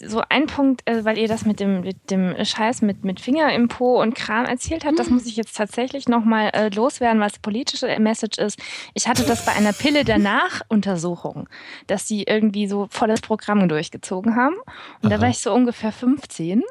so 0.01 0.21
ein 0.29 0.47
Punkt, 0.47 0.87
äh, 0.87 1.03
weil 1.05 1.17
ihr 1.17 1.27
das 1.27 1.45
mit 1.45 1.59
dem, 1.59 1.81
mit 1.81 2.11
dem 2.11 2.35
Scheiß 2.43 2.81
mit, 2.81 3.03
mit 3.03 3.19
Finger 3.19 3.53
im 3.53 3.67
Po 3.67 4.01
und 4.01 4.15
Kram 4.15 4.45
erzählt 4.45 4.85
habt, 4.85 4.99
das 4.99 5.09
muss 5.09 5.25
ich 5.25 5.35
jetzt 5.35 5.55
tatsächlich 5.55 6.07
nochmal 6.07 6.51
äh, 6.53 6.69
loswerden, 6.69 7.19
was 7.19 7.33
die 7.33 7.39
politische 7.39 7.87
Message 7.99 8.37
ist. 8.37 8.59
Ich 8.93 9.07
hatte 9.07 9.23
das 9.23 9.45
bei 9.45 9.53
einer 9.53 9.73
Pille 9.73 10.03
danach 10.03 10.61
Untersuchung, 10.69 11.49
dass 11.87 12.07
sie 12.07 12.23
irgendwie 12.23 12.67
so 12.67 12.87
volles 12.89 13.21
Programm 13.21 13.67
durchgezogen 13.67 14.35
haben. 14.35 14.55
Und 15.01 15.09
da 15.09 15.15
Aha. 15.15 15.23
war 15.23 15.29
ich 15.29 15.39
so 15.39 15.53
ungefähr 15.53 15.91
15 15.91 16.61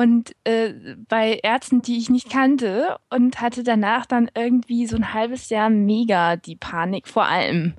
und 0.00 0.34
äh, 0.44 0.72
bei 1.10 1.40
Ärzten, 1.42 1.82
die 1.82 1.98
ich 1.98 2.08
nicht 2.08 2.30
kannte 2.30 2.96
und 3.10 3.42
hatte 3.42 3.62
danach 3.62 4.06
dann 4.06 4.30
irgendwie 4.34 4.86
so 4.86 4.96
ein 4.96 5.12
halbes 5.12 5.50
Jahr 5.50 5.68
mega 5.68 6.36
die 6.36 6.56
Panik 6.56 7.06
vor 7.06 7.26
allem. 7.26 7.74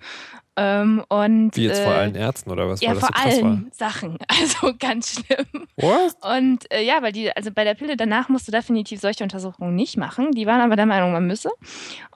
Ähm, 0.57 1.03
und, 1.07 1.55
wie 1.55 1.63
jetzt 1.63 1.79
vor 1.79 1.93
äh, 1.93 1.97
allen 1.97 2.13
Ärzten 2.13 2.51
oder 2.51 2.67
was? 2.67 2.81
Ja, 2.81 2.93
vor 2.93 3.09
so 3.15 3.23
allen 3.23 3.71
Sachen. 3.71 4.17
Also 4.27 4.73
ganz 4.77 5.13
schlimm. 5.13 5.67
war? 5.77 5.89
What? 5.89 6.39
Und 6.39 6.71
äh, 6.71 6.83
ja, 6.83 7.01
weil 7.01 7.11
die, 7.11 7.35
also 7.35 7.51
bei 7.51 7.63
der 7.63 7.73
Pille 7.73 7.97
danach 7.97 8.29
musst 8.29 8.47
du 8.47 8.51
definitiv 8.51 8.99
solche 8.99 9.23
Untersuchungen 9.23 9.75
nicht 9.75 9.97
machen. 9.97 10.31
Die 10.31 10.45
waren 10.45 10.61
aber 10.61 10.75
der 10.75 10.85
Meinung, 10.85 11.13
man 11.13 11.25
müsse. 11.25 11.49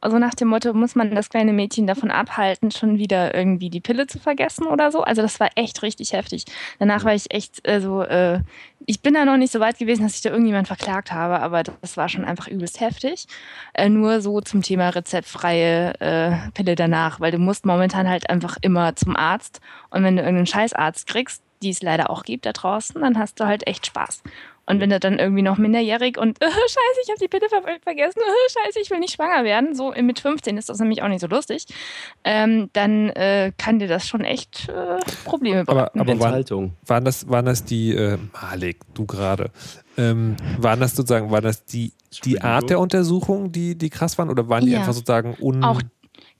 Also 0.02 0.20
nach 0.20 0.36
dem 0.36 0.50
Motto, 0.50 0.74
muss 0.74 0.96
man 0.96 1.16
das 1.16 1.30
kleine 1.30 1.54
Mädchen 1.54 1.88
davon 1.88 2.12
abhalten, 2.12 2.72
schon 2.72 3.00
wieder 3.00 3.34
irgendwie 3.34 3.70
die 3.70 3.82
Pille 3.82 4.06
zu 4.06 4.20
vergessen 4.20 4.68
oder 4.68 4.92
so. 4.92 5.02
Also 5.02 5.22
das 5.22 5.40
war 5.40 5.50
echt 5.56 5.82
richtig 5.82 6.14
heftig. 6.14 6.46
Danach 6.78 7.06
war 7.06 7.16
ich 7.16 7.34
echt 7.34 7.68
äh, 7.68 7.80
so, 7.80 8.04
äh, 8.04 8.42
ich 8.88 9.02
bin 9.02 9.14
da 9.14 9.26
noch 9.26 9.38
nicht 9.38 9.52
so 9.52 9.60
weit 9.60 9.78
gewesen, 9.78 10.04
dass 10.04 10.16
ich 10.16 10.22
da 10.22 10.30
irgendjemand 10.30 10.68
verklagt 10.68 11.12
habe, 11.12 11.40
aber 11.40 11.64
das 11.64 11.98
war 11.98 12.10
schon 12.10 12.26
einfach 12.26 12.48
übelst 12.48 12.80
heftig. 12.80 13.26
Äh, 13.74 13.90
nur 13.90 14.22
so 14.22 14.42
zum 14.42 14.62
Thema 14.62 14.90
rezeptfreie 14.90 16.00
äh, 16.00 16.52
Pille 16.54 16.76
danach, 16.76 17.20
weil 17.20 17.32
du 17.32 17.40
musst 17.40 17.66
momentan 17.66 18.08
halt 18.08 18.30
einfach 18.30 18.58
immer 18.62 18.96
zum 18.96 19.16
Arzt 19.16 19.60
und 19.90 20.04
wenn 20.04 20.16
du 20.16 20.22
irgendeinen 20.22 20.48
Scheißarzt 20.48 21.08
kriegst, 21.08 21.42
die 21.64 21.70
es 21.70 21.82
leider 21.82 22.10
auch 22.10 22.24
gibt 22.24 22.46
da 22.46 22.52
draußen, 22.52 23.02
dann 23.02 23.18
hast 23.18 23.40
du 23.40 23.46
halt 23.46 23.66
echt 23.66 23.88
Spaß. 23.88 24.22
Und 24.68 24.80
wenn 24.80 24.90
du 24.90 25.00
dann 25.00 25.20
irgendwie 25.20 25.42
noch 25.44 25.58
minderjährig 25.58 26.18
und 26.18 26.42
äh, 26.42 26.46
scheiße, 26.50 27.00
ich 27.04 27.10
habe 27.10 27.20
die 27.22 27.28
Pille 27.28 27.48
ver 27.50 27.62
vergessen, 27.84 28.20
äh, 28.20 28.52
scheiße, 28.66 28.80
ich 28.82 28.90
will 28.90 29.00
nicht 29.00 29.14
schwanger 29.16 29.44
werden, 29.44 29.76
so 29.76 29.94
mit 30.02 30.20
15 30.20 30.58
ist 30.58 30.70
das 30.70 30.80
nämlich 30.80 31.02
auch 31.04 31.08
nicht 31.08 31.22
so 31.22 31.28
lustig, 31.28 31.66
ähm, 32.24 32.70
dann 32.74 33.10
äh, 33.12 33.52
kann 33.58 33.80
dir 33.80 33.88
das 33.88 34.08
schon 34.08 34.22
echt 34.22 34.70
äh, 34.70 34.98
Probleme 35.24 35.62
Aber, 35.62 35.74
bereiten. 35.76 36.00
aber 36.00 36.10
waren, 36.20 36.28
Enthaltung. 36.28 36.74
waren, 36.86 37.06
das, 37.06 37.30
waren 37.30 37.46
das 37.46 37.64
die, 37.64 37.94
äh, 37.94 38.18
Malik, 38.42 38.78
du 38.94 39.06
gerade, 39.06 39.52
ähm, 39.98 40.36
waren 40.60 40.80
das 40.80 40.96
sozusagen, 40.96 41.32
waren 41.32 41.44
das 41.44 41.66
die, 41.66 41.94
die 42.24 42.42
Art 42.42 42.70
der 42.70 42.80
Untersuchung, 42.80 43.52
die, 43.52 43.76
die 43.78 43.90
krass 43.90 44.18
waren? 44.18 44.30
Oder 44.30 44.48
waren 44.50 44.66
die 44.66 44.72
Ja. 44.72 44.80
einfach 44.80 44.94
sozusagen 44.94 45.36
un... 45.40 45.64
Auch 45.64 45.82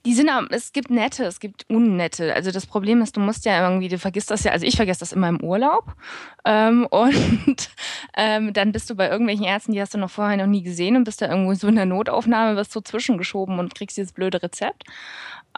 die 0.06 0.14
sind 0.14 0.30
es 0.50 0.72
gibt 0.72 0.88
nette, 0.88 1.24
es 1.24 1.40
gibt 1.40 1.68
unnette. 1.68 2.32
Also 2.32 2.52
das 2.52 2.64
Problem 2.64 3.02
ist, 3.02 3.16
du 3.16 3.20
musst 3.20 3.44
ja 3.44 3.68
irgendwie, 3.68 3.88
du 3.88 3.98
vergisst 3.98 4.30
das 4.30 4.44
ja, 4.44 4.52
also 4.52 4.64
ich 4.64 4.76
vergesse 4.76 5.00
das 5.00 5.12
immer 5.12 5.28
im 5.28 5.42
Urlaub. 5.42 5.96
Ähm, 6.44 6.86
und 6.90 7.70
ähm, 8.16 8.52
dann 8.52 8.70
bist 8.70 8.88
du 8.88 8.94
bei 8.94 9.10
irgendwelchen 9.10 9.44
Ärzten, 9.44 9.72
die 9.72 9.80
hast 9.80 9.94
du 9.94 9.98
noch 9.98 10.10
vorher 10.10 10.36
noch 10.36 10.46
nie 10.46 10.62
gesehen 10.62 10.94
und 10.94 11.02
bist 11.02 11.22
da 11.22 11.28
irgendwo 11.28 11.54
so 11.54 11.66
in 11.66 11.74
der 11.74 11.86
Notaufnahme, 11.86 12.54
wirst 12.54 12.70
so 12.70 12.80
zwischengeschoben 12.80 13.58
und 13.58 13.74
kriegst 13.74 13.96
dieses 13.96 14.12
blöde 14.12 14.40
Rezept. 14.40 14.84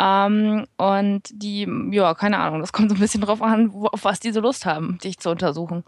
Ähm, 0.01 0.66
und 0.78 1.22
die, 1.30 1.68
ja, 1.90 2.14
keine 2.14 2.38
Ahnung, 2.38 2.61
das 2.61 2.72
kommt 2.72 2.88
so 2.88 2.96
ein 2.96 3.01
bisschen 3.01 3.20
drauf 3.20 3.42
an, 3.42 3.74
wo, 3.74 3.86
auf 3.88 4.05
was 4.05 4.18
die 4.18 4.32
so 4.32 4.40
Lust 4.40 4.64
haben, 4.64 4.99
dich 5.05 5.18
zu 5.18 5.28
untersuchen. 5.28 5.84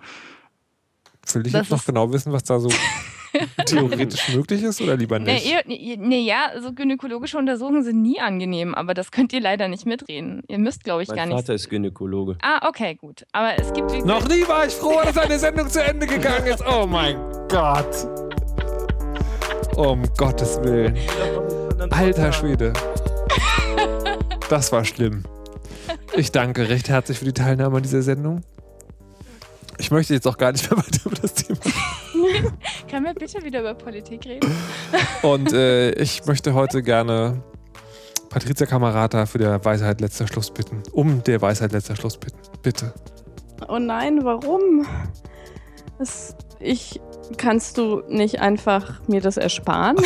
Will 1.33 1.47
ich 1.47 1.53
das 1.53 1.63
jetzt 1.63 1.71
noch 1.71 1.85
genau 1.87 2.13
wissen, 2.13 2.31
was 2.31 2.45
da 2.45 2.61
so 2.61 2.69
theoretisch 3.67 4.35
möglich 4.35 4.63
ist 4.63 4.81
oder 4.81 4.97
lieber 4.97 5.19
nicht? 5.19 5.47
ihr, 5.47 5.63
nee, 5.67 5.97
nee, 5.99 6.21
ja, 6.21 6.51
so 6.61 6.73
gynäkologische 6.73 7.39
Untersuchungen 7.39 7.83
sind 7.83 8.03
nie 8.03 8.21
angenehm, 8.21 8.75
aber 8.75 8.95
das 8.95 9.11
könnt 9.11 9.33
ihr 9.33 9.41
leider 9.41 9.69
nicht 9.69 9.87
mitreden. 9.87 10.43
Ihr 10.49 10.59
müsst, 10.59 10.85
glaube 10.85 11.03
ich, 11.03 11.09
gar 11.09 11.19
Mein 11.19 11.29
nicht. 11.31 11.39
Vater 11.39 11.55
ist 11.55 11.69
Gynäkologe. 11.69 12.37
Ah, 12.43 12.67
okay, 12.69 12.95
gut. 12.95 13.25
Aber 13.33 13.59
es 13.59 13.73
gibt. 13.73 14.05
Noch 14.05 14.27
nie 14.29 14.47
war 14.47 14.67
ich 14.67 14.75
froh, 14.75 15.01
dass 15.05 15.17
eine 15.19 15.39
Sendung 15.39 15.69
zu 15.69 15.83
Ende 15.83 16.07
gegangen 16.07 16.47
ist. 16.47 16.63
Oh 16.67 16.87
mein 16.87 17.17
Gott. 17.49 18.07
Um 19.77 20.03
Gottes 20.17 20.61
Willen. 20.63 20.97
Alter 21.91 22.33
Schwede. 22.33 22.73
Das 24.49 24.73
war 24.73 24.85
schlimm. 24.85 25.23
Ich 26.17 26.33
danke 26.33 26.69
recht 26.69 26.89
herzlich 26.89 27.19
für 27.19 27.25
die 27.25 27.33
Teilnahme 27.33 27.77
an 27.77 27.83
dieser 27.83 28.03
Sendung. 28.03 28.43
Ich 29.81 29.91
möchte 29.91 30.13
jetzt 30.13 30.27
auch 30.29 30.37
gar 30.37 30.53
nicht 30.53 30.71
mehr 30.71 30.79
weiter 30.79 31.01
über 31.07 31.17
das 31.17 31.35
Thema. 31.35 31.59
Können 32.91 33.07
wir 33.07 33.15
bitte 33.15 33.43
wieder 33.43 33.61
über 33.61 33.75
Politik 33.75 34.27
reden? 34.27 34.55
Und 35.23 35.53
äh, 35.53 35.93
ich 35.93 36.25
möchte 36.27 36.53
heute 36.53 36.83
gerne 36.83 37.43
Patricia 38.29 38.67
Kamerata 38.67 39.25
für 39.25 39.39
der 39.39 39.65
Weisheit 39.65 40.03
letzter 40.03 40.27
Schluss 40.27 40.51
bitten. 40.51 40.83
Um 40.93 41.25
der 41.25 41.41
Weisheit 41.41 41.73
letzter 41.73 41.97
Schluss 41.97 42.19
bitten. 42.19 42.39
Bitte. 42.63 42.93
Oh 43.69 43.79
nein, 43.79 44.23
warum? 44.23 44.87
Das, 45.99 46.37
ich, 46.59 47.01
kannst 47.39 47.79
du 47.79 48.03
nicht 48.09 48.41
einfach 48.41 49.01
mir 49.09 49.23
das 49.23 49.39
ersparen? 49.39 49.97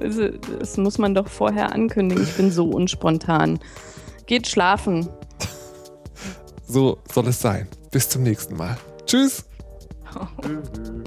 Also, 0.00 0.28
das 0.58 0.76
muss 0.76 0.98
man 0.98 1.14
doch 1.14 1.28
vorher 1.28 1.72
ankündigen. 1.72 2.22
Ich 2.22 2.34
bin 2.36 2.50
so 2.50 2.66
unspontan. 2.66 3.58
Geht 4.26 4.46
schlafen. 4.46 5.08
So 6.68 6.98
soll 7.12 7.28
es 7.28 7.40
sein. 7.40 7.66
Bis 7.90 8.08
zum 8.08 8.22
nächsten 8.22 8.56
Mal. 8.56 8.76
Tschüss. 9.06 9.44
Mhm. 10.44 11.04